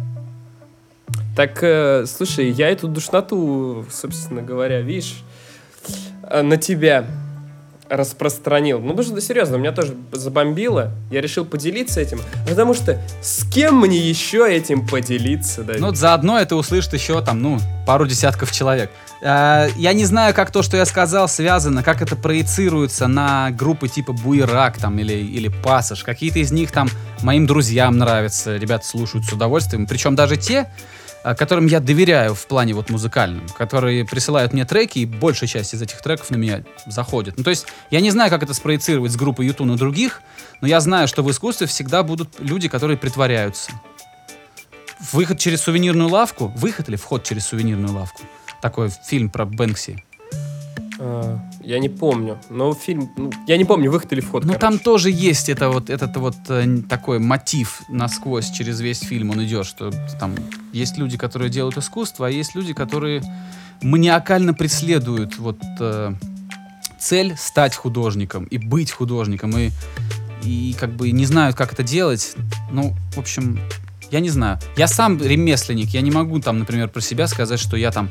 Так, 1.35 1.59
э, 1.61 2.05
слушай, 2.07 2.49
я 2.49 2.69
эту 2.69 2.87
душноту, 2.87 3.85
собственно 3.91 4.41
говоря, 4.41 4.81
видишь, 4.81 5.23
э, 6.23 6.41
на 6.41 6.57
тебя 6.57 7.05
распространил. 7.89 8.79
Ну, 8.79 8.89
потому 8.89 9.03
что, 9.03 9.15
да, 9.15 9.21
серьезно, 9.21 9.55
меня 9.55 9.71
тоже 9.71 9.95
забомбило. 10.11 10.91
Я 11.11 11.21
решил 11.21 11.45
поделиться 11.45 12.01
этим, 12.01 12.21
потому 12.47 12.73
что 12.73 13.01
с 13.21 13.43
кем 13.49 13.79
мне 13.79 13.97
еще 13.97 14.47
этим 14.49 14.85
поделиться, 14.87 15.63
да? 15.63 15.73
Ну, 15.77 15.93
заодно 15.93 16.39
это 16.39 16.55
услышит 16.55 16.93
еще 16.93 17.21
там, 17.21 17.41
ну, 17.41 17.59
пару 17.85 18.05
десятков 18.05 18.51
человек. 18.51 18.91
А, 19.23 19.67
Я 19.77 19.93
не 19.93 20.05
знаю, 20.05 20.33
как 20.33 20.51
то, 20.51 20.61
что 20.61 20.77
я 20.77 20.85
сказал, 20.85 21.27
связано, 21.27 21.83
как 21.83 22.01
это 22.01 22.15
проецируется 22.15 23.07
на 23.07 23.51
группы 23.51 23.87
типа 23.87 24.13
Буерак 24.13 24.77
там 24.77 24.99
или, 24.99 25.13
или 25.13 25.47
Пассаж. 25.47 26.03
Какие-то 26.03 26.39
из 26.39 26.51
них 26.51 26.71
там 26.71 26.89
моим 27.23 27.47
друзьям 27.47 27.97
нравятся, 27.97 28.57
ребята 28.57 28.85
слушают 28.85 29.25
с 29.25 29.33
удовольствием. 29.33 29.87
Причем 29.87 30.15
даже 30.15 30.37
те, 30.37 30.69
которым 31.23 31.67
я 31.67 31.79
доверяю 31.79 32.33
в 32.33 32.47
плане 32.47 32.73
вот 32.73 32.89
музыкальном, 32.89 33.47
которые 33.49 34.05
присылают 34.05 34.53
мне 34.53 34.65
треки, 34.65 34.99
и 34.99 35.05
большая 35.05 35.49
часть 35.49 35.73
из 35.73 35.81
этих 35.81 36.01
треков 36.01 36.29
на 36.29 36.35
меня 36.35 36.63
заходит. 36.85 37.37
Ну, 37.37 37.43
то 37.43 37.49
есть, 37.49 37.67
я 37.91 38.01
не 38.01 38.11
знаю, 38.11 38.29
как 38.29 38.43
это 38.43 38.53
спроецировать 38.53 39.11
с 39.11 39.15
группы 39.15 39.43
YouTube 39.43 39.67
на 39.67 39.77
других, 39.77 40.21
но 40.61 40.67
я 40.67 40.79
знаю, 40.79 41.07
что 41.07 41.23
в 41.23 41.31
искусстве 41.31 41.67
всегда 41.67 42.03
будут 42.03 42.39
люди, 42.39 42.67
которые 42.67 42.97
притворяются. 42.97 43.71
Выход 45.11 45.37
через 45.37 45.61
сувенирную 45.61 46.09
лавку? 46.09 46.47
Выход 46.55 46.89
или 46.89 46.95
вход 46.95 47.23
через 47.23 47.45
сувенирную 47.47 47.93
лавку? 47.93 48.23
Такой 48.61 48.89
фильм 48.89 49.29
про 49.29 49.45
Бэнкси. 49.45 50.03
А, 50.99 51.39
я 51.61 51.79
не 51.79 51.89
помню, 51.89 52.37
но 52.49 52.73
фильм... 52.73 53.09
ну, 53.17 53.31
я 53.47 53.57
не 53.57 53.65
помню, 53.65 53.91
выход 53.91 54.11
или 54.13 54.21
вход, 54.21 54.45
Ну 54.45 54.55
там 54.55 54.79
тоже 54.79 55.11
есть 55.11 55.49
это 55.49 55.69
вот, 55.69 55.89
этот 55.89 56.15
вот 56.17 56.35
э, 56.49 56.79
такой 56.89 57.19
мотив 57.19 57.81
насквозь 57.89 58.49
через 58.49 58.79
весь 58.79 58.99
фильм. 58.99 59.29
Он 59.31 59.43
идет, 59.43 59.65
что 59.65 59.91
там 60.19 60.35
есть 60.73 60.97
люди, 60.97 61.17
которые 61.17 61.49
делают 61.49 61.77
искусство, 61.77 62.27
а 62.27 62.29
есть 62.29 62.55
люди, 62.55 62.73
которые 62.73 63.21
маниакально 63.81 64.53
преследуют 64.53 65.37
вот 65.37 65.59
э, 65.79 66.13
цель 66.99 67.35
стать 67.37 67.75
художником 67.75 68.45
и 68.45 68.57
быть 68.57 68.91
художником. 68.91 69.57
И 69.57 69.71
и 70.43 70.75
как 70.79 70.95
бы 70.95 71.11
не 71.11 71.25
знают, 71.25 71.55
как 71.55 71.73
это 71.73 71.83
делать. 71.83 72.35
Ну, 72.71 72.95
в 73.13 73.17
общем, 73.17 73.59
я 74.11 74.19
не 74.19 74.29
знаю. 74.29 74.59
Я 74.77 74.87
сам 74.87 75.21
ремесленник, 75.21 75.89
я 75.89 76.01
не 76.01 76.11
могу 76.11 76.39
там, 76.39 76.59
например, 76.59 76.89
про 76.89 77.01
себя 77.01 77.27
сказать, 77.27 77.59
что 77.59 77.75
я 77.75 77.91
там 77.91 78.09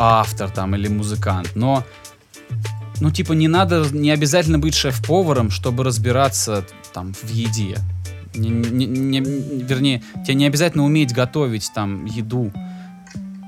автор 0.00 0.50
там 0.50 0.74
или 0.74 0.88
музыкант, 0.88 1.52
но 1.54 1.84
ну, 3.00 3.10
типа, 3.10 3.32
не 3.32 3.48
надо, 3.48 3.86
не 3.92 4.10
обязательно 4.10 4.58
быть 4.58 4.74
шеф-поваром, 4.74 5.50
чтобы 5.50 5.84
разбираться 5.84 6.64
там 6.92 7.14
в 7.14 7.28
еде. 7.30 7.78
Не- 8.34 8.50
не- 8.50 8.86
не- 8.86 9.20
вернее, 9.20 10.02
тебе 10.24 10.34
не 10.34 10.46
обязательно 10.46 10.84
уметь 10.84 11.12
готовить 11.12 11.70
там 11.74 12.04
еду, 12.04 12.52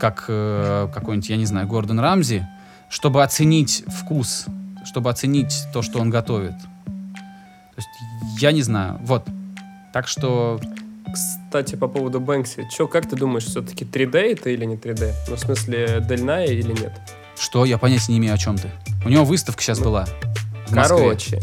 как 0.01 0.25
э, 0.29 0.89
какой-нибудь, 0.93 1.29
я 1.29 1.37
не 1.37 1.47
знаю, 1.47 1.67
Гордон 1.69 2.01
Рамзи, 2.01 2.47
чтобы 2.89 3.23
оценить 3.23 3.85
вкус, 3.89 4.47
чтобы 4.85 5.11
оценить 5.11 5.67
то, 5.73 5.83
что 5.83 6.01
он 6.01 6.11
готовит. 6.11 6.59
То 6.87 7.77
есть, 7.77 7.89
я 8.41 8.53
не 8.53 8.63
знаю, 8.63 8.99
вот. 9.03 9.27
Так 9.93 10.09
что, 10.09 10.61
Кстати, 11.53 11.75
по 11.75 11.87
поводу 11.87 12.19
Бэнкси, 12.19 12.67
чё, 12.75 12.89
как 12.89 13.07
ты 13.07 13.15
думаешь, 13.15 13.45
все-таки 13.45 13.85
3D 13.85 14.33
это 14.33 14.49
или 14.49 14.65
не 14.65 14.77
3D? 14.77 15.13
Ну, 15.29 15.37
в 15.37 15.39
смысле, 15.39 16.01
дальная 16.01 16.47
или 16.47 16.73
нет? 16.73 16.95
что, 17.37 17.67
я 17.67 17.77
понятия 17.77 18.11
не 18.13 18.17
имею, 18.17 18.33
о 18.33 18.39
чем 18.39 18.57
ты. 18.57 18.71
У 19.05 19.11
него 19.11 19.27
выставка 19.27 19.63
сейчас 19.63 19.79
Ну, 19.79 19.85
была. 19.85 20.07
Короче, 20.73 21.43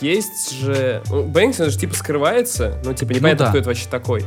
есть 0.00 0.52
же... 0.52 1.02
ну, 1.10 1.24
Бэнкси, 1.24 1.62
он 1.62 1.70
же 1.70 1.78
типа 1.80 1.96
скрывается, 1.96 2.78
ну, 2.84 2.94
типа, 2.94 3.10
непонятно, 3.10 3.46
да. 3.46 3.48
кто 3.48 3.58
это 3.58 3.68
вообще 3.70 3.88
такой. 3.90 4.24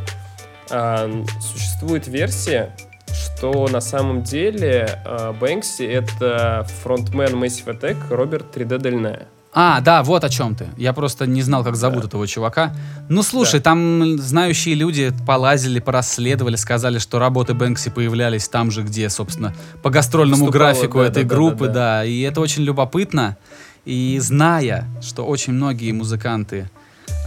А, 0.69 1.09
существует 1.39 2.05
версия, 2.07 2.75
что 3.13 3.69
на 3.69 3.79
самом 3.79 4.23
деле 4.23 4.99
а, 5.05 5.31
Бэнкси— 5.31 5.83
это 5.85 6.67
фронтмен 6.83 7.41
Massive 7.41 7.79
Attack 7.79 8.13
Роберт 8.13 8.57
3D 8.57 8.77
Дальная. 8.77 9.27
А, 9.55 9.81
да, 9.81 10.01
вот 10.03 10.23
о 10.23 10.29
чем 10.29 10.55
ты. 10.55 10.67
Я 10.77 10.93
просто 10.93 11.27
не 11.27 11.43
знал, 11.43 11.63
как 11.63 11.75
зовут 11.75 12.01
Да. 12.01 12.07
этого 12.07 12.27
чувака. 12.27 12.73
Ну, 13.07 13.21
слушай, 13.21 13.59
Да. 13.59 13.65
там 13.65 14.17
знающие 14.17 14.73
люди 14.73 15.13
полазили, 15.27 15.79
порасследовали, 15.79 16.55
сказали, 16.55 16.97
что 16.97 17.19
работы 17.19 17.53
Бэнкси 17.53 17.91
появлялись 17.91 18.47
там 18.47 18.71
же, 18.71 18.81
где, 18.81 19.09
собственно, 19.09 19.53
по 19.83 19.91
гастрольному 19.91 20.45
Выступала, 20.45 20.71
графику 20.71 20.97
да, 20.99 21.05
этой 21.05 21.23
да, 21.23 21.29
да, 21.29 21.35
группы, 21.35 21.67
да, 21.67 21.73
да, 21.73 21.73
да. 21.99 22.05
И 22.05 22.21
это 22.21 22.41
очень 22.41 22.63
любопытно. 22.63 23.37
И 23.85 24.17
зная, 24.21 24.87
что 25.01 25.25
очень 25.25 25.53
многие 25.53 25.91
музыканты 25.91 26.69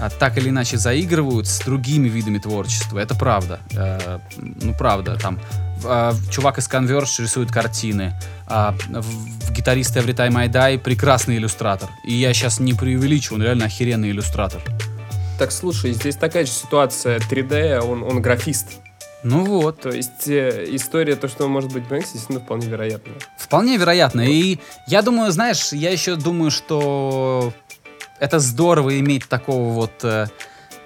а, 0.00 0.10
так 0.10 0.36
или 0.38 0.48
иначе 0.48 0.78
заигрывают 0.78 1.46
с 1.46 1.60
другими 1.60 2.08
видами 2.08 2.38
творчества, 2.38 2.98
это 2.98 3.14
правда. 3.14 3.60
Э, 3.72 4.18
ну, 4.36 4.74
правда, 4.74 5.16
там 5.20 5.38
а, 5.84 6.14
чувак 6.30 6.58
из 6.58 6.68
Converge 6.68 7.22
рисует 7.22 7.50
картины, 7.50 8.14
а, 8.46 8.74
в, 8.88 9.52
гитарист 9.52 9.96
Every 9.96 10.14
Time 10.14 10.36
I 10.36 10.48
Die 10.48 10.78
прекрасный 10.78 11.36
иллюстратор. 11.36 11.88
И 12.04 12.14
я 12.14 12.32
сейчас 12.34 12.60
не 12.60 12.74
преувеличиваю, 12.74 13.40
он 13.40 13.44
реально 13.44 13.64
охеренный 13.66 14.10
иллюстратор. 14.10 14.62
Так, 15.38 15.52
слушай, 15.52 15.92
здесь 15.92 16.16
такая 16.16 16.46
же 16.46 16.52
ситуация. 16.52 17.18
3D, 17.18 17.80
он, 17.80 18.02
он 18.02 18.22
графист. 18.22 18.80
Ну 19.22 19.44
вот. 19.44 19.80
То 19.80 19.90
есть 19.90 20.28
э, 20.28 20.66
история, 20.68 21.16
то, 21.16 21.28
что 21.28 21.44
он 21.44 21.50
может 21.50 21.72
быть 21.72 21.86
Бэнкси, 21.86 22.12
действительно 22.12 22.40
вполне 22.40 22.68
вероятна. 22.68 23.12
Вполне 23.38 23.76
вероятно. 23.76 24.20
И 24.20 24.58
я 24.86 25.02
думаю, 25.02 25.32
знаешь, 25.32 25.72
я 25.72 25.90
еще 25.90 26.16
думаю, 26.16 26.50
что 26.50 27.52
это 28.18 28.38
здорово 28.38 28.98
иметь 29.00 29.28
такого 29.28 29.72
вот 29.72 29.92
э, 30.04 30.28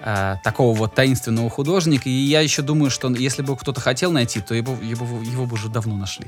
э, 0.03 0.35
такого 0.43 0.77
вот 0.77 0.95
таинственного 0.95 1.49
художника. 1.49 2.09
И 2.09 2.11
я 2.11 2.41
еще 2.41 2.61
думаю, 2.61 2.89
что 2.89 3.09
если 3.09 3.41
бы 3.41 3.55
кто-то 3.55 3.79
хотел 3.81 4.11
найти, 4.11 4.41
то 4.41 4.53
его, 4.53 4.75
его, 4.81 5.21
его 5.21 5.45
бы 5.45 5.53
уже 5.53 5.69
давно 5.69 5.95
нашли. 5.97 6.27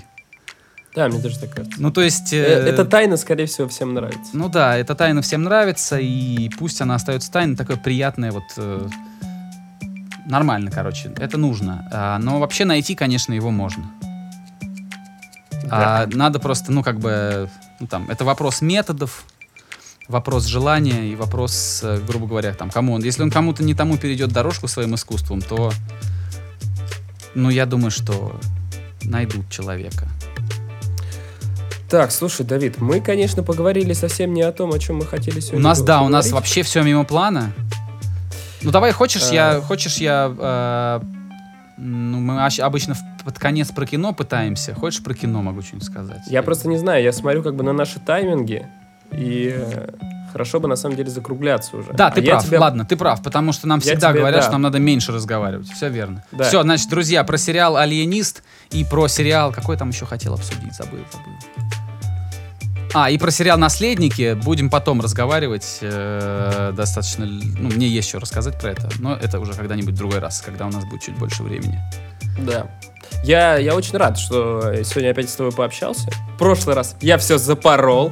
Да, 0.95 1.07
мне 1.07 1.19
тоже 1.19 1.39
так 1.39 1.51
кажется. 1.51 1.81
Ну, 1.81 1.91
то 1.91 2.01
есть... 2.01 2.33
Э, 2.33 2.37
э, 2.37 2.69
Эта 2.69 2.85
тайна, 2.85 3.17
скорее 3.17 3.47
всего, 3.47 3.67
всем 3.67 3.93
нравится. 3.93 4.31
Ну 4.33 4.47
да, 4.47 4.77
эта 4.77 4.93
тайна 4.93 5.21
всем 5.21 5.43
нравится, 5.43 5.97
и 5.99 6.49
пусть 6.49 6.81
она 6.81 6.95
остается 6.95 7.31
тайной, 7.31 7.55
такое 7.55 7.77
приятное 7.77 8.31
вот... 8.31 8.43
э, 8.57 8.87
нормально, 10.27 10.69
короче, 10.71 11.11
это 11.17 11.37
нужно. 11.37 11.89
А, 11.91 12.19
но 12.19 12.39
вообще 12.39 12.65
найти, 12.65 12.93
конечно, 12.95 13.33
его 13.33 13.49
можно. 13.49 13.91
А 15.69 16.05
надо 16.07 16.39
просто, 16.39 16.71
ну, 16.71 16.83
как 16.83 16.99
бы, 16.99 17.49
ну, 17.79 17.87
там, 17.87 18.09
это 18.09 18.23
вопрос 18.23 18.61
методов, 18.61 19.23
вопрос 20.07 20.45
желания 20.45 21.07
и 21.11 21.15
вопрос, 21.15 21.81
э, 21.83 21.99
грубо 22.07 22.27
говоря, 22.27 22.53
там, 22.53 22.69
кому 22.69 22.93
он. 22.93 23.03
Если 23.03 23.23
он 23.23 23.31
кому-то 23.31 23.63
не 23.63 23.73
тому 23.73 23.97
перейдет 23.97 24.31
дорожку 24.31 24.67
своим 24.67 24.95
искусством, 24.95 25.41
то, 25.41 25.71
ну, 27.35 27.49
я 27.49 27.65
думаю, 27.65 27.91
что 27.91 28.35
найдут 29.03 29.49
человека. 29.49 30.07
Так, 31.89 32.11
слушай, 32.11 32.45
Давид, 32.45 32.79
мы, 32.81 33.01
конечно, 33.01 33.43
поговорили 33.43 33.93
совсем 33.93 34.33
не 34.33 34.41
о 34.41 34.51
том, 34.51 34.71
о 34.73 34.79
чем 34.79 34.97
мы 34.97 35.05
хотели 35.05 35.37
У 35.37 35.41
сегодня 35.41 35.63
нас, 35.63 35.81
да, 35.81 36.01
у 36.01 36.09
нас 36.09 36.25
поговорить. 36.25 36.33
вообще 36.33 36.63
все 36.63 36.81
мимо 36.81 37.03
плана. 37.03 37.51
Ну, 38.63 38.71
давай, 38.71 38.91
хочешь, 38.93 39.29
я, 39.29 39.55
Э. 39.57 39.61
хочешь, 39.61 39.97
я, 39.97 40.33
э, 40.35 41.05
ну, 41.77 42.19
мы 42.19 42.45
обычно 42.45 42.95
под 43.23 43.37
конец 43.37 43.71
про 43.71 43.85
кино 43.85 44.11
пытаемся. 44.13 44.73
Хочешь 44.73 45.03
про 45.03 45.13
кино 45.13 45.41
могу 45.43 45.61
что-нибудь 45.61 45.87
сказать? 45.87 46.21
Я 46.27 46.41
просто 46.43 46.67
не 46.67 46.77
знаю, 46.77 47.03
я 47.03 47.11
смотрю 47.11 47.43
как 47.43 47.55
бы 47.55 47.63
на 47.63 47.73
наши 47.73 47.99
тайминги, 47.99 48.65
и 49.17 49.53
э, 49.55 49.89
хорошо 50.31 50.59
бы 50.59 50.67
на 50.67 50.75
самом 50.75 50.95
деле 50.95 51.09
закругляться 51.09 51.77
уже. 51.77 51.91
Да, 51.93 52.07
А 52.07 52.11
ты 52.11 52.21
я 52.21 52.31
прав, 52.31 52.45
тебя- 52.45 52.59
ладно, 52.59 52.85
ты 52.85 52.95
прав, 52.95 53.21
потому 53.23 53.51
что 53.53 53.67
нам 53.67 53.79
Я 53.79 53.83
всегда 53.91 54.09
тебе, 54.11 54.19
говорят, 54.19 54.39
да. 54.39 54.43
что 54.43 54.51
нам 54.53 54.61
надо 54.63 54.79
меньше 54.79 55.11
разговаривать. 55.11 55.67
Все 55.69 55.89
верно. 55.89 56.23
Да. 56.31 56.43
Все, 56.45 56.61
значит, 56.63 56.89
друзья, 56.89 57.23
про 57.23 57.37
сериал 57.37 57.77
«Алиенист» 57.77 58.43
и 58.71 58.83
про 58.83 59.07
сериал... 59.07 59.51
Какой 59.51 59.77
там 59.77 59.89
еще 59.89 60.05
хотел 60.05 60.33
обсудить? 60.33 60.73
Забыл, 60.75 60.99
забыл. 61.11 61.33
А, 62.95 63.09
и 63.09 63.17
про 63.17 63.31
сериал 63.31 63.57
«Наследники» 63.57 64.35
будем 64.35 64.69
потом 64.69 65.01
разговаривать. 65.01 65.79
э, 65.81 66.73
достаточно... 66.75 67.25
Ну, 67.25 67.69
мне 67.69 67.87
есть 67.87 68.07
что 68.09 68.19
рассказать 68.19 68.59
про 68.59 68.69
это, 68.71 68.87
но 68.99 69.15
это 69.15 69.39
уже 69.39 69.53
когда-нибудь 69.53 69.95
в 69.95 69.97
другой 69.97 70.19
раз, 70.19 70.41
когда 70.45 70.67
у 70.67 70.69
нас 70.69 70.85
будет 70.85 71.01
чуть 71.01 71.17
больше 71.17 71.41
времени. 71.41 71.79
Да. 72.39 72.67
Я, 73.23 73.57
я 73.57 73.73
очень 73.75 73.97
рад, 73.97 74.17
что 74.19 74.83
сегодня 74.83 75.09
опять 75.11 75.29
с 75.29 75.35
тобой 75.35 75.51
пообщался. 75.51 76.07
В 76.35 76.37
прошлый 76.37 76.75
раз 76.75 76.95
я 77.01 77.17
все 77.17 77.37
запорол. 77.39 78.11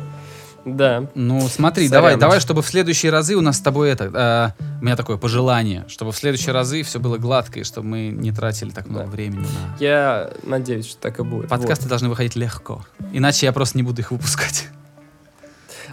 Да. 0.64 1.06
Ну, 1.16 1.48
смотри, 1.50 1.88
Сорян, 1.88 2.02
давай, 2.04 2.18
давай, 2.18 2.40
чтобы 2.40 2.62
в 2.62 2.68
следующие 2.68 3.12
разы 3.12 3.36
у 3.36 3.42
нас 3.42 3.58
с 3.58 3.62
тобой 3.62 3.90
это... 3.90 4.54
э, 4.60 4.64
у 4.80 4.84
меня 4.86 4.96
такое 4.96 5.18
пожелание, 5.18 5.86
чтобы 5.88 6.12
в 6.12 6.16
следующие 6.18 6.54
разы 6.54 6.84
все 6.84 7.00
было 7.00 7.18
гладко, 7.18 7.60
и 7.60 7.64
чтобы 7.64 7.88
мы 7.88 8.08
не 8.10 8.32
тратили 8.32 8.70
так 8.70 8.88
много 8.88 9.06
Да. 9.06 9.12
времени 9.12 9.42
на... 9.42 9.76
Я 9.80 10.32
надеюсь, 10.44 10.88
что 10.88 11.00
так 11.02 11.20
и 11.20 11.24
будет. 11.24 11.50
Подкасты 11.50 11.88
должны 11.90 12.10
выходить 12.10 12.36
легко. 12.36 12.86
Иначе 13.12 13.48
я 13.48 13.54
просто 13.54 13.78
не 13.78 13.84
буду 13.84 14.02
их 14.02 14.12
выпускать. 14.12 14.68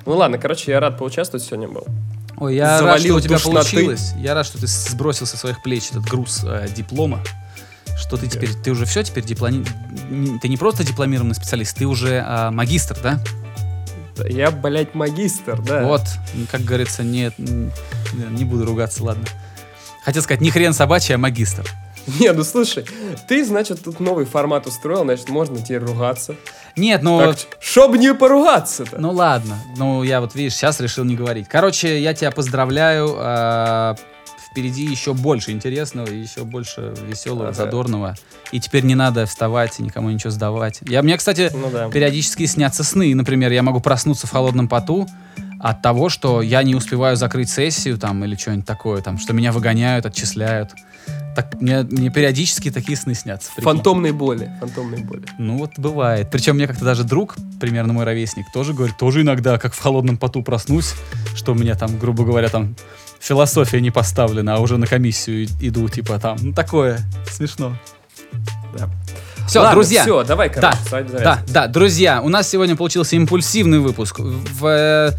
Вот. 0.05 0.13
Ну 0.15 0.17
ладно, 0.19 0.39
короче, 0.39 0.71
я 0.71 0.81
рад 0.81 0.99
поучаствовать 0.99 1.45
сегодня 1.45 1.69
был. 1.69 1.87
Ой, 2.37 2.55
я 2.57 2.69
рад, 2.73 2.81
Завалил 2.81 3.07
что 3.07 3.15
у 3.17 3.21
тебя 3.21 3.37
душноты. 3.37 3.71
получилось. 3.71 4.13
Я 4.19 4.35
рад, 4.35 4.47
что 4.47 4.59
ты 4.61 4.67
сбросил 4.67 5.27
со 5.27 5.37
своих 5.37 5.63
плеч 5.63 5.89
этот 5.91 6.05
груз 6.05 6.45
э, 6.45 6.69
диплома. 6.75 7.21
Что 7.99 8.17
ты 8.17 8.29
теперь, 8.29 8.51
ты 8.55 8.71
уже 8.71 8.85
все 8.85 9.03
теперь 9.03 9.25
дипломи... 9.25 9.65
Ты 10.41 10.49
не 10.49 10.57
просто 10.57 10.85
дипломированный 10.85 11.35
специалист, 11.35 11.77
ты 11.77 11.85
уже 11.85 12.23
а, 12.25 12.51
магистр, 12.53 12.97
да? 13.03 13.21
Я, 14.27 14.51
блядь, 14.51 14.95
магистр, 14.95 15.61
да. 15.61 15.85
Вот, 15.85 16.03
как 16.51 16.63
говорится, 16.63 17.03
нет, 17.03 17.35
не 17.39 18.45
буду 18.45 18.65
ругаться, 18.65 19.05
ладно. 19.05 19.25
Хотел 20.03 20.23
сказать, 20.23 20.41
не 20.41 20.51
хрен 20.51 20.73
собачий, 20.73 21.15
а 21.15 21.19
магистр. 21.19 21.65
Не, 22.21 22.33
ну 22.33 22.43
слушай, 22.43 22.87
ты, 23.29 23.45
значит, 23.45 23.83
тут 23.83 24.01
новый 24.01 24.25
формат 24.25 24.67
устроил, 24.67 25.05
значит, 25.05 25.29
можно 25.29 25.61
тебе 25.61 25.79
ругаться. 25.79 26.37
Нет, 26.77 27.03
ну... 27.03 27.19
Так, 27.19 27.37
чтоб 27.61 27.95
не 27.97 28.15
поругаться-то. 28.15 28.99
Ну 28.99 29.11
ладно, 29.11 29.59
ну 29.77 30.03
я 30.03 30.23
вот 30.23 30.35
видишь, 30.35 30.55
сейчас 30.55 30.81
решил 30.81 31.05
не 31.05 31.17
говорить. 31.17 31.49
Короче, 31.49 32.01
я 32.01 32.15
тебя 32.15 32.31
поздравляю. 32.31 33.15
Впереди 34.51 34.85
еще 34.85 35.15
больше 35.15 35.51
интересного, 35.53 36.07
и 36.09 36.17
еще 36.19 36.45
больше 36.45 36.95
веселого, 37.07 37.49
Ага. 37.49 37.55
задорного. 37.55 38.17
И 38.53 38.61
теперь 38.61 38.85
не 38.85 38.95
надо 38.95 39.27
вставать 39.27 39.79
и 39.79 39.83
никому 39.83 40.11
ничего 40.11 40.31
сдавать. 40.31 40.81
Я, 40.83 41.03
мне, 41.03 41.17
кстати, 41.17 41.51
Ну 41.53 41.71
да. 41.71 41.89
периодически 41.91 42.47
снятся 42.47 42.85
сны. 42.85 43.15
Например, 43.15 43.53
я 43.53 43.63
могу 43.63 43.81
проснуться 43.81 44.27
в 44.27 44.31
холодном 44.31 44.69
поту 44.69 45.07
от 45.61 45.83
того, 45.83 46.09
что 46.09 46.41
я 46.41 46.63
не 46.63 46.75
успеваю 46.75 47.17
закрыть 47.17 47.51
сессию 47.51 47.99
там 47.99 48.25
или 48.25 48.37
что-нибудь 48.37 48.67
такое, 48.67 49.03
там, 49.03 49.19
что 49.19 49.33
меня 49.33 49.53
выгоняют, 49.53 50.07
отчисляют. 50.07 50.71
Так, 51.39 51.55
мне, 51.61 51.83
мне 51.83 52.11
периодически 52.11 52.69
такие 52.69 52.99
сны 52.99 53.15
снятся. 53.15 53.51
прикинь. 53.55 53.63
Фантомной 53.63 54.11
боли. 54.11 54.51
Фантомной 54.59 55.05
боли. 55.05 55.23
Ну 55.39 55.59
вот 55.59 55.71
бывает. 55.77 56.33
Причем 56.33 56.57
мне 56.57 56.67
как-то 56.67 56.85
даже 56.85 57.05
друг, 57.05 57.37
примерно 57.61 57.93
мой 57.93 58.05
ровесник, 58.05 58.47
тоже 58.53 58.75
говорит, 58.75 58.99
тоже 58.99 59.23
иногда, 59.23 59.57
как 59.57 59.73
в 59.73 59.79
холодном 59.79 60.19
поту 60.19 60.43
проснусь, 60.43 60.95
что 61.37 61.53
у 61.53 61.55
меня 61.55 61.77
там, 61.77 61.97
грубо 61.97 62.25
говоря, 62.25 62.49
там 62.49 62.75
философия 63.21 63.81
не 63.81 63.93
поставлена, 63.93 64.57
а 64.57 64.59
уже 64.59 64.79
на 64.79 64.89
комиссию 64.89 65.47
иду, 65.61 65.89
типа 65.89 66.19
там, 66.19 66.39
ну 66.41 66.53
такое, 66.53 66.99
смешно. 67.31 67.79
Да. 68.77 68.91
Все, 69.47 69.61
Ладно, 69.61 69.75
друзья. 69.75 70.03
Все, 70.03 70.25
давай, 70.25 70.51
короче, 70.51 70.77
Да, 70.91 71.03
Да, 71.21 71.43
да, 71.47 71.67
друзья, 71.69 72.21
у 72.21 72.29
нас 72.29 72.49
сегодня 72.49 72.75
получился 72.75 73.15
импульсивный 73.15 73.79
выпуск. 73.79 74.19
В, 74.19 74.67
э, 74.67 75.13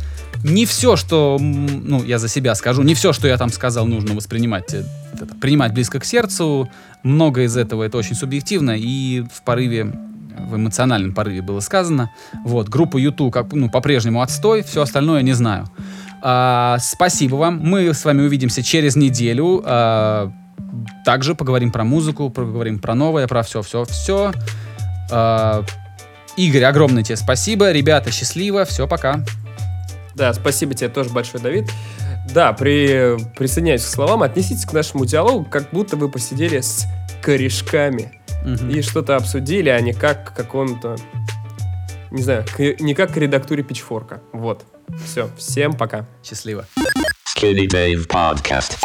не 0.44 0.66
все, 0.66 0.96
что, 0.96 1.38
ну, 1.40 2.04
я 2.04 2.20
за 2.20 2.28
себя 2.28 2.56
скажу, 2.56 2.82
не 2.82 2.94
все, 2.94 3.14
что 3.14 3.28
я 3.28 3.38
там 3.38 3.50
сказал, 3.50 3.86
нужно 3.88 4.16
воспринимать, 4.16 4.74
э, 4.74 4.84
это, 5.14 5.36
принимать 5.36 5.74
близко 5.74 6.00
к 6.00 6.06
сердцу. 6.06 6.70
Много 7.04 7.44
из 7.44 7.56
этого 7.56 7.84
это 7.84 7.98
очень 7.98 8.16
субъективно 8.16 8.76
и 8.78 9.24
в 9.34 9.42
порыве, 9.44 9.86
в 9.86 10.56
эмоциональном 10.56 11.14
порыве 11.14 11.42
было 11.42 11.60
сказано. 11.60 12.12
Вот, 12.44 12.70
группа 12.70 12.98
YouTube 12.98 13.34
как, 13.34 13.54
ну, 13.54 13.70
по-прежнему 13.70 14.22
отстой, 14.22 14.64
все 14.64 14.82
остальное 14.82 15.22
не 15.22 15.34
знаю. 15.34 15.68
А, 16.22 16.78
спасибо 16.82 17.36
вам. 17.36 17.60
Мы 17.62 17.94
с 17.94 18.04
вами 18.04 18.24
увидимся 18.24 18.62
через 18.62 18.96
неделю. 18.96 19.62
А, 19.66 20.32
также 21.06 21.36
поговорим 21.36 21.72
про 21.72 21.84
музыку, 21.84 22.30
поговорим 22.30 22.80
про 22.80 22.96
новое, 22.96 23.28
про 23.28 23.44
все-все-все. 23.44 24.34
Игорь, 26.38 26.64
огромное 26.64 27.04
тебе 27.04 27.16
спасибо. 27.16 27.72
Ребята, 27.72 28.12
счастливо. 28.12 28.64
Все, 28.66 28.88
пока. 28.88 29.22
Да, 30.16 30.34
спасибо 30.34 30.74
тебе 30.74 30.90
тоже 30.90 31.10
большое, 31.10 31.42
Давид. 31.42 31.70
Да, 32.34 32.54
при, 32.54 33.18
присоединяюсь 33.36 33.84
к 33.84 33.88
словам, 33.88 34.22
отнеситесь 34.24 34.66
к 34.66 34.74
нашему 34.74 35.06
диалогу, 35.06 35.46
как 35.46 35.70
будто 35.72 35.96
вы 35.98 36.10
посидели 36.10 36.60
с 36.62 36.86
корешками 37.22 38.22
Мгм. 38.46 38.70
и 38.70 38.82
что-то 38.82 39.16
обсудили, 39.16 39.70
а 39.70 39.80
не 39.82 39.94
как 39.94 40.32
к 40.32 40.36
какому-то, 40.36 40.96
не 42.12 42.22
знаю, 42.22 42.46
к- 42.46 42.80
не 42.80 42.94
как 42.94 43.14
к 43.14 43.18
редактуре 43.18 43.64
Пичфорка. 43.64 44.22
Вот. 44.32 44.64
Все, 45.06 45.30
всем 45.38 45.74
пока. 45.74 46.06
Счастливо. 46.24 46.66
Skinny 47.38 47.68
Dave 47.68 48.08
Podcast. 48.08 48.78